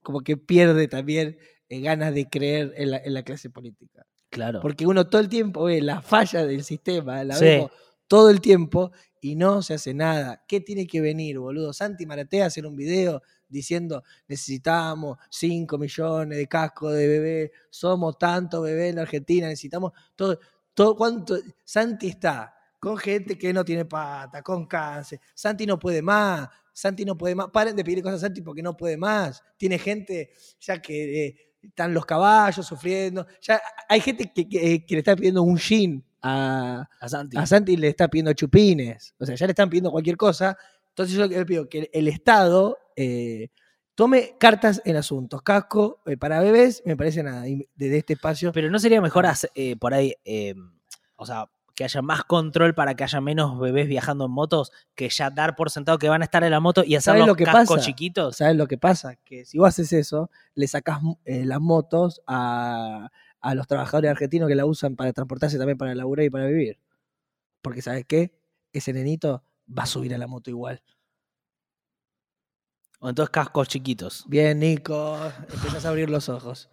como 0.01 0.21
que 0.21 0.35
pierde 0.37 0.87
también 0.87 1.37
eh, 1.69 1.79
ganas 1.79 2.13
de 2.13 2.27
creer 2.27 2.73
en 2.75 2.91
la, 2.91 2.97
en 2.97 3.13
la 3.13 3.23
clase 3.23 3.49
política. 3.49 4.05
Claro. 4.29 4.59
Porque 4.61 4.85
uno 4.85 5.07
todo 5.07 5.21
el 5.21 5.29
tiempo 5.29 5.63
ve 5.65 5.81
la 5.81 6.01
falla 6.01 6.45
del 6.45 6.63
sistema, 6.63 7.23
la 7.23 7.35
Sí. 7.35 7.45
vemos 7.45 7.71
todo 8.07 8.29
el 8.29 8.41
tiempo 8.41 8.91
y 9.21 9.35
no 9.35 9.61
se 9.61 9.75
hace 9.75 9.93
nada. 9.93 10.43
¿Qué 10.47 10.59
tiene 10.59 10.85
que 10.87 10.99
venir, 11.01 11.37
boludo? 11.39 11.71
Santi 11.71 12.05
Maratea 12.05 12.43
a 12.45 12.47
hacer 12.47 12.65
un 12.65 12.75
video 12.75 13.21
diciendo 13.52 14.04
necesitamos 14.28 15.18
5 15.30 15.78
millones 15.78 16.38
de 16.38 16.47
cascos 16.47 16.93
de 16.93 17.08
bebé, 17.08 17.52
somos 17.70 18.18
tantos 18.18 18.64
bebés 18.64 18.89
en 18.91 18.95
la 18.95 19.02
Argentina, 19.04 19.47
necesitamos 19.47 19.91
todo, 20.16 20.39
todo 20.74 20.95
cuánto 20.95 21.36
Santi 21.64 22.08
está 22.08 22.56
con 22.80 22.97
gente 22.97 23.38
que 23.38 23.54
no 23.54 23.64
tiene 23.64 23.86
pata, 23.86 24.41
con 24.41 24.66
cáncer. 24.66 25.20
Santi 25.36 25.68
no 25.68 25.78
puede 25.78 26.02
más, 26.02 26.49
Santi 26.74 27.06
no 27.06 27.16
puede 27.16 27.36
más. 27.36 27.47
Paren 27.52 27.76
de 27.76 27.84
pedir 27.84 28.02
cosas 28.02 28.24
a 28.24 28.26
Santi 28.26 28.41
porque 28.41 28.64
no 28.64 28.76
puede 28.76 28.97
más. 28.97 29.43
Tiene 29.58 29.78
gente 29.78 30.32
ya 30.60 30.82
que 30.82 31.28
eh, 31.28 31.36
están 31.62 31.93
los 31.93 32.06
caballos 32.08 32.66
sufriendo. 32.66 33.28
Ya 33.41 33.62
hay 33.88 33.99
gente 34.02 34.32
que, 34.34 34.49
que- 34.49 34.84
que 34.84 34.95
le 34.95 34.99
está 34.99 35.16
pidiendo 35.16 35.43
un 35.43 35.58
gin 35.60 36.04
a, 36.24 36.89
A 36.99 37.08
Santi. 37.08 37.38
a 37.38 37.45
Santi 37.45 37.78
le 37.78 37.89
está 37.89 38.08
pidiendo 38.08 38.34
chupines. 38.34 39.14
O 39.20 39.26
sea, 39.28 39.36
ya 39.36 39.45
le 39.45 39.52
están 39.52 39.70
pidiendo 39.70 39.91
cualquier 39.91 40.18
cosa. 40.18 40.58
Entonces 40.91 41.15
yo 41.15 41.25
le 41.25 41.45
pido 41.45 41.67
que 41.69 41.89
el 41.93 42.07
Estado 42.07 42.77
eh, 42.95 43.49
tome 43.95 44.35
cartas 44.39 44.81
en 44.85 44.95
asuntos. 44.95 45.41
Casco 45.41 46.01
eh, 46.05 46.17
para 46.17 46.39
bebés, 46.39 46.81
me 46.85 46.97
parece 46.97 47.23
nada, 47.23 47.43
desde 47.75 47.97
este 47.97 48.13
espacio. 48.13 48.51
Pero 48.51 48.69
no 48.69 48.79
sería 48.79 49.01
mejor 49.01 49.25
hacer, 49.25 49.51
eh, 49.55 49.75
por 49.75 49.93
ahí, 49.93 50.15
eh, 50.25 50.55
o 51.15 51.25
sea, 51.25 51.45
que 51.75 51.83
haya 51.83 52.01
más 52.01 52.23
control 52.23 52.73
para 52.75 52.95
que 52.95 53.03
haya 53.03 53.21
menos 53.21 53.59
bebés 53.59 53.87
viajando 53.87 54.25
en 54.25 54.31
motos, 54.31 54.71
que 54.93 55.07
ya 55.09 55.29
dar 55.29 55.55
por 55.55 55.69
sentado 55.69 55.97
que 55.97 56.09
van 56.09 56.21
a 56.21 56.25
estar 56.25 56.43
en 56.43 56.51
la 56.51 56.59
moto 56.59 56.83
y 56.83 56.95
hacer 56.95 57.11
¿Sabes 57.13 57.19
los 57.21 57.27
lo 57.29 57.35
que 57.35 57.43
cascos 57.45 57.77
pasa? 57.77 57.85
chiquitos. 57.85 58.37
¿Sabes 58.37 58.55
lo 58.55 58.67
que 58.67 58.77
pasa? 58.77 59.15
Que 59.23 59.45
si 59.45 59.57
vos 59.57 59.69
haces 59.69 59.93
eso, 59.93 60.29
le 60.53 60.67
sacás 60.67 60.99
las 61.25 61.61
motos 61.61 62.21
a, 62.27 63.09
a 63.39 63.55
los 63.55 63.67
trabajadores 63.67 64.11
argentinos 64.11 64.49
que 64.49 64.55
la 64.55 64.65
usan 64.65 64.95
para 64.95 65.13
transportarse 65.13 65.57
también 65.57 65.77
para 65.77 65.95
laburar 65.95 66.25
y 66.25 66.29
para 66.29 66.45
vivir. 66.45 66.77
Porque 67.61 67.81
¿sabes 67.81 68.05
qué? 68.05 68.37
Ese 68.73 68.93
nenito 68.93 69.43
va 69.68 69.84
a 69.84 69.88
subir 69.88 70.14
a 70.14 70.18
la 70.18 70.28
moto 70.28 70.49
igual. 70.49 70.82
O 72.99 73.09
entonces 73.09 73.32
cascos 73.32 73.68
chiquitos. 73.68 74.24
Bien, 74.28 74.59
Nico, 74.59 75.18
empezás 75.51 75.86
a 75.86 75.89
abrir 75.89 76.09
los 76.09 76.30
ojos. 76.30 76.70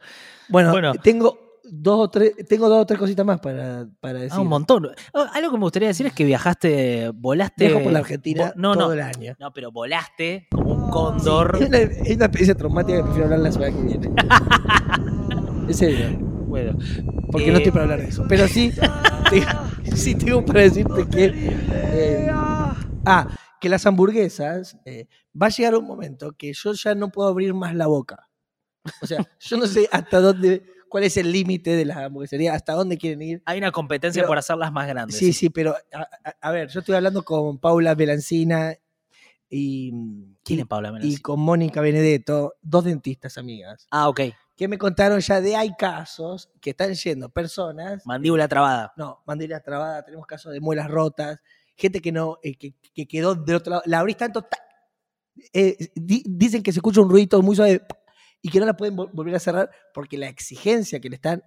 Bueno, 0.49 0.73
Bueno. 0.73 0.93
tengo 1.03 1.61
dos 1.71 2.01
o 2.01 2.11
tres, 2.11 2.33
tengo 2.49 2.69
dos 2.69 2.83
o 2.83 2.87
tres 2.87 2.99
cositas 2.99 3.25
más 3.25 3.41
para, 3.41 3.87
para 4.01 4.21
decir. 4.21 4.33
Ah, 4.37 4.41
un 4.41 4.49
montón. 4.49 4.91
Ah, 5.15 5.31
Algo 5.35 5.51
que 5.51 5.57
me 5.57 5.63
gustaría 5.63 5.89
decir 5.89 6.07
es 6.07 6.13
que 6.13 6.25
viajaste, 6.25 7.11
volaste. 7.15 7.67
Viajo 7.69 7.83
por 7.83 7.93
la 7.93 8.01
Argentina 8.01 8.53
no, 8.57 8.75
todo 8.75 8.89
no, 8.89 8.93
el 8.93 9.01
año. 9.01 9.37
no, 9.39 9.53
pero 9.55 9.73
volaste 9.73 10.49
como 10.51 10.75
un 10.75 10.91
cóndor. 10.91 11.57
Es 11.61 11.69
una, 11.69 11.79
es 11.79 12.17
una 12.17 12.25
experiencia 12.27 12.55
traumática 12.55 12.99
que 12.99 13.05
prefiero 13.05 13.25
hablar 13.25 13.41
la 13.41 13.53
semana 13.53 13.75
que 13.77 13.83
viene. 13.83 14.11
en 15.69 15.75
serio. 15.75 16.19
Bueno, 16.47 16.79
Porque 17.31 17.49
Eh, 17.49 17.53
no 17.53 17.57
estoy 17.59 17.73
para 17.73 17.85
hablar 17.85 18.01
de 18.03 18.09
eso. 18.09 18.25
Pero 18.29 18.49
sí, 18.49 18.73
sí 19.95 20.15
tengo 20.15 20.45
para 20.45 20.61
decirte 20.61 21.07
que. 21.07 21.25
eh, 21.73 22.31
ah, 23.09 23.27
que 23.61 23.69
las 23.69 23.87
hamburguesas. 23.87 24.77
eh, 24.85 25.07
va 25.41 25.47
a 25.47 25.51
llegar 25.51 25.75
un 25.75 25.85
momento 25.87 26.33
que 26.33 26.53
yo 26.53 26.73
ya 26.73 26.95
no 26.95 27.11
puedo 27.11 27.29
abrir 27.29 27.55
más 27.55 27.75
la 27.75 27.87
boca. 27.87 28.29
O 29.03 29.07
sea, 29.07 29.19
yo 29.41 29.57
no 29.57 29.67
sé 29.67 29.89
hasta 29.93 30.21
dónde. 30.21 30.65
¿Cuál 30.89 31.05
es 31.05 31.19
el 31.19 31.31
límite 31.31 31.77
de 31.77 31.85
las 31.85 31.99
hamburgueserías? 31.99 32.55
¿Hasta 32.57 32.73
dónde 32.73 32.97
quieren 32.97 33.21
ir? 33.21 33.43
hay 33.45 33.59
una 33.59 33.71
competencia 33.73 34.23
Pero- 34.23 34.29
por 34.29 34.39
hacerlas 34.39 34.73
más 34.73 34.89
grandes. 34.89 35.19
Sí, 35.19 35.33
sí, 35.35 35.51
pero 35.51 35.77
a, 35.93 36.01
a- 36.25 36.37
a 36.41 36.51
ver, 36.51 36.69
yo 36.71 36.81
estoy 36.81 36.95
hablando 36.95 37.23
con 37.25 37.59
Paula 37.59 37.95
Belancina 37.95 38.75
y, 39.51 39.91
¿Quién 40.45 40.59
y- 40.59 40.63
es 40.63 40.67
Paula 40.67 40.89
y 40.89 40.93
Menezes? 40.93 41.21
con 41.21 41.41
Mónica 41.41 41.81
Benedetto, 41.81 42.55
dos 42.63 42.85
dentistas 42.85 43.37
amigas, 43.39 43.87
Ah, 43.91 44.09
ok. 44.09 44.21
que 44.57 44.69
me 44.69 44.79
contaron 44.79 45.21
ya 45.21 45.41
de 45.41 45.57
hay 45.57 45.75
casos 45.77 46.51
que 46.61 46.71
están 46.71 46.95
yendo 46.95 47.29
personas 47.29 48.05
Mandíbula 48.07 48.49
trabada. 48.49 48.93
No, 48.97 49.23
mandíbula 49.27 49.61
trabada, 49.61 50.03
tenemos 50.05 50.27
casos 50.27 50.53
de 50.53 50.61
muelas 50.61 50.89
rotas, 50.91 51.39
gente 51.79 52.01
que 52.03 52.13
no, 52.13 52.39
eh, 52.43 52.57
que, 52.57 52.75
que 52.95 53.07
quedó 53.09 53.35
del 53.35 53.57
otro 53.57 53.71
lado. 53.71 53.83
La 53.87 54.01
abrís 54.01 54.17
tanto. 54.19 54.43
ta- 54.43 54.59
eh, 55.53 55.77
di- 55.95 56.25
dicen 56.27 56.63
que 56.63 56.73
se 56.73 56.81
escucha 56.81 57.01
un 57.01 57.09
ruido 57.09 57.41
muy 57.43 57.55
suave 57.55 57.81
y 58.43 58.51
que 58.51 58.59
no 58.61 58.67
la 58.67 58.77
pueden 58.77 58.97
vol- 58.97 59.11
volver 59.13 59.35
a 59.37 59.39
cerrar 59.39 59.71
porque 59.95 60.19
la 60.19 60.29
exigencia 60.29 60.99
que 61.01 61.09
le 61.09 61.15
están 61.15 61.43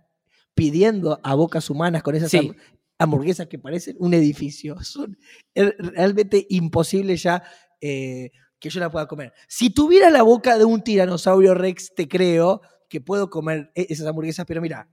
pidiendo 0.56 1.20
a 1.24 1.36
bocas 1.36 1.70
humanas 1.70 2.02
con 2.02 2.16
esas 2.16 2.32
Sí. 2.32 2.52
hamburguesas 2.98 3.48
que 3.48 3.60
parecen 3.60 3.98
un 4.00 4.14
edificio 4.14 4.76
son 4.84 5.18
realmente 5.56 6.46
imposibles 6.50 7.22
ya 7.24 7.44
eh, 7.82 8.32
que 8.60 8.70
yo 8.70 8.80
la 8.80 8.90
pueda 8.92 9.08
comer. 9.08 9.34
Si 9.50 9.72
tuviera 9.72 10.10
la 10.10 10.22
boca 10.24 10.58
de 10.58 10.64
un 10.66 10.82
tiranosaurio 10.84 11.54
rex, 11.54 11.94
te 11.94 12.08
creo 12.08 12.62
que 12.88 13.02
puedo 13.02 13.30
comer 13.30 13.72
e- 13.76 13.88
esas 13.90 14.08
hamburguesas, 14.08 14.46
pero 14.46 14.62
mira, 14.62 14.88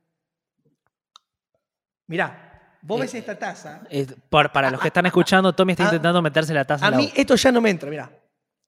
mira, 2.07 2.48
vos 2.83 2.99
Eh, 2.99 3.03
ves 3.03 3.15
esta 3.15 3.39
taza. 3.39 3.83
Por- 4.31 4.53
para 4.53 4.71
los 4.71 4.81
que 4.81 4.89
están 4.89 5.07
escuchando, 5.07 5.53
Tommy 5.55 5.73
está 5.73 5.85
A- 5.85 5.87
intentando 5.87 6.23
meterse 6.23 6.53
la 6.55 6.65
taza 6.65 6.85
A 6.87 6.89
en 6.89 6.93
la 6.93 6.99
mí 6.99 7.07
boca. 7.09 7.21
esto 7.21 7.35
ya 7.37 7.53
no 7.53 7.61
me 7.61 7.71
entra, 7.71 7.91
mira. 7.91 8.11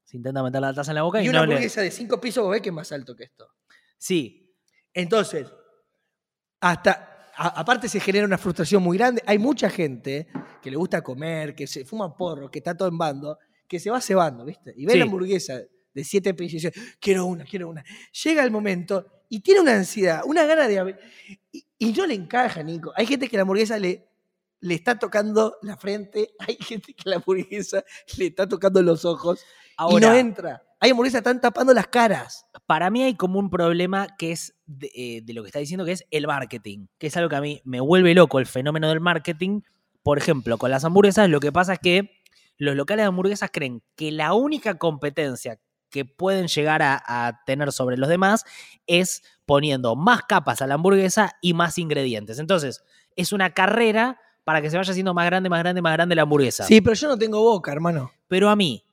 Se 0.05 0.17
intenta 0.17 0.43
meter 0.43 0.61
la 0.61 0.75
taza 0.75 0.91
en 0.91 0.97
la 0.97 1.03
boca 1.03 1.23
y, 1.23 1.27
Y 1.27 1.29
una 1.29 1.41
no 1.41 1.47
le. 1.47 1.53
hamburguesa 1.55 1.83
de 1.83 1.91
cinco 1.91 2.21
pisos, 2.21 2.43
vos 2.43 2.53
ves 2.53 2.63
que 2.63 2.71
es 2.71 2.75
más 2.75 2.91
alto 2.93 3.15
que 3.15 3.25
esto. 3.25 3.49
Sí, 3.97 4.37
Entonces, 4.93 5.47
hasta, 6.61 7.29
a- 7.37 7.61
aparte 7.61 7.89
se 7.89 8.01
genera 8.01 8.27
una 8.27 8.39
frustración 8.39 8.83
muy 8.83 8.99
grande. 8.99 9.23
Hay 9.27 9.39
mucha 9.39 9.71
gente 9.71 10.29
que 10.63 10.71
le 10.71 10.77
gusta 10.77 11.01
comer, 11.03 11.55
que 11.55 11.67
se 11.67 11.85
fuma 11.85 12.17
porro, 12.17 12.51
que 12.51 12.59
está 12.59 12.77
todo 12.77 12.89
en 12.89 12.99
bando, 12.99 13.39
que 13.69 13.79
se 13.79 13.91
va 13.91 14.01
cebando, 14.01 14.45
¿viste? 14.45 14.75
Y 14.77 14.85
ve 14.87 14.93
Sí. 14.95 14.99
la 14.99 15.05
hamburguesa 15.05 15.61
de 15.95 16.05
siete 16.05 16.35
pisos 16.35 16.55
y 16.55 16.67
dice, 16.69 16.73
quiero 17.01 17.27
una, 17.27 17.45
quiero 17.45 17.69
una. 17.69 17.85
Llega 18.25 18.43
el 18.43 18.51
momento 18.51 19.07
y 19.29 19.41
tiene 19.41 19.61
una 19.61 19.75
ansiedad, 19.77 20.23
una 20.25 20.45
gana 20.45 20.67
de... 20.69 20.97
Y, 21.53 21.65
y 21.81 21.93
no 21.93 22.07
le 22.07 22.15
encaja, 22.15 22.63
Nico. 22.63 22.93
Hay 22.95 23.07
gente 23.07 23.27
que 23.27 23.37
la 23.37 23.43
hamburguesa 23.43 23.79
le, 23.79 24.07
le 24.61 24.75
está 24.75 24.99
tocando 24.99 25.57
la 25.63 25.79
frente, 25.79 26.31
hay 26.39 26.57
gente 26.57 26.93
que 26.95 27.09
la 27.09 27.17
hamburguesa 27.17 27.83
le 28.19 28.27
está 28.27 28.47
tocando 28.47 28.83
los 28.83 29.05
ojos 29.05 29.43
ahora. 29.77 30.07
y 30.07 30.11
no 30.11 30.15
entra. 30.15 30.63
Hay 30.79 30.91
hamburguesas 30.91 31.23
que 31.23 31.29
están 31.29 31.41
tapando 31.41 31.75
las 31.75 31.89
caras. 31.89 32.47
para 32.67 32.91
mí 32.91 33.03
hay 33.03 33.15
como 33.15 33.39
un 33.39 33.51
problema 33.51 34.09
que 34.19 34.33
es 34.33 34.55
de, 34.67 34.91
eh, 34.95 35.21
de 35.25 35.33
lo 35.33 35.43
que 35.43 35.49
está 35.49 35.59
diciendo, 35.59 35.85
que 35.87 35.93
es 35.93 36.05
el 36.11 36.27
marketing, 36.27 36.87
que 36.99 37.07
es 37.07 37.17
algo 37.17 37.31
que 37.31 37.37
a 37.37 37.41
mí 37.41 37.63
me 37.65 37.81
vuelve 37.81 38.15
loco 38.15 38.39
el 38.39 38.47
fenómeno 38.47 38.89
del 38.91 39.01
marketing. 39.01 39.63
Por 40.03 40.19
ejemplo, 40.19 40.59
con 40.59 40.71
las 40.71 40.85
hamburguesas 40.85 41.31
lo 41.31 41.41
que 41.41 41.51
pasa 41.51 41.75
es 41.75 41.79
que 41.79 42.11
los 42.59 42.77
locales 42.77 43.05
de 43.05 43.09
hamburguesas 43.09 43.51
creen 43.51 43.83
que 43.97 44.13
la 44.13 44.35
única 44.35 44.77
competencia 44.77 45.59
que 45.91 46.05
pueden 46.05 46.49
llegar 46.49 46.83
a, 46.83 47.03
a 47.07 47.45
tener 47.45 47.73
sobre 47.73 47.97
los 47.97 48.09
demás 48.09 48.45
es 48.87 49.23
poniendo 49.45 49.97
más 49.97 50.23
capas 50.23 50.63
a 50.63 50.67
la 50.67 50.75
hamburguesa 50.75 51.37
y 51.41 51.55
más 51.55 51.79
ingredientes. 51.79 52.39
Entonces, 52.39 52.83
es 53.17 53.33
una 53.33 53.51
carrera 53.51 54.21
para 54.45 54.63
que 54.63 54.71
se 54.71 54.77
vaya 54.77 54.91
haciendo 54.91 55.15
más 55.15 55.27
grande, 55.27 55.49
más 55.49 55.61
grande, 55.61 55.83
más 55.83 55.93
grande 55.93 56.15
la 56.15 56.23
hamburguesa. 56.23 56.65
Sí, 56.65 56.81
pero 56.81 56.95
yo 56.95 57.09
no 57.09 57.19
tengo 57.19 57.41
boca, 57.43 57.73
hermano. 57.73 58.13
Pero 58.29 58.49
a 58.49 58.57
mí, 58.57 58.85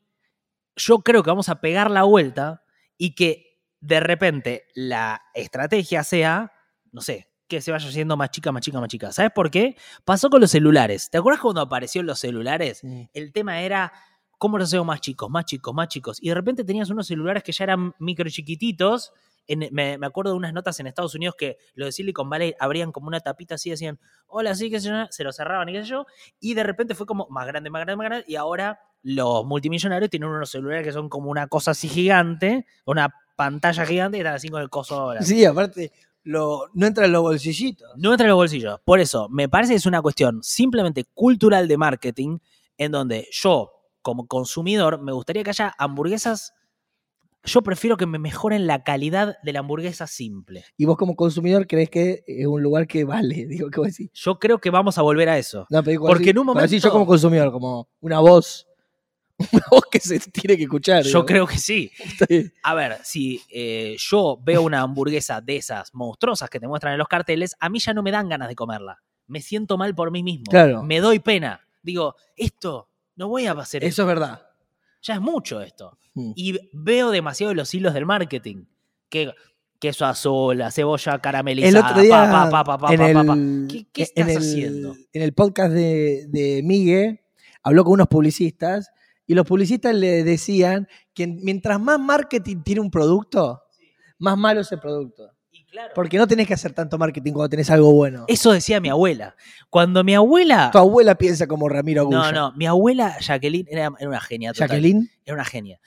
yo 0.76 1.00
creo 1.00 1.24
que 1.24 1.30
vamos 1.30 1.50
a 1.50 1.62
pegar 1.62 1.90
la 1.90 2.04
vuelta 2.04 2.64
y 2.98 3.16
que 3.16 3.60
de 3.80 4.00
repente 4.00 4.66
la 4.76 5.22
estrategia 5.34 6.04
sea, 6.04 6.52
no 6.92 7.02
sé, 7.02 7.30
que 7.48 7.62
se 7.62 7.72
vaya 7.72 7.88
haciendo 7.88 8.18
más 8.18 8.30
chica, 8.32 8.52
más 8.52 8.62
chica, 8.62 8.80
más 8.80 8.90
chica. 8.90 9.12
¿Sabes 9.12 9.32
por 9.32 9.50
qué? 9.50 9.78
Pasó 10.04 10.30
con 10.30 10.42
los 10.42 10.52
celulares. 10.52 11.10
¿Te 11.10 11.18
acuerdas 11.18 11.42
cuando 11.42 11.62
aparecieron 11.62 12.06
los 12.06 12.20
celulares? 12.20 12.82
El 13.14 13.32
tema 13.32 13.62
era 13.62 13.94
cómo 14.38 14.58
los 14.58 14.68
hacemos 14.70 14.86
más 14.86 15.02
chicos, 15.02 15.30
más 15.30 15.46
chicos, 15.46 15.74
más 15.74 15.88
chicos. 15.88 16.18
Y 16.22 16.30
de 16.30 16.36
repente 16.36 16.64
tenías 16.64 16.90
unos 16.90 17.08
celulares 17.08 17.44
que 17.44 17.52
ya 17.52 17.64
eran 17.66 17.94
micro 18.00 18.30
chiquititos. 18.30 19.12
En- 19.48 19.70
me, 19.72 19.98
me 19.98 20.06
acuerdo 20.06 20.32
de 20.32 20.38
unas 20.38 20.54
notas 20.54 20.80
en 20.80 20.88
Estados 20.88 21.16
Unidos 21.16 21.36
que 21.38 21.58
los 21.74 21.88
de 21.88 21.92
Silicon 21.94 22.30
Valley 22.30 22.54
abrían 22.60 22.92
como 22.92 23.08
una 23.08 23.20
tapita 23.22 23.56
así, 23.56 23.70
decían, 23.70 23.98
hola, 24.28 24.54
sí, 24.56 24.70
qué 24.70 24.80
sé 24.80 24.90
yo, 24.90 25.06
se 25.10 25.24
lo 25.24 25.32
cerraban 25.32 25.70
y 25.70 25.74
qué 25.74 25.84
sé 25.84 25.90
yo. 25.90 26.06
Y 26.40 26.54
de 26.54 26.64
repente 26.64 26.96
fue 26.96 27.06
como 27.06 27.28
más 27.30 27.48
grande, 27.48 27.70
más 27.70 27.82
grande, 27.86 27.96
más 27.98 28.06
grande. 28.06 28.26
Y 28.28 28.36
ahora 28.36 28.80
los 29.04 29.46
multimillonarios 29.46 30.10
tienen 30.10 30.28
unos 30.30 30.50
celulares 30.50 30.84
que 30.86 30.92
son 30.92 31.08
como 31.08 31.30
una 31.32 31.48
cosa 31.48 31.72
así 31.72 31.88
gigante, 31.88 32.66
una 32.86 33.14
pantalla 33.38 33.86
gigante 33.86 34.18
y 34.18 34.22
están 34.22 34.34
así 34.36 34.50
con 34.50 34.62
el 34.62 34.70
coso 34.70 34.96
ahora. 35.00 35.22
Sí, 35.22 35.46
aparte, 35.46 35.92
lo, 36.24 36.66
no 36.74 36.86
entra 36.86 37.06
en 37.06 37.14
los 37.14 37.22
bolsillitos. 37.22 37.88
No 37.96 38.12
entra 38.12 38.26
en 38.26 38.30
los 38.30 38.36
bolsillos. 38.38 38.82
Por 38.84 39.00
eso, 39.00 39.30
me 39.30 39.48
parece 39.48 39.74
que 39.74 39.78
es 39.78 39.86
una 39.86 40.02
cuestión 40.02 40.44
simplemente 40.44 41.06
cultural 41.14 41.68
de 41.70 41.78
marketing, 41.78 42.40
en 42.78 42.92
donde 42.92 43.28
yo, 43.32 43.72
como 44.08 44.26
consumidor, 44.26 45.02
me 45.02 45.12
gustaría 45.12 45.44
que 45.44 45.50
haya 45.50 45.76
hamburguesas. 45.78 46.54
Yo 47.44 47.62
prefiero 47.62 47.98
que 47.98 48.06
me 48.06 48.20
mejoren 48.20 48.66
la 48.68 48.84
calidad 48.86 49.36
de 49.44 49.52
la 49.52 49.60
hamburguesa 49.60 50.08
simple. 50.08 50.64
Y 50.78 50.86
vos 50.86 50.96
como 50.96 51.18
consumidor 51.18 51.68
crees 51.68 51.90
que 51.90 52.24
es 52.26 52.48
un 52.48 52.64
lugar 52.64 52.88
que 52.88 53.04
vale, 53.04 53.46
digo, 53.50 53.70
¿qué 53.70 53.80
vos 53.82 53.88
decís? 53.90 54.10
Yo 54.14 54.40
creo 54.40 54.60
que 54.60 54.70
vamos 54.70 54.98
a 54.98 55.02
volver 55.02 55.28
a 55.28 55.38
eso. 55.38 55.68
No, 55.70 55.84
pero 55.84 56.00
Porque 56.02 56.24
así- 56.24 56.30
en 56.30 56.38
un 56.40 56.46
pero 56.48 56.60
así 56.60 56.76
momento- 56.76 56.88
yo 56.88 56.92
como 56.94 57.06
consumidor, 57.06 57.52
como 57.52 57.90
una 58.00 58.20
voz, 58.22 58.66
una 59.52 59.64
voz 59.70 59.84
que 59.92 60.00
se 60.00 60.20
tiene 60.22 60.56
que 60.56 60.64
escuchar. 60.64 61.04
Yo 61.04 61.10
digamos. 61.10 61.26
creo 61.28 61.48
que 61.48 61.58
sí. 61.58 61.92
A 62.64 62.74
ver, 62.74 62.98
si 63.04 63.42
eh, 63.50 63.98
yo 64.00 64.40
veo 64.42 64.62
una 64.62 64.80
hamburguesa 64.82 65.42
de 65.42 65.58
esas 65.58 65.94
monstruosas 65.94 66.50
que 66.50 66.62
te 66.62 66.68
muestran 66.70 66.94
en 66.94 67.00
los 67.00 67.10
carteles, 67.10 67.58
a 67.60 67.68
mí 67.70 67.80
ya 67.80 67.94
no 67.94 68.04
me 68.04 68.12
dan 68.12 68.30
ganas 68.30 68.48
de 68.48 68.56
comerla. 68.56 69.02
Me 69.28 69.42
siento 69.42 69.78
mal 69.78 69.94
por 69.94 70.12
mí 70.12 70.24
mismo. 70.24 70.46
Claro. 70.50 70.82
Me 70.84 71.02
doy 71.02 71.20
pena. 71.20 71.60
Digo, 71.84 72.16
esto, 72.36 72.87
no 73.18 73.28
voy 73.28 73.46
a 73.48 73.52
hacer 73.52 73.84
Eso 73.84 74.04
es 74.04 74.08
verdad. 74.08 74.48
Ya 75.02 75.16
es 75.16 75.22
mucho 75.22 75.62
esto. 75.62 75.98
Mm. 76.14 76.32
Y 76.36 76.58
veo 76.74 77.12
demasiado 77.12 77.54
los 77.54 77.74
hilos 77.74 77.94
del 77.94 78.06
marketing. 78.06 78.66
Que 79.10 79.32
queso 79.80 80.06
azul, 80.06 80.58
la 80.58 80.72
cebolla 80.72 81.20
caramelizada. 81.20 81.70
El 81.70 81.86
otro 81.86 82.02
día, 82.02 82.30
pa, 82.32 82.50
pa, 82.50 82.64
pa, 82.64 82.78
pa, 82.78 82.94
en, 82.94 83.02
el, 83.02 83.68
¿Qué- 83.70 83.88
qué 83.94 84.08
en 84.16 84.28
estás 84.30 84.30
el- 84.30 84.38
haciendo? 84.38 84.96
en 85.14 85.22
el 85.22 85.34
podcast 85.34 85.72
de, 85.74 86.26
de 86.30 86.62
Migue, 86.64 87.24
habló 87.62 87.84
con 87.84 87.94
unos 87.94 88.08
publicistas 88.08 88.90
y 89.28 89.36
los 89.36 89.46
publicistas 89.46 89.94
le 89.94 90.24
decían 90.24 90.88
que 91.14 91.28
mientras 91.28 91.80
más 91.80 92.00
marketing 92.00 92.62
tiene 92.64 92.82
un 92.82 92.90
producto, 92.90 93.62
más 94.18 94.36
malo 94.38 94.62
es 94.62 94.72
el 94.72 94.80
producto. 94.80 95.32
Claro, 95.78 95.92
Porque 95.94 96.18
no 96.18 96.26
tenés 96.26 96.48
que 96.48 96.56
hacer 96.56 96.74
tanto 96.74 96.98
marketing 96.98 97.34
cuando 97.34 97.50
tenés 97.50 97.70
algo 97.70 97.92
bueno. 97.92 98.26
Eso 98.28 98.52
decía 98.52 98.80
mi 98.80 98.90
abuela. 98.90 99.36
Cuando 99.70 100.04
mi 100.04 100.16
abuela. 100.16 100.70
Tu 100.72 100.78
abuela 100.80 101.14
piensa 101.16 101.46
como 101.46 101.70
Ramiro 101.70 102.02
Agulla. 102.02 102.18
No, 102.18 102.32
no, 102.32 102.52
mi 102.54 102.66
abuela 102.66 103.18
Jacqueline 103.20 103.68
era, 103.70 103.92
era 104.00 104.10
una 104.10 104.20
genia. 104.20 104.54
Total. 104.54 104.70
Jacqueline, 104.70 105.12
Era 105.24 105.36
una 105.36 105.46
genia. 105.46 105.80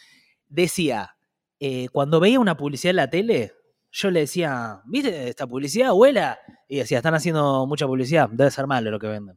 Decía, 0.49 1.17
eh, 1.59 1.89
cuando 1.91 2.21
veía 2.21 2.39
una 2.39 2.57
publicidad 2.57 2.91
en 2.91 2.97
la 2.97 3.11
tele, 3.11 3.53
yo 3.91 4.13
le 4.13 4.21
decía, 4.21 4.81
¿viste 4.85 5.29
esta 5.29 5.49
publicidad, 5.49 5.89
abuela? 5.89 6.39
Y 6.69 6.77
decía, 6.77 6.99
están 6.99 7.15
haciendo 7.15 7.67
mucha 7.67 7.87
publicidad, 7.89 8.29
debe 8.31 8.53
ser 8.53 8.69
malo 8.69 8.93
lo 8.93 8.99
que 9.01 9.09
venden. 9.09 9.37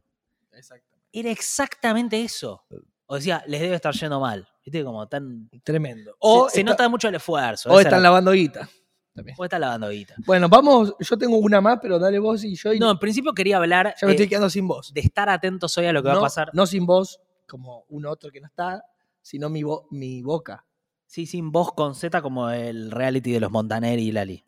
Era 1.12 1.30
exactamente 1.32 2.22
eso. 2.22 2.64
O 3.06 3.16
decía, 3.16 3.42
les 3.48 3.60
debe 3.60 3.74
estar 3.74 3.92
yendo 3.94 4.20
mal. 4.20 4.46
¿Viste? 4.64 4.82
Como 4.84 5.06
tan. 5.08 5.50
tremendo. 5.64 6.14
O 6.20 6.48
se, 6.48 6.60
está- 6.60 6.70
nota 6.70 6.88
mucho 6.88 7.08
el 7.08 7.16
esfuerzo. 7.16 7.70
o 7.70 7.78
están 7.80 7.94
era- 7.94 8.00
lavando 8.02 8.30
guita. 8.30 8.68
También. 9.14 9.36
o 9.38 9.44
está 9.44 9.58
lavando 9.58 9.88
guita. 9.90 10.14
Bueno, 10.26 10.48
vamos, 10.48 10.94
yo 10.98 11.16
tengo 11.16 11.38
una 11.38 11.60
más, 11.60 11.78
pero 11.80 11.98
dale 11.98 12.18
vos 12.18 12.42
y 12.44 12.56
yo. 12.56 12.72
Y 12.72 12.78
No, 12.80 12.90
en 12.90 12.98
principio 12.98 13.32
quería 13.32 13.58
hablar 13.58 13.94
ya 14.00 14.06
me 14.06 14.12
eh, 14.12 14.16
estoy 14.16 14.28
quedando 14.28 14.50
sin 14.50 14.66
voz. 14.66 14.92
de 14.92 15.00
estar 15.00 15.28
atentos 15.28 15.76
hoy 15.78 15.86
a 15.86 15.92
lo 15.92 16.02
que 16.02 16.08
no, 16.08 16.14
va 16.16 16.20
a 16.20 16.24
pasar. 16.24 16.50
no 16.52 16.66
sin 16.66 16.84
voz, 16.84 17.20
como 17.48 17.84
un 17.88 18.06
otro 18.06 18.30
que 18.30 18.40
no 18.40 18.48
está, 18.48 18.82
sino 19.22 19.48
mi, 19.48 19.62
vo- 19.62 19.86
mi 19.90 20.20
boca. 20.22 20.66
Sí, 21.06 21.26
sin 21.26 21.52
voz 21.52 21.72
con 21.74 21.94
Z 21.94 22.20
como 22.22 22.50
el 22.50 22.90
reality 22.90 23.30
de 23.32 23.40
los 23.40 23.50
Montaner 23.52 23.98
y 24.00 24.10
Lali. 24.10 24.44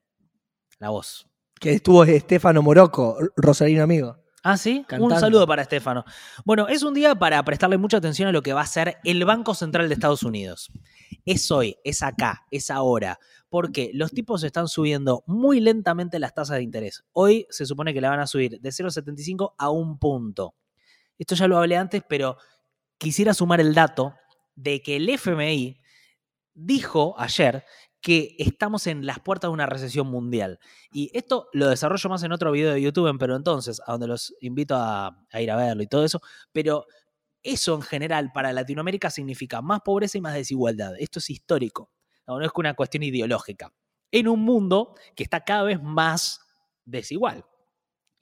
La 0.80 0.90
voz. 0.90 1.28
Que 1.60 1.72
estuvo 1.74 2.02
Estefano 2.04 2.60
Morocco, 2.60 3.16
Rosarino 3.36 3.82
amigo. 3.84 4.18
Ah, 4.48 4.56
sí. 4.56 4.86
Un 5.00 5.10
saludo 5.18 5.44
para 5.44 5.62
Estefano. 5.62 6.04
Bueno, 6.44 6.68
es 6.68 6.84
un 6.84 6.94
día 6.94 7.16
para 7.16 7.44
prestarle 7.44 7.78
mucha 7.78 7.96
atención 7.96 8.28
a 8.28 8.32
lo 8.32 8.42
que 8.42 8.52
va 8.52 8.60
a 8.60 8.66
ser 8.66 8.98
el 9.02 9.24
Banco 9.24 9.54
Central 9.54 9.88
de 9.88 9.94
Estados 9.94 10.22
Unidos. 10.22 10.70
Es 11.24 11.50
hoy, 11.50 11.78
es 11.82 12.00
acá, 12.04 12.46
es 12.52 12.70
ahora. 12.70 13.18
Porque 13.48 13.90
los 13.92 14.12
tipos 14.12 14.44
están 14.44 14.68
subiendo 14.68 15.24
muy 15.26 15.58
lentamente 15.58 16.20
las 16.20 16.32
tasas 16.32 16.58
de 16.58 16.62
interés. 16.62 17.04
Hoy 17.10 17.48
se 17.50 17.66
supone 17.66 17.92
que 17.92 18.00
la 18.00 18.10
van 18.10 18.20
a 18.20 18.28
subir 18.28 18.60
de 18.60 18.68
0,75 18.70 19.54
a 19.58 19.70
un 19.70 19.98
punto. 19.98 20.54
Esto 21.18 21.34
ya 21.34 21.48
lo 21.48 21.58
hablé 21.58 21.76
antes, 21.76 22.04
pero 22.08 22.36
quisiera 22.98 23.34
sumar 23.34 23.60
el 23.60 23.74
dato 23.74 24.14
de 24.54 24.80
que 24.80 24.94
el 24.94 25.08
FMI 25.08 25.80
dijo 26.54 27.16
ayer 27.18 27.64
que 28.06 28.36
estamos 28.38 28.86
en 28.86 29.04
las 29.04 29.18
puertas 29.18 29.48
de 29.48 29.54
una 29.54 29.66
recesión 29.66 30.06
mundial. 30.06 30.60
Y 30.92 31.10
esto 31.12 31.48
lo 31.52 31.68
desarrollo 31.68 32.08
más 32.08 32.22
en 32.22 32.30
otro 32.30 32.52
video 32.52 32.72
de 32.72 32.80
YouTube, 32.80 33.12
pero 33.18 33.34
entonces, 33.34 33.82
a 33.84 33.90
donde 33.90 34.06
los 34.06 34.32
invito 34.40 34.76
a, 34.76 35.26
ir 35.32 35.50
a 35.50 35.56
verlo 35.56 35.82
y 35.82 35.88
todo 35.88 36.04
eso. 36.04 36.20
Pero 36.52 36.86
eso 37.42 37.74
en 37.74 37.82
general 37.82 38.30
para 38.32 38.52
Latinoamérica 38.52 39.10
significa 39.10 39.60
más 39.60 39.80
pobreza 39.80 40.18
y 40.18 40.20
más 40.20 40.34
desigualdad. 40.34 40.92
Esto 41.00 41.18
es 41.18 41.30
histórico. 41.30 41.90
No, 42.28 42.38
no 42.38 42.46
es 42.46 42.52
una 42.54 42.74
cuestión 42.74 43.02
ideológica. 43.02 43.74
En 44.12 44.28
un 44.28 44.38
mundo 44.38 44.94
que 45.16 45.24
está 45.24 45.40
cada 45.40 45.64
vez 45.64 45.82
más 45.82 46.38
desigual. 46.84 47.44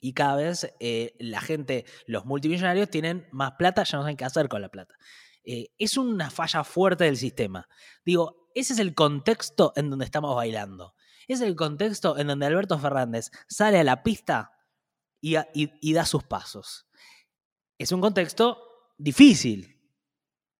Y 0.00 0.14
cada 0.14 0.36
vez 0.36 0.74
eh, 0.80 1.14
la 1.18 1.42
gente, 1.42 1.84
los 2.06 2.24
multimillonarios 2.24 2.88
tienen 2.88 3.28
más 3.32 3.52
plata, 3.58 3.84
ya 3.84 3.98
no 3.98 4.04
saben 4.04 4.16
qué 4.16 4.24
hacer 4.24 4.48
con 4.48 4.62
la 4.62 4.70
plata. 4.70 4.94
Eh, 5.44 5.74
es 5.76 5.98
una 5.98 6.30
falla 6.30 6.64
fuerte 6.64 7.04
del 7.04 7.18
sistema. 7.18 7.68
Digo, 8.02 8.43
ese 8.54 8.72
es 8.74 8.78
el 8.78 8.94
contexto 8.94 9.72
en 9.76 9.90
donde 9.90 10.04
estamos 10.04 10.34
bailando. 10.34 10.94
Es 11.26 11.40
el 11.40 11.56
contexto 11.56 12.18
en 12.18 12.26
donde 12.28 12.46
Alberto 12.46 12.78
Fernández 12.78 13.30
sale 13.48 13.80
a 13.80 13.84
la 13.84 14.02
pista 14.02 14.52
y, 15.20 15.92
da 15.92 16.04
sus 16.04 16.22
pasos. 16.22 16.86
Es 17.78 17.92
un 17.92 18.00
contexto 18.00 18.58
difícil 18.98 19.80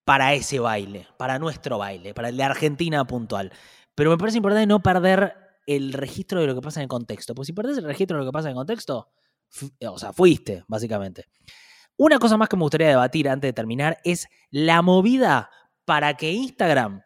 para 0.05 0.35
ese 0.35 0.59
baile, 0.59 1.07
para 1.19 1.39
nuestro 1.39 1.79
baile, 1.79 2.15
para 2.15 2.31
el 2.31 2.37
de 2.37 2.43
Argentina 2.43 3.07
puntual. 3.07 3.53
Pero 3.95 4.11
me 4.11 4.19
parece 4.19 4.39
importante 4.39 4.67
no 4.67 4.83
perder 4.83 5.37
el 5.67 5.93
registro 5.93 6.41
de 6.41 6.47
lo 6.47 6.55
que 6.55 6.61
pasa 6.61 6.81
en 6.81 6.85
el 6.85 6.89
contexto. 6.89 7.35
Porque 7.35 7.47
si 7.47 7.53
perdés 7.53 7.79
el 7.79 7.85
registro 7.85 8.17
de 8.17 8.25
lo 8.25 8.31
que 8.31 8.33
pasa 8.33 8.49
en 8.49 8.53
el 8.53 8.57
contexto, 8.57 9.13
fu- 9.49 9.71
o 9.87 9.99
sea, 9.99 10.13
fuiste, 10.13 10.65
básicamente. 10.67 11.27
Una 11.97 12.19
cosa 12.19 12.37
más 12.37 12.49
que 12.49 12.57
me 12.57 12.63
gustaría 12.63 12.89
debatir 12.89 13.29
antes 13.29 13.49
de 13.49 13.53
terminar 13.53 14.01
es 14.03 14.27
la 14.51 14.83
movida 14.83 15.51
para 15.85 16.15
que 16.17 16.33
Instagram 16.33 17.03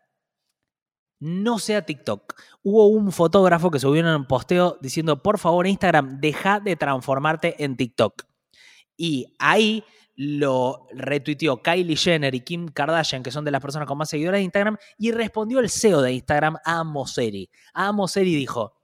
no 1.20 1.58
sea 1.58 1.84
TikTok. 1.84 2.34
Hubo 2.62 2.88
un 2.88 3.12
fotógrafo 3.12 3.70
que 3.70 3.80
subió 3.80 4.02
un 4.16 4.26
posteo 4.26 4.78
diciendo, 4.80 5.22
por 5.22 5.38
favor 5.38 5.66
Instagram, 5.66 6.20
deja 6.20 6.60
de 6.60 6.76
transformarte 6.76 7.62
en 7.62 7.76
TikTok. 7.76 8.24
Y 8.96 9.34
ahí 9.38 9.84
lo 10.16 10.88
retuiteó 10.90 11.62
Kylie 11.62 11.96
Jenner 11.96 12.34
y 12.34 12.40
Kim 12.40 12.66
Kardashian, 12.68 13.22
que 13.22 13.30
son 13.30 13.44
de 13.44 13.52
las 13.52 13.62
personas 13.62 13.86
con 13.86 13.96
más 13.96 14.08
seguidores 14.08 14.40
de 14.40 14.44
Instagram, 14.44 14.76
y 14.98 15.12
respondió 15.12 15.60
el 15.60 15.70
CEO 15.70 16.02
de 16.02 16.12
Instagram, 16.12 16.56
a 16.64 16.82
Mosseri. 16.82 17.48
A 17.72 17.92
Mosseri 17.92 18.34
dijo, 18.34 18.74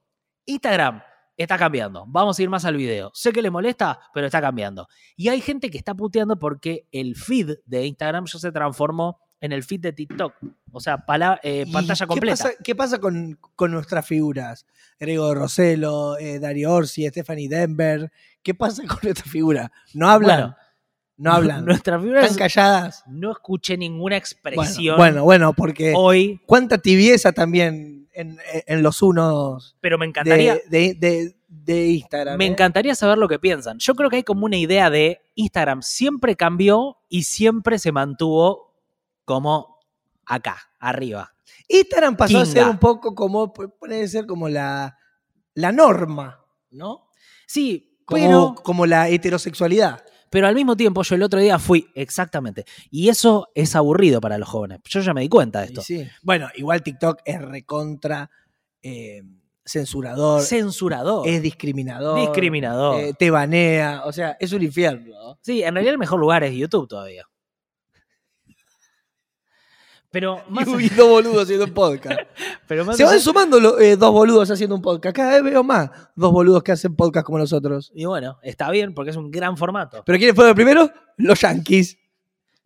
Instagram 0.47 1.03
está 1.37 1.59
cambiando, 1.59 2.05
vamos 2.07 2.39
a 2.39 2.43
ir 2.43 2.49
más 2.49 2.65
al 2.65 2.77
video. 2.77 3.11
Sé 3.15 3.33
que 3.33 3.43
le 3.43 3.51
molesta, 3.51 3.99
pero 4.13 4.27
está 4.27 4.41
cambiando. 4.41 4.87
Y 5.17 5.29
hay 5.29 5.41
gente 5.41 5.71
que 5.71 5.79
está 5.79 5.95
puteando 5.95 6.39
porque 6.39 6.87
el 6.93 7.17
feed 7.17 7.57
de 7.67 7.87
Instagram 7.87 8.27
ya 8.27 8.39
se 8.39 8.53
transformó 8.53 9.19
en 9.45 9.53
el 9.53 9.63
feed 9.63 9.81
de 9.81 9.93
TikTok. 9.93 10.35
O 10.73 10.81
sea, 10.81 10.99
pala- 11.05 11.39
eh, 11.43 11.65
¿Y 11.67 11.73
pantalla 11.73 12.07
qué 12.07 12.09
completa. 12.09 12.45
pasa- 12.45 12.57
¿Qué 12.65 12.75
pasa, 12.75 12.99
con, 12.99 13.39
con 13.55 13.71
nuestras 13.71 14.07
figuras? 14.07 14.67
Grego 14.99 15.35
Roselo, 15.35 16.17
eh, 16.19 16.39
Dario 16.39 16.73
Orsi, 16.73 17.07
Stephanie 17.09 17.49
Denver. 17.49 18.11
¿Qué 18.43 18.55
pasa 18.55 18.83
con 18.87 18.99
nuestras 19.03 19.29
figuras? 19.31 19.71
No 19.93 20.09
hablan. 20.09 20.39
Bueno, 20.41 20.57
no 21.17 21.33
hablan. 21.33 21.65
Nuestras 21.67 22.01
figuras 22.01 22.25
Están 22.25 22.39
calladas. 22.39 23.05
no 23.07 23.31
escuché 23.33 23.77
ninguna 23.77 24.15
Bueno, 24.15 24.17
expresión 24.17 24.97
bueno, 24.97 25.25
bueno, 25.25 25.53
porque 25.53 25.93
hoy, 25.95 26.41
cuánta 26.47 26.79
tibieza 26.79 27.33
también 27.33 28.09
en, 28.13 28.39
en 28.67 28.83
los 28.83 29.03
unos 29.03 29.77
pero 29.81 29.99
me 29.99 30.07
encantaría, 30.07 30.55
de, 30.69 30.95
de- 30.95 30.95
de- 30.95 31.37
de 31.49 31.87
Instagram. 31.87 32.37
me 32.37 32.47
¿eh? 32.47 32.49
encantaría 32.49 32.95
saber 32.97 33.17
lo 33.19 33.29
que 33.29 33.39
piensan. 33.39 33.79
Yo 33.79 33.95
creo 33.95 34.11
que 34.11 34.17
hay 34.17 34.23
como 34.25 34.45
una 34.45 34.57
idea 34.57 34.91
de 34.91 35.21
Instagram 35.37 35.83
siempre 35.83 36.35
cambió 36.35 36.97
y 37.09 37.23
siempre 37.25 37.79
se 37.79 37.93
mantuvo 37.93 38.74
como 39.25 39.79
acá, 40.27 40.59
arriba. 40.79 41.33
Instagram 41.69 42.17
pasó 42.17 42.39
a 42.41 42.47
ser 42.47 42.63
Kinga. 42.63 42.71
un 42.71 42.79
poco 42.79 43.15
como, 43.15 43.53
puede 43.53 44.07
ser 44.09 44.27
como 44.27 44.49
la, 44.49 44.97
la 45.55 45.73
norma, 45.73 46.45
¿no? 46.71 47.09
Sí, 47.47 47.99
Como, 48.05 48.21
pero, 48.23 48.55
como 48.63 48.87
la 48.87 49.09
heterosexualidad. 49.09 50.03
pero 50.31 50.47
al 50.47 50.55
mismo 50.55 50.77
tiempo 50.77 51.03
yo 51.03 51.15
el 51.15 51.23
otro 51.23 51.41
día 51.41 51.59
fui, 51.59 51.87
exactamente. 51.95 52.65
Y 52.91 53.09
eso 53.09 53.49
es 53.55 53.75
aburrido 53.77 54.21
para 54.21 54.39
los 54.39 54.49
jóvenes. 54.49 54.81
Yo 54.85 55.01
ya 55.01 55.15
me 55.15 55.21
di 55.23 55.29
cuenta 55.29 55.61
de 55.61 55.67
esto. 55.67 55.83
sí. 55.83 56.07
Bueno, 56.23 56.49
igual 56.57 56.83
TikTok 56.83 57.21
es 57.25 57.41
recontra 57.41 58.31
eh, 58.83 59.23
censurador, 59.65 60.43
Censurador. 60.43 61.27
es 61.27 61.41
discriminador. 61.41 62.21
discriminador. 62.21 63.01
eh, 63.01 63.15
te 63.19 63.31
banea, 63.31 64.03
o 64.05 64.13
sea, 64.13 64.37
es 64.41 64.53
un 64.53 64.63
infierno. 64.63 65.15
¿no? 65.15 65.39
Sí, 65.41 65.63
en 65.63 65.73
realidad 65.75 65.93
el 65.95 65.99
mejor 65.99 66.19
lugar 66.21 66.45
es 66.45 66.55
YouTube 66.55 66.89
todavía. 66.89 67.27
Pero 70.15 70.41
más, 70.49 70.67
Y 70.81 70.89
dos 70.91 71.09
boludos 71.11 71.43
haciendo 71.43 71.65
un 71.67 71.75
podcast. 71.75 72.21
pero 72.69 72.85
más 72.85 72.97
Se 72.97 73.05
van 73.05 73.21
sumando 73.21 73.59
lo- 73.61 73.79
eh, 73.81 73.97
dos 73.97 74.13
boludos 74.13 74.49
haciendo 74.51 74.77
un 74.77 74.81
podcast. 74.83 75.15
Cada 75.15 75.33
vez 75.33 75.43
veo 75.53 75.63
más 75.65 75.91
dos 76.15 76.33
boludos 76.33 76.63
que 76.63 76.73
hacen 76.73 76.95
podcast 76.97 77.27
como 77.27 77.39
nosotros. 77.39 77.91
Y 77.95 78.05
bueno, 78.07 78.39
está 78.43 78.71
bien 78.71 78.95
porque 78.95 79.11
es 79.11 79.17
un 79.17 79.31
gran 79.31 79.57
formato. 79.57 80.03
¿Pero 80.07 80.17
quiénes 80.19 80.37
fueron 80.37 80.55
primero? 80.55 80.91
Los 81.17 81.41
Yankees. 81.41 81.99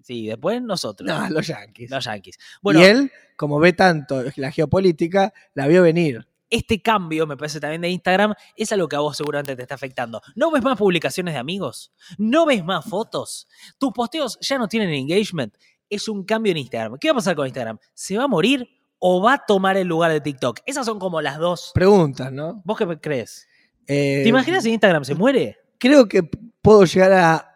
Sí, 0.03 0.26
después 0.26 0.62
nosotros. 0.62 1.07
No, 1.09 1.28
los 1.30 1.46
Yankees. 1.46 1.90
Los 1.90 2.05
Yankees. 2.05 2.38
Bueno, 2.62 2.80
y 2.80 2.84
él, 2.84 3.12
como 3.36 3.59
ve 3.59 3.72
tanto 3.72 4.22
la 4.36 4.51
geopolítica, 4.53 5.32
la 5.55 5.66
vio 5.66 5.82
venir. 5.82 6.26
este 6.51 6.80
cambio, 6.80 7.26
me 7.26 7.36
parece 7.36 7.61
también 7.61 7.82
de 7.82 7.90
Instagram, 7.90 8.32
es 8.57 8.72
algo 8.72 8.88
que 8.88 8.96
a 8.96 9.01
vos 9.01 9.16
seguramente 9.18 9.55
te 9.57 9.62
está 9.62 9.74
afectando. 9.74 10.22
¿No 10.34 10.51
ves 10.51 10.62
más 10.62 10.78
publicaciones 10.78 11.34
de 11.34 11.40
amigos? 11.40 11.92
¿No 12.16 12.46
ves 12.46 12.64
más 12.64 12.86
fotos? 12.86 13.49
Tus 13.78 13.92
posteos 13.92 14.38
ya 14.40 14.57
no 14.57 14.66
tienen 14.68 14.88
engagement. 14.90 15.55
Es 15.91 16.09
un 16.09 16.24
cambio 16.24 16.53
en 16.53 16.59
Instagram. 16.59 16.99
¿Qué 16.99 17.09
va 17.09 17.12
a 17.12 17.14
pasar 17.16 17.34
con 17.36 17.47
Instagram? 17.47 17.78
¿Se 17.95 18.16
va 18.16 18.24
a 18.24 18.28
morir 18.28 18.68
o 18.99 19.22
va 19.22 19.34
a 19.34 19.45
tomar 19.47 19.76
el 19.76 19.86
lugar 19.89 20.11
de 20.12 20.20
TikTok? 20.20 20.61
Esas 20.66 20.84
son 20.86 20.99
como 20.99 21.20
las 21.20 21.39
dos. 21.39 21.72
Preguntas, 21.74 22.32
¿no? 22.32 22.62
¿Vos 22.64 22.76
qué 22.78 22.99
crees? 23.01 23.47
Eh, 23.86 24.20
¿Te 24.22 24.28
imaginas 24.28 24.64
si 24.64 24.70
Instagram 24.70 25.05
se 25.05 25.14
muere? 25.14 25.57
Creo 25.78 26.07
que 26.09 26.22
puedo 26.61 26.84
llegar 26.84 27.12
a 27.12 27.55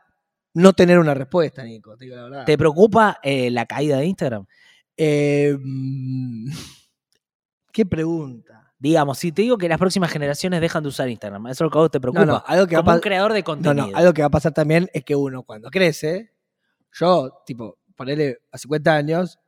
no 0.55 0.73
tener 0.73 0.99
una 0.99 1.15
respuesta, 1.15 1.63
Nico, 1.65 1.97
te 1.97 2.05
digo 2.07 2.17
la 2.17 2.23
verdad. 2.25 2.45
¿Te 2.45 2.57
preocupa 2.57 3.19
eh, 3.23 3.51
la 3.51 3.67
caída 3.67 3.99
de 3.99 4.07
Instagram? 4.07 4.47
Eh, 4.97 5.57
mm, 5.61 6.51
¿Qué 7.73 7.87
pregunta? 7.87 8.73
Digamos, 8.79 9.19
si 9.19 9.33
te 9.33 9.43
digo 9.43 9.57
que 9.57 9.69
las 9.69 9.79
próximas 9.79 10.11
generaciones 10.11 10.61
dejan 10.61 10.83
de 10.83 10.89
usar 10.89 11.09
Instagram, 11.09 11.47
¿eso 11.47 11.53
es 11.53 11.61
lo 11.61 11.71
que 11.71 11.79
a 11.79 11.81
vos 11.83 11.91
te 11.91 12.01
preocupa? 12.01 12.25
No, 12.27 12.33
no, 12.35 12.45
algo 12.47 12.67
que 12.67 12.77
va 12.77 12.83
Como 12.83 12.95
un 12.97 13.01
creador 13.01 13.33
de 13.33 13.41
No, 13.41 13.45
contenido. 13.45 13.87
no, 13.89 13.97
algo 13.97 14.13
que 14.13 14.23
va 14.23 14.27
a 14.27 14.31
pasar 14.31 14.53
también 14.53 14.91
es 14.93 15.05
que 15.05 15.15
uno 15.15 15.43
cuando 15.45 15.71
crece, 15.71 16.33
yo, 16.93 17.43
tipo, 17.47 17.79
ponerle 18.03 18.41
a 18.51 18.59
50 18.59 18.97
años, 18.97 19.39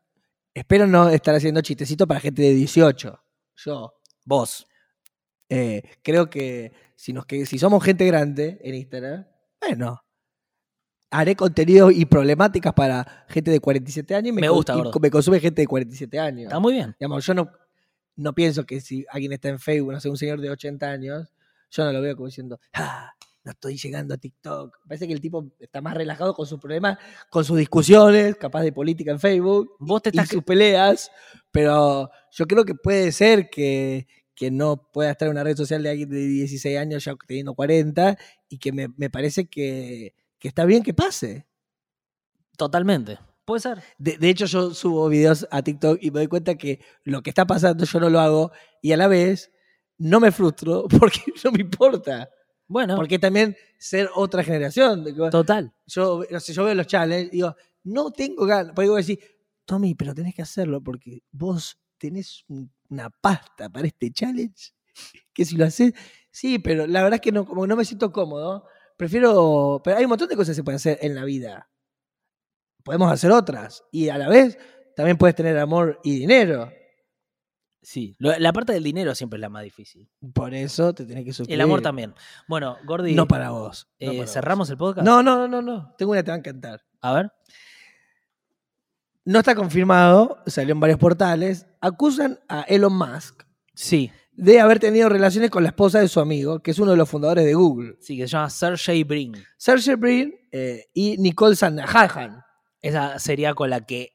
espero 0.55 0.87
no 0.87 1.09
estar 1.09 1.35
haciendo 1.35 1.61
chistecitos 1.61 2.07
para 2.07 2.21
gente 2.21 2.43
de 2.43 2.55
18. 2.55 3.21
Yo 3.57 3.95
Vos. 4.25 4.67
eh, 5.49 5.83
creo 6.03 6.31
que 6.31 6.73
si, 6.95 7.13
nos, 7.13 7.27
que 7.27 7.47
si 7.47 7.59
somos 7.59 7.83
gente 7.83 8.07
grande 8.07 8.61
en 8.63 8.77
Instagram, 8.77 9.27
bueno, 9.61 10.01
haré 11.11 11.35
contenido 11.35 11.91
y 11.91 12.05
problemáticas 12.05 12.73
para 12.73 13.27
gente 13.29 13.51
de 13.51 13.59
47 13.59 14.15
años 14.15 14.29
y 14.29 14.33
me, 14.33 14.41
Me 14.43 14.49
gusta, 14.49 14.75
y 14.77 15.01
me 15.01 15.11
consume 15.11 15.41
gente 15.41 15.63
de 15.63 15.67
47 15.67 16.19
años. 16.21 16.45
Está 16.45 16.61
muy 16.61 16.75
bien. 16.75 16.95
Digamos, 16.99 17.27
yo 17.27 17.35
no, 17.35 17.51
no 18.17 18.33
pienso 18.35 18.65
que 18.65 18.81
si 18.81 19.05
alguien 19.11 19.33
está 19.33 19.49
en 19.49 19.59
Facebook, 19.59 19.93
no 19.93 20.01
sé, 20.01 20.09
un 20.09 20.17
señor 20.17 20.41
de 20.41 20.51
80 20.51 20.87
años, 20.89 21.35
yo 21.71 21.85
no 21.85 21.93
lo 21.93 22.01
veo 22.01 22.15
como 22.15 22.29
diciendo, 22.29 22.61
ah, 22.75 23.13
no 23.45 23.53
estoy 23.53 23.77
llegando 23.77 24.15
a 24.15 24.17
TikTok. 24.17 24.79
Parece 24.89 25.07
que 25.07 25.13
el 25.13 25.21
tipo 25.21 25.47
está 25.61 25.81
más 25.81 25.95
relajado 25.95 26.35
con 26.35 26.47
sus 26.47 26.59
problemas, 26.59 26.99
con 27.31 27.45
sus 27.45 27.59
discusiones, 27.59 28.37
capaz 28.37 28.63
de 28.63 28.73
política 28.73 29.13
en 29.13 29.21
Facebook, 29.21 29.77
Vos 29.79 30.03
te 30.03 30.09
y 30.09 30.17
estás... 30.17 30.29
sus 30.29 30.43
peleas, 30.43 31.11
pero 31.53 32.11
yo 32.33 32.47
creo 32.47 32.65
que 32.65 32.75
puede 32.75 33.13
ser 33.13 33.51
que, 33.51 34.07
que 34.35 34.51
no 34.51 34.91
pueda 34.91 35.11
estar 35.11 35.27
en 35.27 35.33
una 35.33 35.45
red 35.45 35.57
social 35.57 35.83
de 35.83 35.91
alguien 35.91 36.09
de 36.09 36.27
16 36.27 36.79
años 36.79 37.05
ya 37.05 37.15
teniendo 37.27 37.55
40 37.55 38.17
y 38.49 38.59
que 38.59 38.73
me, 38.73 38.89
me 38.97 39.11
parece 39.11 39.47
que, 39.47 40.15
que 40.39 40.49
está 40.49 40.65
bien 40.65 40.83
que 40.83 40.95
pase. 40.95 41.47
Totalmente. 42.57 43.19
Puede 43.45 43.61
ser. 43.61 43.83
De, 43.99 44.17
de 44.17 44.31
hecho, 44.31 44.47
yo 44.47 44.73
subo 44.73 45.09
videos 45.11 45.47
a 45.51 45.61
TikTok 45.61 45.99
y 46.01 46.11
me 46.11 46.21
doy 46.21 46.29
cuenta 46.29 46.55
que 46.55 46.81
lo 47.03 47.23
que 47.23 47.29
está 47.29 47.47
pasando 47.47 47.85
yo 47.85 48.01
no 48.01 48.09
lo 48.09 48.21
hago 48.21 48.53
y 48.81 48.93
a 48.93 48.97
la 48.97 49.07
vez 49.07 49.51
no 49.99 50.19
me 50.19 50.33
frustro 50.33 50.87
porque 50.99 51.21
no 51.45 51.53
me 51.53 51.61
importa. 51.61 52.31
Bueno, 52.67 52.97
Porque 52.97 53.19
también 53.19 53.57
ser 53.79 54.09
otra 54.15 54.43
generación. 54.43 55.05
total. 55.31 55.73
Yo, 55.87 56.23
no 56.31 56.41
sé, 56.41 56.53
yo 56.53 56.65
veo 56.65 56.75
los 56.75 56.87
challenges 56.87 57.29
y 57.29 57.37
digo, 57.37 57.55
no 57.85 58.11
tengo 58.11 58.47
ganas. 58.47 58.73
Porque 58.75 58.89
voy 58.89 58.97
a 58.97 59.05
decir, 59.05 59.19
Tommy, 59.67 59.95
pero 59.95 60.15
tenés 60.15 60.35
que 60.35 60.43
hacerlo 60.43 60.83
porque 60.83 61.23
vos 61.31 61.79
tenés 61.99 62.45
un- 62.49 62.73
una 62.89 63.11
pasta 63.11 63.69
para 63.69 63.87
este 63.87 64.11
challenge. 64.11 64.73
Que 65.33 65.45
si 65.45 65.57
lo 65.57 65.65
haces, 65.65 65.93
sí, 66.31 66.59
pero 66.59 66.87
la 66.87 67.03
verdad 67.03 67.17
es 67.17 67.21
que 67.21 67.33
no, 67.33 67.45
como 67.45 67.67
no 67.67 67.77
me 67.77 67.85
siento 67.85 68.13
cómodo, 68.13 68.67
prefiero. 68.97 69.81
Pero 69.85 69.97
hay 69.99 70.05
un 70.05 70.11
montón 70.11 70.29
de 70.29 70.37
cosas 70.37 70.51
que 70.53 70.57
se 70.57 70.65
pueden 70.65 70.77
hacer 70.77 70.99
en 71.03 71.15
la 71.15 71.25
vida. 71.25 71.69
Podemos 72.85 73.11
hacer 73.11 73.31
otras. 73.31 73.83
Y 73.91 74.09
a 74.09 74.19
la 74.19 74.29
vez 74.29 74.59
también 74.97 75.17
puedes 75.19 75.35
tener 75.35 75.57
amor 75.59 76.01
y 76.05 76.19
dinero. 76.19 76.71
Sí. 77.85 78.17
La 78.19 78.53
parte 78.53 78.73
del 78.73 78.83
dinero 78.83 79.15
siempre 79.15 79.37
es 79.37 79.41
la 79.43 79.49
más 79.51 79.63
difícil. 79.63 80.09
Por 80.33 80.55
eso 80.55 80.93
te 80.95 81.05
tenés 81.05 81.25
que 81.25 81.33
suscribir. 81.33 81.55
El 81.55 81.61
amor 81.61 81.83
también. 81.83 82.15
Bueno, 82.49 82.77
Gordy, 82.87 83.15
No 83.15 83.29
para 83.29 83.51
vos. 83.51 83.87
no 84.01 84.07
eh, 84.07 84.07
para 84.09 84.21
vos. 84.23 84.31
¿cerramos 84.33 84.71
el 84.71 84.77
podcast? 84.79 85.05
No, 85.07 85.23
no, 85.23 85.37
no, 85.37 85.47
no, 85.49 85.63
no. 85.63 85.95
Tengo 85.99 86.13
una 86.13 86.21
que 86.21 86.25
te 86.25 86.31
va 86.31 86.35
a 86.37 86.39
encantar. 86.39 86.83
A 87.03 87.13
ver. 87.15 87.31
No 89.27 89.39
está 89.39 89.55
confirmado, 89.55 90.43
salió 90.47 90.73
en 90.73 90.81
varios 90.81 90.99
portales. 90.99 91.67
Acusan 91.81 92.41
a 92.49 92.63
Elon 92.63 92.97
Musk 92.97 93.43
Sí. 93.75 94.11
de 94.33 94.61
haber 94.61 94.79
tenido 94.79 95.09
relaciones 95.09 95.51
con 95.51 95.63
la 95.63 95.71
esposa 95.71 96.01
de 96.01 96.09
su 96.09 96.21
amigo, 96.21 96.61
que 96.61 96.73
es 96.73 96.79
uno 96.79 96.91
de 96.91 96.97
los 96.97 97.09
fundadores 97.09 97.45
de 97.45 97.55
Google. 97.55 97.97
Sí, 98.01 98.17
que 98.17 98.25
se 98.25 98.33
llama 98.33 98.51
Sergey 98.51 99.03
Brin. 99.05 99.35
Sergey 99.57 99.95
Brin 99.95 100.35
eh, 100.53 100.87
y 100.93 101.17
Nicole 101.19 101.57
Sanahan. 101.57 102.43
Esa 102.81 103.19
sería 103.19 103.55
con 103.55 103.71
la 103.71 103.81
que 103.87 104.11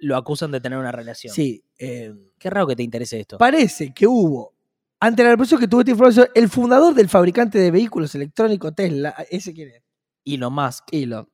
lo 0.00 0.16
acusan 0.16 0.50
de 0.50 0.60
tener 0.60 0.78
una 0.78 0.92
relación. 0.92 1.34
Sí. 1.34 1.64
eh, 1.78 2.14
Qué 2.38 2.50
raro 2.50 2.66
que 2.66 2.76
te 2.76 2.82
interese 2.82 3.20
esto. 3.20 3.38
parece 3.38 3.92
que 3.92 4.06
hubo, 4.06 4.54
ante 5.00 5.22
la 5.24 5.30
represión 5.30 5.60
que 5.60 5.68
tuvo 5.68 5.80
esta 5.80 5.90
información, 5.90 6.28
el 6.34 6.48
fundador 6.48 6.94
del 6.94 7.08
fabricante 7.08 7.58
de 7.58 7.70
vehículos 7.70 8.14
electrónicos 8.14 8.74
Tesla, 8.74 9.14
¿ese 9.30 9.52
quién 9.52 9.68
es? 9.70 9.82
Elon 10.24 10.52
Musk. 10.52 10.84
Elon. 10.92 11.28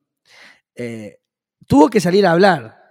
eh, 0.75 1.19
tuvo 1.67 1.89
que 1.89 1.99
salir 1.99 2.25
a 2.25 2.31
hablar. 2.31 2.81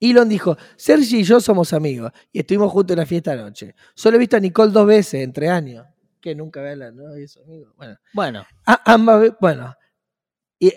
Elon 0.00 0.28
dijo, 0.28 0.56
Sergi 0.76 1.20
y 1.20 1.22
yo 1.24 1.40
somos 1.40 1.72
amigos 1.72 2.10
y 2.32 2.40
estuvimos 2.40 2.72
juntos 2.72 2.94
en 2.94 2.98
la 3.00 3.06
fiesta 3.06 3.32
anoche. 3.32 3.74
Solo 3.94 4.16
he 4.16 4.18
visto 4.18 4.36
a 4.36 4.40
Nicole 4.40 4.72
dos 4.72 4.86
veces 4.86 5.22
en 5.22 5.32
tres 5.32 5.50
años. 5.50 5.86
Que 6.20 6.34
nunca 6.34 6.60
ve 6.60 6.70
a 6.72 6.76
la 6.76 6.90
novia, 6.92 7.26
su 7.28 7.40
amigo. 7.40 7.72
Bueno, 7.76 7.96
Bueno, 8.12 8.46
a- 8.66 8.92
ambas 8.92 9.32
bueno. 9.40 9.74
Y, 10.58 10.72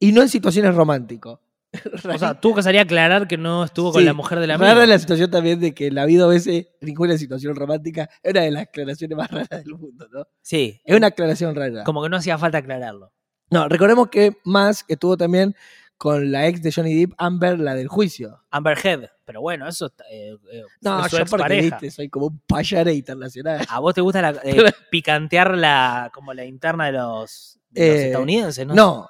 y 0.00 0.12
no 0.12 0.22
en 0.22 0.28
situaciones 0.28 0.74
románticas. 0.74 1.38
o 2.14 2.18
sea, 2.18 2.40
tuvo 2.40 2.54
que 2.56 2.62
salir 2.62 2.78
a 2.80 2.82
aclarar 2.84 3.28
que 3.28 3.36
no 3.36 3.64
estuvo 3.64 3.92
con 3.92 4.00
Sí, 4.00 4.06
la 4.06 4.14
mujer 4.14 4.40
de 4.40 4.46
la 4.46 4.56
Rara 4.56 4.72
amiga. 4.72 4.86
la 4.86 4.98
situación 4.98 5.30
también 5.30 5.60
de 5.60 5.74
que 5.74 5.90
la 5.90 6.06
vida 6.06 6.24
a 6.24 6.28
veces 6.28 6.68
ninguna 6.80 7.18
situación 7.18 7.54
romántica 7.54 8.08
es 8.22 8.30
una 8.32 8.40
de 8.42 8.50
las 8.50 8.62
aclaraciones 8.62 9.16
más 9.18 9.30
raras 9.30 9.48
del 9.64 9.74
mundo, 9.74 10.06
¿no? 10.10 10.24
Sí, 10.40 10.80
Es 10.84 10.96
una 10.96 11.08
aclaración 11.08 11.54
rara. 11.54 11.84
como 11.84 12.02
que 12.02 12.08
no 12.08 12.16
hacía 12.16 12.38
falta 12.38 12.58
aclararlo. 12.58 13.12
No, 13.50 13.68
recordemos 13.68 14.08
que 14.08 14.36
Musk 14.44 14.86
estuvo 14.90 15.16
también 15.16 15.54
con 15.98 16.30
la 16.30 16.46
ex 16.46 16.62
de 16.62 16.70
Johnny 16.72 16.94
Depp, 16.94 17.12
Amber, 17.18 17.58
la 17.58 17.74
del 17.74 17.88
juicio. 17.88 18.40
Amber 18.50 18.78
Heard. 18.82 19.08
Pero 19.24 19.40
bueno, 19.42 19.66
eso 19.68 19.92
eh, 20.10 20.36
eh, 20.52 20.62
No, 20.80 21.04
es 21.04 21.10
su 21.10 21.18
yo 21.18 21.24
porque 21.26 21.42
expareja. 21.42 21.76
viste, 21.80 21.90
soy 21.90 22.08
como 22.08 22.26
un 22.28 22.40
payare 22.46 22.94
internacional. 22.94 23.66
¿A 23.68 23.80
vos 23.80 23.94
te 23.94 24.00
gusta 24.00 24.22
la- 24.22 24.40
eh, 24.42 24.56
picantear 24.90 25.54
la, 25.58 26.10
como 26.14 26.32
la 26.32 26.44
interna 26.46 26.86
de 26.86 26.92
los, 26.92 27.58
de 27.70 27.88
los 27.88 27.96
Eh, 27.98 28.06
estadounidenses? 28.06 28.66
¿no? 28.66 28.74
No, 28.74 29.08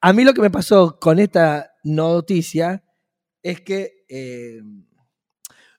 a 0.00 0.12
mí 0.12 0.24
lo 0.24 0.32
que 0.34 0.40
me 0.40 0.50
pasó 0.50 0.98
con 1.00 1.18
esta 1.18 1.72
noticia 1.84 2.82
es 3.42 3.60
que 3.60 4.04
eh, 4.08 4.60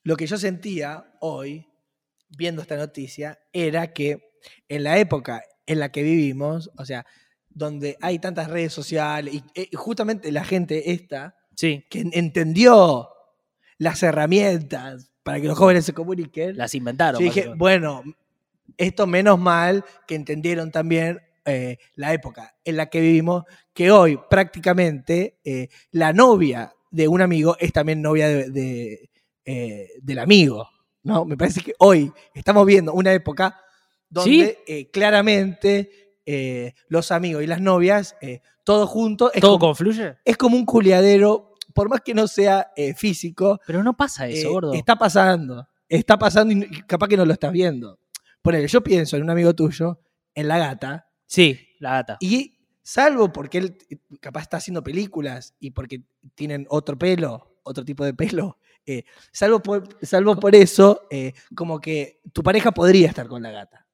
lo 0.04 0.16
que 0.18 0.28
yo 0.28 0.38
sentía 0.38 1.06
hoy, 1.22 1.68
viendo 2.30 2.62
esta 2.62 2.76
noticia, 2.76 3.40
era 3.54 3.94
que 3.94 4.32
en 4.68 4.84
la 4.84 4.98
época 4.98 5.44
en 5.66 5.80
la 5.80 5.92
que 5.92 6.04
vivimos, 6.04 6.70
o 6.78 6.86
sea, 6.86 7.06
donde 7.50 7.98
hay 8.02 8.20
tantas 8.20 8.50
redes 8.50 8.74
sociales 8.74 9.34
y, 9.36 9.44
eh, 9.56 9.70
justamente 9.76 10.32
la 10.32 10.44
gente 10.44 10.92
esta, 10.92 11.36
Sí, 11.56 11.86
que 11.90 12.00
en- 12.02 12.10
entendió 12.14 13.10
las 13.78 14.02
herramientas 14.04 15.12
para 15.24 15.40
que 15.40 15.48
los 15.48 15.58
jóvenes 15.58 15.86
se 15.86 15.94
comuniquen, 15.94 16.58
las 16.58 16.74
inventaron. 16.76 17.22
dije, 17.24 17.50
bueno, 17.56 18.04
esto 18.78 19.06
menos 19.08 19.40
mal 19.40 19.86
que 20.08 20.16
entendieron 20.16 20.72
también 20.72 21.22
eh, 21.46 21.78
la 21.96 22.14
época 22.14 22.56
en 22.64 22.78
la 22.78 22.88
que 22.88 23.02
vivimos, 23.02 23.44
que 23.74 23.92
hoy 23.92 24.20
prácticamente 24.30 25.40
eh, 25.44 25.68
la 25.92 26.14
novia 26.14 26.74
de 26.90 27.08
un 27.08 27.22
amigo 27.22 27.58
es 27.60 27.74
también 27.74 28.02
novia 28.02 28.28
de, 28.28 28.50
de, 28.50 29.10
eh, 29.46 29.90
del 30.02 30.20
amigo. 30.20 30.70
¿no? 31.04 31.26
Me 31.26 31.36
parece 31.36 31.62
que 31.62 31.74
hoy 31.80 32.12
estamos 32.34 32.66
viendo 32.66 32.94
una 32.94 33.12
época 33.14 33.60
donde 34.10 34.90
claramente 34.94 36.18
los 36.88 37.12
amigos 37.12 37.44
y 37.44 37.48
las 37.48 37.60
novias, 37.60 38.16
todos 38.64 38.90
juntos, 38.90 39.32
es, 39.34 39.42
¿Todo 39.42 39.60
como, 39.60 39.72
confluye? 39.72 40.16
es 40.24 40.38
como 40.38 40.56
un 40.56 40.66
culiadero 40.66 41.56
por 41.74 41.90
más 41.90 42.02
que 42.02 42.14
no 42.14 42.28
sea 42.28 42.72
físico, 42.96 43.60
Pero 43.66 43.84
no 43.84 43.98
pasa 43.98 44.28
eso, 44.28 44.52
gordo. 44.52 44.74
está 44.74 44.96
pasando. 44.96 45.68
Está 45.90 46.18
pasando 46.18 46.54
y 46.54 46.82
capaz 46.84 47.08
que 47.08 47.18
no 47.18 47.26
lo 47.26 47.34
estás 47.34 47.52
viendo. 47.52 48.00
Ponele, 48.42 48.68
yo 48.68 48.82
pienso 48.84 49.18
en 49.18 49.24
un 49.24 49.30
amigo 49.30 49.54
tuyo, 49.54 50.00
en 50.36 50.48
la 50.48 50.58
gata, 50.58 51.08
Sí, 51.34 51.68
la 51.80 51.92
gata. 51.94 52.18
y 52.20 52.60
salvo 52.84 53.32
porque 53.34 53.58
él 53.58 53.78
eh, 53.90 53.98
capaz 54.20 54.42
está 54.44 54.58
haciendo 54.58 54.84
películas 54.84 55.56
y 55.60 55.72
porque 55.72 56.04
tienen 56.36 56.68
otro 56.70 56.98
pelo, 56.98 57.56
otro 57.64 57.84
tipo 57.84 58.06
de 58.06 58.14
pelo, 58.14 58.58
eh, 58.86 59.04
salvo, 59.32 59.62
por, 59.62 59.88
salvo 60.06 60.36
por 60.36 60.54
eso, 60.54 61.08
eh, 61.10 61.34
como 61.56 61.80
que 61.80 62.20
tu 62.34 62.44
pareja 62.44 62.72
podría 62.72 63.08
estar 63.08 63.28
con 63.28 63.42
la 63.42 63.50
gata. 63.52 63.88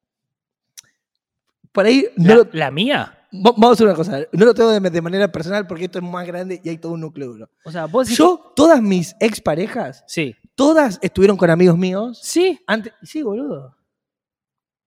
Por 1.72 1.86
ahí, 1.86 2.08
no 2.18 2.28
¿La, 2.30 2.36
lo- 2.36 2.50
la 2.52 2.72
mía? 2.72 3.16
va- 3.32 3.52
vamos 3.52 3.70
a 3.70 3.74
hacer 3.74 3.86
una 3.88 3.96
cosa, 3.96 4.20
no 4.32 4.46
lo 4.46 4.54
tengo 4.54 4.72
de, 4.72 4.90
de 4.90 5.02
manera 5.02 5.32
personal 5.32 5.68
porque 5.68 5.86
esto 5.86 6.00
es 6.00 6.04
más 6.06 6.26
grande 6.26 6.60
y 6.64 6.68
hay 6.70 6.78
todo 6.78 6.94
un 6.94 7.02
núcleo 7.02 7.28
duro. 7.28 7.50
O 7.64 7.72
sea, 7.72 7.86
vos 7.86 8.10
Yo, 8.10 8.52
todas 8.56 8.82
mis 8.82 9.16
exparejas, 9.20 10.04
Sí. 10.08 10.36
todas 10.56 10.98
estuvieron 11.02 11.38
con 11.38 11.50
amigos 11.52 11.78
míos 11.78 12.20
Sí. 12.22 12.60
antes. 12.68 12.92
Sí, 13.04 13.22
boludo. 13.22 13.78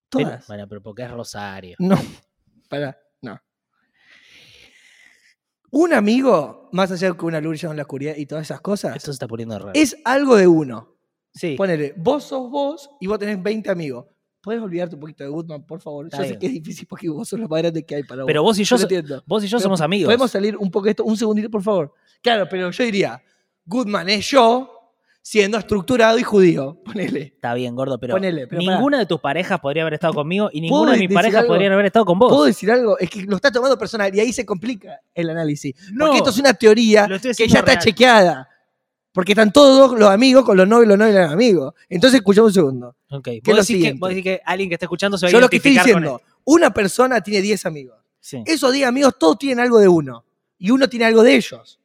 Pero- 0.09 0.25
Todas. 0.29 0.45
bueno, 0.47 0.67
pero 0.67 0.81
porque 0.83 1.03
es 1.03 1.09
Rosario. 1.11 1.75
No, 1.79 1.97
para, 2.79 2.97
no. 3.21 3.39
Un 5.71 5.93
amigo, 5.93 6.69
más 6.71 6.91
allá 6.91 7.11
de 7.11 7.17
que 7.17 7.25
una 7.25 7.41
luz 7.41 7.63
en 7.63 7.75
la 7.75 7.81
oscuridad 7.83 8.15
y 8.15 8.25
todas 8.25 8.43
esas 8.45 8.61
cosas, 8.61 8.95
Esto 8.95 9.07
se 9.11 9.15
está 9.15 9.27
poniendo 9.27 9.57
raro. 9.57 9.71
es 9.73 9.97
algo 10.05 10.35
de 10.35 10.47
uno. 10.47 10.95
sí. 11.33 11.55
Ponele, 11.57 11.93
vos 11.97 12.23
sos 12.25 12.49
vos 12.49 12.89
y 12.99 13.07
vos 13.07 13.17
tenés 13.17 13.41
20 13.41 13.69
amigos. 13.71 14.05
¿Puedes 14.41 14.61
olvidarte 14.61 14.95
un 14.95 15.01
poquito 15.01 15.23
de 15.23 15.29
Goodman, 15.29 15.65
por 15.65 15.81
favor? 15.81 16.05
Está 16.05 16.17
yo 16.23 16.25
sé 16.33 16.37
que 16.37 16.47
es 16.47 16.51
difícil 16.53 16.85
porque 16.85 17.09
vos 17.09 17.27
sos 17.29 17.39
lo 17.39 17.47
más 17.47 17.61
grande 17.61 17.85
que 17.85 17.95
hay 17.95 18.03
para 18.03 18.23
vos. 18.23 18.27
Pero 18.27 18.43
vos 18.43 18.59
y 18.59 18.65
yo, 18.65 18.77
so- 18.77 18.87
vos 19.25 19.43
y 19.43 19.47
yo 19.47 19.57
Pero 19.57 19.63
somos 19.63 19.79
amigos. 19.81 20.07
¿Podemos 20.07 20.29
salir 20.29 20.57
un 20.57 20.69
poco 20.69 20.85
de 20.85 20.91
esto? 20.91 21.05
Un 21.05 21.15
segundito, 21.17 21.49
por 21.49 21.63
favor. 21.63 21.93
Claro, 22.21 22.45
pero 22.49 22.69
yo 22.69 22.83
diría, 22.83 23.23
Goodman 23.65 24.09
es 24.09 24.29
yo 24.29 24.72
siendo 25.23 25.57
estructurado 25.57 26.19
y 26.19 26.23
judío. 26.23 26.77
Ponele. 26.85 27.21
Está 27.21 27.55
bien, 27.55 27.73
gordo, 27.73 27.97
pero, 27.97 28.13
Ponele, 28.13 28.45
pero 28.45 28.61
ninguna 28.61 28.99
de 28.99 29.07
tus 29.07 29.19
parejas 29.19 29.59
podría 29.59 29.81
haber 29.83 29.95
estado 29.95 30.13
conmigo 30.13 30.49
y 30.53 30.61
ninguna 30.61 30.91
de 30.91 30.99
mis 30.99 31.11
parejas 31.11 31.41
algo? 31.41 31.53
podrían 31.53 31.71
haber 31.71 31.87
estado 31.87 32.05
con 32.05 32.19
vos. 32.19 32.31
¿Puedo 32.31 32.45
decir 32.45 32.69
algo? 32.69 32.99
Es 32.99 33.09
que 33.09 33.23
lo 33.23 33.37
está 33.37 33.51
tomando 33.51 33.77
personal 33.77 34.13
y 34.13 34.19
ahí 34.19 34.31
se 34.31 34.45
complica 34.45 34.99
el 35.15 35.29
análisis. 35.29 35.73
No, 35.91 36.05
Porque 36.05 36.19
esto 36.19 36.29
es 36.29 36.37
una 36.37 36.53
teoría 36.53 37.07
que 37.07 37.47
ya 37.47 37.59
está 37.59 37.79
chequeada. 37.79 38.49
Porque 39.13 39.33
están 39.33 39.53
todos 39.53 39.97
los 39.97 40.09
amigos 40.09 40.43
con 40.43 40.57
los 40.57 40.67
novios, 40.67 40.87
los 40.87 40.97
novios 40.97 41.15
y 41.15 41.19
los 41.19 41.31
amigos. 41.31 41.73
Entonces, 41.87 42.19
escuchamos 42.19 42.49
un 42.49 42.53
segundo. 42.53 42.95
Ok, 43.11 43.27
es 43.27 43.43
vos 43.43 43.55
lo 43.55 43.61
decís, 43.61 43.83
que, 43.83 43.93
vos 43.93 44.09
decís 44.09 44.23
que 44.23 44.41
alguien 44.43 44.69
que 44.69 44.73
está 44.73 44.87
escuchando 44.87 45.19
se 45.19 45.27
va 45.27 45.29
a 45.29 45.31
Yo 45.33 45.39
lo 45.39 45.49
que 45.49 45.57
estoy 45.57 45.73
diciendo, 45.73 46.19
una 46.45 46.73
persona 46.73 47.21
tiene 47.21 47.41
10 47.41 47.67
amigos. 47.67 47.95
Sí. 48.19 48.41
Esos 48.43 48.73
10 48.73 48.87
amigos 48.87 49.13
todos 49.19 49.37
tienen 49.37 49.59
algo 49.59 49.77
de 49.77 49.87
uno. 49.87 50.25
Y 50.57 50.71
uno 50.71 50.89
tiene 50.89 51.05
algo 51.05 51.21
de 51.21 51.35
ellos. 51.35 51.79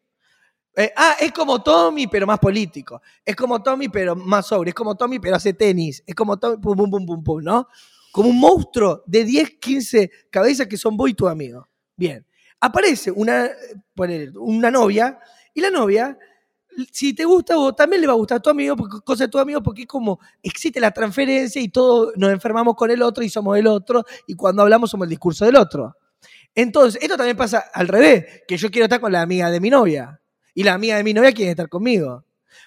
Eh, 0.80 0.92
ah, 0.94 1.16
es 1.18 1.32
como 1.32 1.60
Tommy, 1.60 2.06
pero 2.06 2.24
más 2.24 2.38
político. 2.38 3.02
Es 3.24 3.34
como 3.34 3.60
Tommy, 3.60 3.88
pero 3.88 4.14
más 4.14 4.46
sobre. 4.46 4.70
Es 4.70 4.74
como 4.76 4.94
Tommy, 4.94 5.18
pero 5.18 5.34
hace 5.34 5.52
tenis. 5.52 6.04
Es 6.06 6.14
como 6.14 6.36
Tommy, 6.36 6.58
pum, 6.58 6.76
pum, 6.76 6.88
pum, 6.88 7.04
pum, 7.04 7.24
pum, 7.24 7.42
¿no? 7.42 7.66
Como 8.12 8.28
un 8.28 8.38
monstruo 8.38 9.02
de 9.04 9.24
10, 9.24 9.58
15 9.58 10.10
cabezas 10.30 10.68
que 10.68 10.76
son 10.76 10.96
vos 10.96 11.10
y 11.10 11.14
tu 11.14 11.26
amigo. 11.26 11.68
Bien. 11.96 12.24
Aparece 12.60 13.10
una, 13.10 13.48
una 14.36 14.70
novia, 14.70 15.18
y 15.52 15.60
la 15.60 15.70
novia, 15.70 16.16
si 16.92 17.12
te 17.12 17.24
gusta 17.24 17.56
vos, 17.56 17.74
también 17.74 18.00
le 18.00 18.06
va 18.06 18.12
a 18.12 18.16
gustar 18.16 18.38
a 18.38 18.40
tu 18.40 18.50
amigo, 18.50 18.76
porque 18.76 18.98
cosa 19.04 19.24
de 19.24 19.30
tu 19.30 19.40
amigo, 19.40 19.60
porque 19.60 19.82
es 19.82 19.88
como 19.88 20.20
existe 20.40 20.78
la 20.78 20.92
transferencia 20.92 21.60
y 21.60 21.70
todos 21.70 22.12
nos 22.14 22.30
enfermamos 22.30 22.76
con 22.76 22.88
el 22.92 23.02
otro 23.02 23.24
y 23.24 23.28
somos 23.28 23.58
el 23.58 23.66
otro, 23.66 24.04
y 24.28 24.34
cuando 24.36 24.62
hablamos 24.62 24.90
somos 24.90 25.06
el 25.06 25.10
discurso 25.10 25.44
del 25.44 25.56
otro. 25.56 25.96
Entonces, 26.54 27.02
esto 27.02 27.16
también 27.16 27.36
pasa 27.36 27.64
al 27.74 27.88
revés, 27.88 28.42
que 28.46 28.56
yo 28.56 28.70
quiero 28.70 28.84
estar 28.84 29.00
con 29.00 29.10
la 29.10 29.22
amiga 29.22 29.50
de 29.50 29.58
mi 29.58 29.70
novia 29.70 30.20
y 30.58 30.64
la 30.64 30.74
amiga 30.74 30.96
de 30.96 31.04
mi 31.04 31.14
novia 31.14 31.30
quiere 31.30 31.52
estar 31.52 31.68
conmigo. 31.68 32.24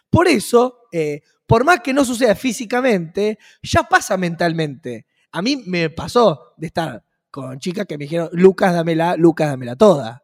Por 0.10 0.26
eso, 0.30 0.84
eh, 0.94 1.24
por 1.46 1.66
más 1.66 1.82
que 1.82 1.92
no 1.92 2.06
suceda 2.06 2.36
físicamente, 2.36 3.38
ya 3.62 3.84
pasa 3.84 4.16
mentalmente. 4.16 5.08
A 5.34 5.42
mí 5.42 5.62
me 5.66 5.90
pasó 5.90 6.54
de 6.56 6.68
estar 6.68 7.04
con 7.30 7.60
chicas 7.60 7.86
que 7.86 7.98
me 7.98 8.06
dijeron, 8.06 8.30
Lucas, 8.32 8.74
dámela, 8.74 9.18
Lucas, 9.18 9.50
dámela 9.50 9.76
toda. 9.76 10.24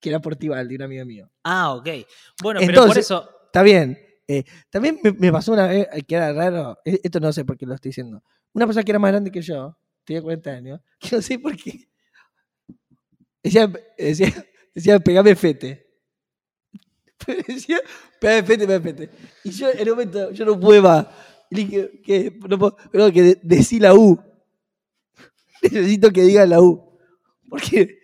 Que 0.00 0.08
era 0.08 0.18
Portivaldi, 0.20 0.74
un 0.74 0.82
amigo 0.82 1.04
mío. 1.06 1.30
Ah, 1.44 1.72
ok. 1.74 1.88
Bueno, 2.42 2.58
pero 2.58 2.72
por 2.72 2.82
Entonces- 2.82 3.04
eso. 3.04 3.30
Está 3.46 3.62
bien. 3.62 3.96
Eh, 4.26 4.42
también 4.70 4.98
me, 5.04 5.12
me 5.12 5.30
pasó 5.30 5.52
una 5.52 5.68
vez, 5.68 5.86
que 6.04 6.16
era 6.16 6.32
raro, 6.32 6.80
eh, 6.84 6.98
esto 7.04 7.20
no 7.20 7.32
sé 7.32 7.44
por 7.44 7.56
qué 7.56 7.64
lo 7.64 7.74
estoy 7.76 7.90
diciendo. 7.90 8.24
Una 8.54 8.66
persona 8.66 8.82
que 8.82 8.90
era 8.90 8.98
más 8.98 9.12
grande 9.12 9.30
que 9.30 9.40
yo, 9.40 9.78
tenía 10.02 10.20
40 10.20 10.50
años, 10.50 10.80
que 10.98 11.14
no 11.14 11.22
sé 11.22 11.38
por 11.38 11.56
qué. 11.56 11.86
Decía, 13.40 13.70
decía, 13.96 14.32
decía 14.74 14.98
pegame 14.98 15.36
fete. 15.36 15.83
Fete, 17.24 17.76
pegame 18.20 18.80
fete. 18.80 19.10
Y 19.44 19.50
yo 19.50 19.68
en 19.70 19.82
un 19.82 19.90
momento, 19.90 20.30
yo 20.32 20.44
no 20.44 20.58
pude 20.58 20.80
más. 20.80 21.06
Le 21.50 21.64
dije, 21.64 21.90
que 22.04 22.38
no 22.48 22.58
puedo, 22.58 22.76
pero 22.90 23.12
que 23.12 23.22
de- 23.22 23.40
decí 23.42 23.78
la 23.78 23.94
U. 23.94 24.18
Necesito 25.62 26.10
que 26.10 26.22
diga 26.22 26.46
la 26.46 26.60
U. 26.60 26.98
Porque 27.48 27.98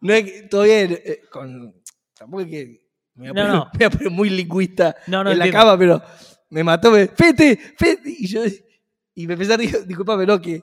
no 0.00 0.12
es 0.14 0.24
que, 0.24 0.42
bien, 0.64 0.92
eh, 1.04 1.20
con, 1.30 1.74
tampoco 2.16 2.42
es 2.42 2.48
que 2.48 2.80
me 3.14 3.30
voy, 3.32 3.40
a 3.40 3.44
No, 3.44 3.48
poner, 3.48 3.48
no. 3.54 3.64
me 3.72 3.78
voy 3.78 3.84
a 3.86 3.90
poner 3.90 4.10
muy 4.10 4.30
lingüista 4.30 4.96
No, 5.06 5.24
no 5.24 5.30
en 5.32 5.38
la 5.38 5.46
entiendo. 5.46 5.66
cama, 5.66 5.78
pero 5.78 6.02
me 6.50 6.62
mató, 6.64 6.90
me, 6.90 7.08
fete, 7.08 7.56
fete. 7.78 8.14
Y 8.18 8.26
yo, 8.26 8.42
y 9.14 9.26
me 9.26 9.34
empecé 9.34 9.54
a 9.54 9.56
decir, 9.56 9.84
disculpame, 9.86 10.26
no, 10.26 10.40
que 10.40 10.62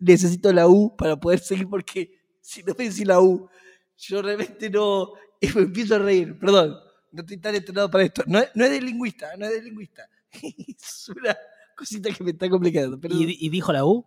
necesito 0.00 0.52
la 0.52 0.66
U 0.68 0.94
para 0.96 1.16
poder 1.16 1.38
seguir, 1.38 1.68
porque 1.68 2.10
si 2.40 2.62
no 2.62 2.74
me 2.76 2.84
decís 2.88 3.06
la 3.06 3.20
U, 3.20 3.48
yo 3.96 4.20
realmente 4.20 4.68
no, 4.68 5.12
y 5.40 5.46
me 5.54 5.62
empiezo 5.62 5.94
a 5.94 5.98
reír, 5.98 6.38
perdón, 6.38 6.76
no 7.12 7.20
estoy 7.20 7.36
tan 7.38 7.54
entrenado 7.54 7.90
para 7.90 8.04
esto. 8.04 8.22
No, 8.26 8.38
es- 8.40 8.50
no 8.54 8.64
es 8.64 8.70
de 8.70 8.80
lingüista, 8.80 9.36
no 9.36 9.46
es 9.46 9.52
de 9.52 9.62
lingüista. 9.62 10.08
es 10.32 11.08
una 11.08 11.36
cosita 11.76 12.10
que 12.10 12.24
me 12.24 12.30
está 12.32 12.48
complicando. 12.48 12.98
Pero, 13.00 13.14
¿Y, 13.14 13.36
y 13.40 13.48
dijo 13.48 13.72
la 13.72 13.84
U? 13.84 14.04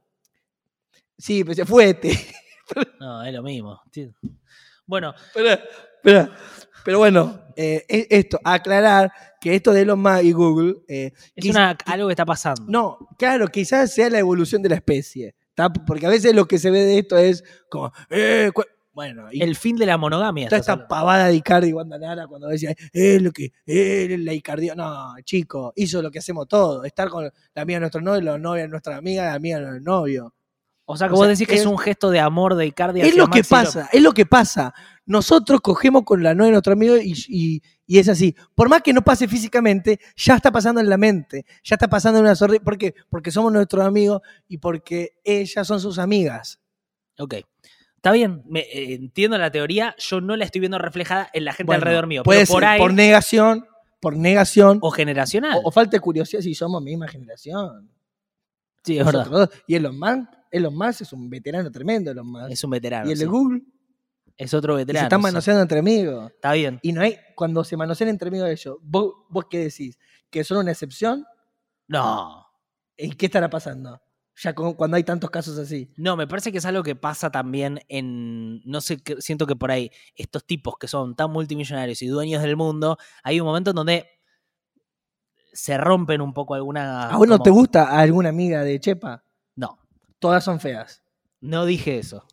sí, 1.17 1.43
pensé, 1.43 1.65
fuete. 1.65 2.11
No, 2.99 3.23
es 3.23 3.31
lo 3.31 3.43
mismo. 3.43 3.79
Bueno, 4.87 5.13
Pero, 5.35 5.61
pero, 6.01 6.31
pero 6.83 6.97
bueno, 6.97 7.39
eh, 7.55 7.85
e- 7.87 8.07
esto, 8.09 8.39
aclarar 8.43 9.11
que 9.39 9.53
esto 9.53 9.71
de 9.71 9.81
Elon 9.81 9.99
Musk 10.01 10.23
y 10.23 10.31
Google. 10.31 10.75
eh, 10.87 11.11
es 11.35 11.45
una, 11.45 11.77
algo 11.85 12.07
que 12.07 12.13
está 12.13 12.25
pasando. 12.25 12.63
No, 12.67 12.97
claro, 13.19 13.47
quizás 13.49 13.93
sea 13.93 14.09
la 14.09 14.17
evolución 14.17 14.63
de 14.63 14.69
la 14.69 14.75
especie. 14.75 15.35
¿tá? 15.53 15.71
Porque 15.71 16.07
a 16.07 16.09
veces 16.09 16.33
lo 16.33 16.47
que 16.47 16.57
se 16.57 16.71
ve 16.71 16.81
de 16.85 16.97
esto 16.97 17.17
es 17.19 17.43
como. 17.69 17.93
eh, 18.09 18.51
bueno, 18.95 19.27
y 19.31 19.43
El 19.43 19.55
fin 19.57 19.75
de 19.75 19.85
la 19.85 19.97
monogamia. 19.97 20.47
toda 20.47 20.57
esta 20.59 20.71
hablando. 20.71 20.87
pavada 20.87 21.27
de 21.27 21.35
Icardi 21.35 21.67
y 21.69 21.73
Wanda 21.73 21.97
Nara 21.99 22.25
cuando 22.27 22.47
decía, 22.47 22.73
eh, 22.93 23.19
lo 23.19 23.31
que, 23.31 23.51
eh, 23.67 24.15
la 24.19 24.33
Icardi. 24.33 24.69
No, 24.75 25.13
chico, 25.23 25.73
hizo 25.75 26.01
lo 26.01 26.09
que 26.09 26.19
hacemos 26.19 26.47
todos: 26.47 26.85
estar 26.85 27.09
con 27.09 27.25
la 27.25 27.61
amiga 27.61 27.75
de 27.75 27.81
nuestro 27.81 28.01
novio, 28.01 28.21
la 28.21 28.37
novia 28.39 28.63
de 28.63 28.69
nuestra 28.69 28.95
amiga, 28.97 29.25
la 29.25 29.33
amiga 29.33 29.59
de 29.59 29.65
nuestro 29.65 29.83
novio. 29.91 30.33
O 30.87 30.95
sea, 30.95 31.07
que 31.07 31.13
o 31.13 31.17
vos 31.17 31.25
sea, 31.25 31.31
decís 31.31 31.47
que 31.47 31.55
es, 31.55 31.61
es- 31.61 31.65
un 31.67 31.77
gesto 31.79 32.09
de 32.11 32.19
amor 32.19 32.55
de 32.55 32.67
Icardi 32.67 33.01
Es 33.01 33.15
lo 33.17 33.25
que 33.25 33.39
López. 33.39 33.47
pasa, 33.49 33.89
es 33.91 34.01
lo 34.01 34.13
que 34.13 34.25
pasa. 34.27 34.73
Nosotros 35.07 35.59
cogemos 35.61 36.03
con 36.03 36.21
la 36.23 36.33
novia 36.33 36.45
de 36.45 36.51
nuestro 36.53 36.73
amigo 36.73 36.95
y, 36.97 37.13
y- 37.27 37.61
y 37.87 37.97
es 37.99 38.07
así. 38.07 38.35
Por 38.53 38.69
más 38.69 38.81
que 38.81 38.93
no 38.93 39.01
pase 39.03 39.27
físicamente, 39.27 39.99
ya 40.15 40.35
está 40.35 40.51
pasando 40.51 40.79
en 40.79 40.89
la 40.89 40.97
mente, 40.97 41.45
ya 41.63 41.75
está 41.75 41.87
pasando 41.89 42.19
en 42.19 42.25
una 42.25 42.35
sonrisa. 42.35 42.63
¿Por 42.63 42.77
qué? 42.77 42.93
Porque 43.09 43.29
somos 43.31 43.51
nuestros 43.51 43.83
amigos 43.83 44.21
y 44.47 44.57
porque 44.59 45.17
ellas 45.23 45.67
son 45.67 45.79
sus 45.81 45.97
amigas. 45.99 46.59
Ok. 47.17 47.35
Está 48.05 48.13
bien, 48.13 48.43
me- 48.47 48.59
eh, 48.59 48.93
entiendo 48.93 49.35
la 49.39 49.49
teoría, 49.49 49.95
yo 49.97 50.21
no 50.21 50.35
la 50.37 50.45
estoy 50.45 50.59
viendo 50.59 50.77
reflejada 50.77 51.27
en 51.33 51.43
la 51.43 51.53
gente 51.53 51.65
Bueno, 51.65 51.79
alrededor 51.79 52.05
mío. 52.05 52.21
Puede 52.21 52.41
pero 52.41 52.51
por 52.53 52.61
ser 52.61 52.69
ahí, 52.69 52.79
por 52.79 52.93
negación, 52.93 53.65
por 53.99 54.15
negación, 54.15 54.77
o 54.83 54.91
generacional. 54.91 55.57
o, 55.63 55.69
o 55.69 55.71
falta 55.71 55.97
de 55.97 56.01
curiosidad 56.01 56.41
si 56.43 56.53
somos 56.53 56.83
misma 56.83 57.07
generación. 57.07 57.89
sí, 58.83 58.99
es 58.99 59.05
verdad. 59.07 59.25
Dos. 59.25 59.49
Y 59.65 59.73
Elon 59.73 59.97
Musk, 59.97 60.29
Elon 60.51 60.77
Musk 60.77 61.01
es 61.01 61.13
un 61.13 61.27
veterano 61.31 61.71
tremendo, 61.71 62.11
Elon 62.11 62.27
Musk. 62.27 62.51
Es 62.51 62.63
un 62.63 62.69
veterano. 62.69 63.09
y 63.09 63.13
el 63.13 63.17
de 63.17 63.25
sí. 63.25 63.31
Google, 63.31 63.61
Es 64.37 64.53
otro 64.53 64.73
y 64.73 64.75
se 64.75 64.85
veterano. 64.85 65.05
están 65.07 65.19
sí. 65.21 65.23
manoseando 65.23 65.61
entre 65.63 65.79
amigos. 65.79 66.29
Está 66.31 66.53
bien. 66.53 66.77
Y 66.83 66.91
no 66.91 67.01
hay, 67.01 67.17
cuando 67.33 67.63
se 67.63 67.75
manosean 67.75 68.11
entre 68.11 68.27
amigos 68.27 68.49
ellos, 68.51 68.77
¿vos, 68.83 69.13
vos 69.29 69.45
qué 69.49 69.57
decís? 69.57 69.97
¿Que 70.29 70.43
son 70.43 70.59
una 70.59 70.69
excepción? 70.73 71.25
No. 71.87 72.45
¿Y 72.97 73.09
qué 73.15 73.25
estará 73.25 73.49
pasando? 73.49 73.99
Ya 74.43 74.53
con- 74.53 74.73
cuando 74.73 74.97
hay 74.97 75.03
tantos 75.03 75.29
casos 75.29 75.57
así. 75.57 75.89
No, 75.95 76.17
me 76.17 76.27
parece 76.27 76.51
que 76.51 76.57
es 76.57 76.65
algo 76.65 76.83
que 76.83 76.95
pasa 76.95 77.29
también 77.31 77.79
en. 77.87 78.61
No 78.69 78.81
sé, 78.81 78.97
que- 79.01 79.21
siento 79.21 79.47
que 79.47 79.55
por 79.55 79.71
ahí 79.71 79.91
estos 80.15 80.43
tipos 80.45 80.75
que 80.77 80.87
son 80.87 81.15
tan 81.15 81.31
multimillonarios 81.31 82.01
y 82.01 82.07
dueños 82.07 82.41
del 82.43 82.57
mundo, 82.57 82.97
hay 83.23 83.39
un 83.39 83.45
momento 83.47 83.69
en 83.69 83.75
donde 83.77 84.07
se 85.53 85.77
rompen 85.77 86.21
un 86.21 86.33
poco 86.33 86.53
algunas. 86.55 87.13
¿A 87.13 87.17
vos 87.17 87.27
no 87.27 87.35
como- 87.35 87.43
te 87.43 87.49
gusta 87.49 87.97
alguna 87.97 88.29
amiga 88.29 88.63
de 88.63 88.79
Chepa? 88.79 89.23
No, 89.55 89.77
Todas 90.19 90.43
son 90.43 90.59
feas. 90.59 91.01
no 91.41 91.65
dije 91.65 91.97
eso. 91.99 92.25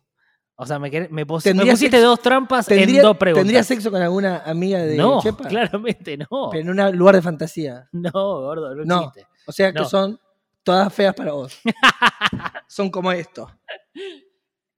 O 0.55 0.65
sea, 0.65 0.77
me, 0.79 0.89
me, 1.09 1.25
pos- 1.25 1.43
¿Tendría 1.43 1.65
me 1.65 1.71
pusiste 1.71 1.97
sexo- 1.97 2.03
dos 2.05 2.21
trampas 2.21 2.69
en 2.69 2.77
¿Tendría, 2.79 3.01
dos 3.01 3.17
preguntas. 3.17 3.41
¿Tendrías 3.43 3.65
sexo 3.65 3.89
con 3.89 4.01
alguna 4.01 4.43
amiga 4.45 4.79
de 4.83 4.97
no, 4.97 5.19
Chepa? 5.21 5.47
claramente 5.49 6.15
no. 6.17 6.49
Pero 6.51 6.71
en 6.71 6.79
un 6.79 6.97
lugar 6.97 7.15
de 7.15 7.21
fantasía. 7.21 7.87
No, 7.91 8.11
gordo, 8.11 8.75
no, 8.75 8.83
No. 8.85 8.99
existe. 9.07 9.27
O 9.47 9.51
sea 9.51 9.71
que 9.73 9.79
No. 9.79 9.85
son 9.85 10.19
todas 10.63 10.93
feas 10.93 11.13
para 11.13 11.33
vos. 11.33 11.59
son 12.67 12.89
como 12.89 13.11
esto. 13.11 13.49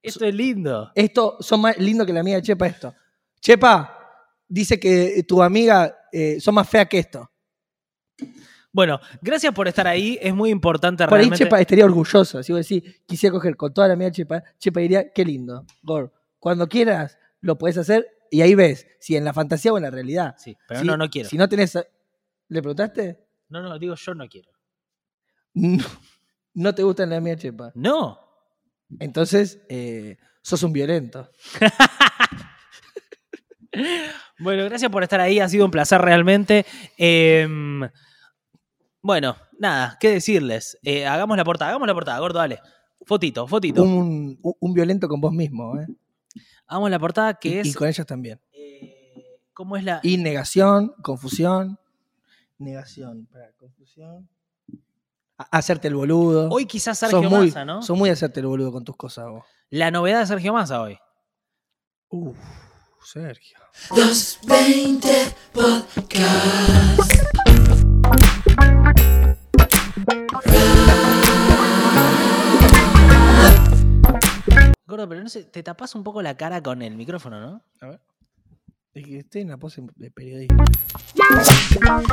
Esto 0.02 0.24
es 0.24 0.34
lindo. 0.34 0.90
Esto 0.94 1.36
son 1.40 1.60
más 1.62 1.78
lindos 1.78 2.06
que 2.06 2.12
la 2.12 2.20
amiga 2.20 2.36
de 2.36 2.42
Chepa 2.42 2.66
esto. 2.66 2.94
Chepa, 3.40 3.98
dice 4.46 4.78
que 4.78 5.22
tu 5.26 5.42
amiga 5.42 5.96
eh, 6.12 6.40
son 6.40 6.54
más 6.54 6.68
fea 6.68 6.86
que 6.86 6.98
esto. 6.98 7.30
Bueno, 8.72 9.00
gracias 9.22 9.54
por 9.54 9.68
estar 9.68 9.86
ahí. 9.86 10.18
Es 10.20 10.34
muy 10.34 10.50
importante 10.50 11.04
Por 11.06 11.14
ahí 11.14 11.20
realmente. 11.24 11.44
Chepa 11.44 11.60
estaría 11.60 11.84
orgulloso. 11.84 12.42
Si 12.42 12.52
vos 12.52 12.68
decís, 12.68 13.00
quisiera 13.06 13.32
coger 13.32 13.56
con 13.56 13.72
toda 13.72 13.88
la 13.88 13.94
amiga 13.94 14.10
Chepa, 14.10 14.42
Chepa 14.58 14.80
diría, 14.80 15.12
qué 15.12 15.24
lindo. 15.24 15.64
Gor, 15.82 16.12
cuando 16.38 16.68
quieras 16.68 17.18
lo 17.40 17.56
puedes 17.56 17.78
hacer 17.78 18.06
y 18.30 18.42
ahí 18.42 18.54
ves 18.54 18.86
si 19.00 19.16
en 19.16 19.24
la 19.24 19.32
fantasía 19.32 19.72
o 19.72 19.76
en 19.78 19.84
la 19.84 19.90
realidad. 19.90 20.34
Sí, 20.38 20.56
pero 20.68 20.80
Si- 20.80 20.86
no, 20.86 20.96
no 20.96 21.08
quiero. 21.08 21.28
Si 21.28 21.38
no 21.38 21.48
tenés. 21.48 21.74
¿Le 22.48 22.60
preguntaste? 22.60 23.26
No, 23.48 23.62
no, 23.62 23.78
digo 23.78 23.94
yo 23.94 24.14
no 24.14 24.28
quiero. 24.28 24.50
No, 25.56 25.84
no 26.52 26.74
te 26.74 26.82
gusta 26.82 27.06
la 27.06 27.16
amiga 27.16 27.36
Chepa. 27.36 27.72
No. 27.74 28.20
Entonces, 29.00 29.60
eh, 29.68 30.18
sos 30.42 30.62
un 30.62 30.72
violento. 30.72 31.30
Bueno, 34.38 34.64
gracias 34.64 34.90
por 34.90 35.02
estar 35.02 35.20
ahí. 35.20 35.38
Ha 35.38 35.48
sido 35.48 35.64
un 35.64 35.70
placer 35.70 36.00
realmente. 36.00 36.66
Em, 36.96 37.80
bueno, 39.02 39.36
nada, 39.58 39.96
¿qué 40.00 40.10
decirles? 40.10 40.78
Eh, 40.82 41.06
hagamos 41.06 41.36
la 41.36 41.44
portada, 41.44 41.70
hagamos 41.70 41.88
la 41.88 41.94
portada, 41.94 42.18
gordo, 42.18 42.38
dale. 42.38 42.58
Fotito, 43.04 43.46
fotito. 43.46 43.82
Un, 43.82 44.38
violento 44.74 45.08
con 45.08 45.20
vos 45.20 45.32
mismo, 45.32 45.78
¿eh? 45.78 45.86
Hagamos 46.66 46.90
la 46.90 46.98
portada 46.98 47.34
que 47.34 47.48
Y, 47.48 47.58
es. 47.58 47.66
y 47.68 47.74
con 47.74 47.88
ellos 47.88 48.06
también. 48.06 48.40
¿Cómo 49.52 49.76
es 49.76 49.84
la.? 49.84 50.00
Y 50.02 50.18
negación, 50.18 50.92
confusión. 51.02 51.78
Negación, 52.58 53.26
pará, 53.26 53.52
confusión. 53.56 54.28
Hacerte 55.38 55.88
el 55.88 55.94
boludo. 55.94 56.48
Hoy 56.48 56.64
quizás 56.64 56.98
sos 56.98 57.10
Sergio 57.10 57.28
muy, 57.28 57.48
Massa, 57.48 57.64
¿no? 57.64 57.82
sos 57.82 57.96
muy 57.96 58.08
hacerte 58.08 58.40
el 58.40 58.46
boludo 58.46 58.72
con 58.72 58.84
tus 58.84 58.96
cosas 58.96 59.26
vos. 59.28 59.44
La 59.68 59.90
novedad 59.90 60.20
de 60.20 60.26
Sergio 60.26 60.54
Massa 60.54 60.80
hoy. 60.80 60.98
Uf, 62.08 62.38
Sergio. 63.04 63.58
Los 63.94 64.38
20 64.46 65.08
Podcast. 65.52 67.12
Gordo, 74.86 75.08
pero 75.08 75.22
no 75.22 75.28
sé, 75.28 75.44
te 75.44 75.62
tapas 75.62 75.94
un 75.94 76.02
poco 76.02 76.22
la 76.22 76.34
cara 76.36 76.62
con 76.62 76.80
el 76.80 76.96
micrófono, 76.96 77.40
¿no? 77.40 77.62
A 77.82 77.86
ver. 77.88 78.00
Es 78.94 79.04
que 79.04 79.18
estoy 79.18 79.42
en 79.42 79.48
la 79.48 79.58
pose 79.58 79.82
de 79.96 80.10
periodista. 80.10 80.64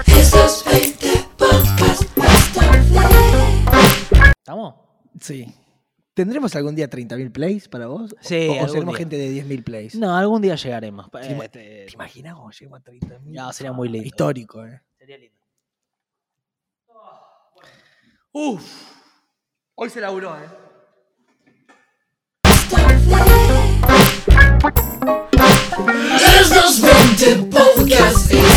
Esos 0.08 0.66
20 0.66 1.26
Podcast. 1.38 2.13
¿Estamos? 4.44 4.76
Sí. 5.22 5.56
¿Tendremos 6.14 6.54
algún 6.58 6.76
día 6.76 6.90
30.000 6.90 7.32
plays 7.32 7.70
para 7.70 7.88
vos? 7.88 8.14
Sí. 8.20 8.50
¿O, 8.50 8.66
o 8.66 8.68
seremos 8.68 8.98
gente 8.98 9.16
de 9.16 9.30
10.000 9.42 9.64
plays? 9.64 9.96
No, 9.96 10.14
algún 10.14 10.42
día 10.42 10.56
llegaremos. 10.56 11.10
¿Te, 11.10 11.46
este, 11.46 11.88
imaginas 11.94 12.36
cómo 12.36 12.52
llegamos 12.52 12.82
a 12.82 12.84
30.000? 12.84 13.20
No, 13.24 13.54
sería 13.54 13.72
muy 13.72 13.88
lindo. 13.88 14.06
Histórico, 14.06 14.66
¿eh? 14.66 14.82
Sería 14.98 15.18
lindo. 15.18 15.40
Oh. 16.88 17.22
Uf. 18.34 18.92
Hoy 19.76 19.90
se 19.90 20.02
laburó, 20.02 20.36
¿eh? 20.36 20.50
20 26.82 27.50
podcasts 27.50 28.53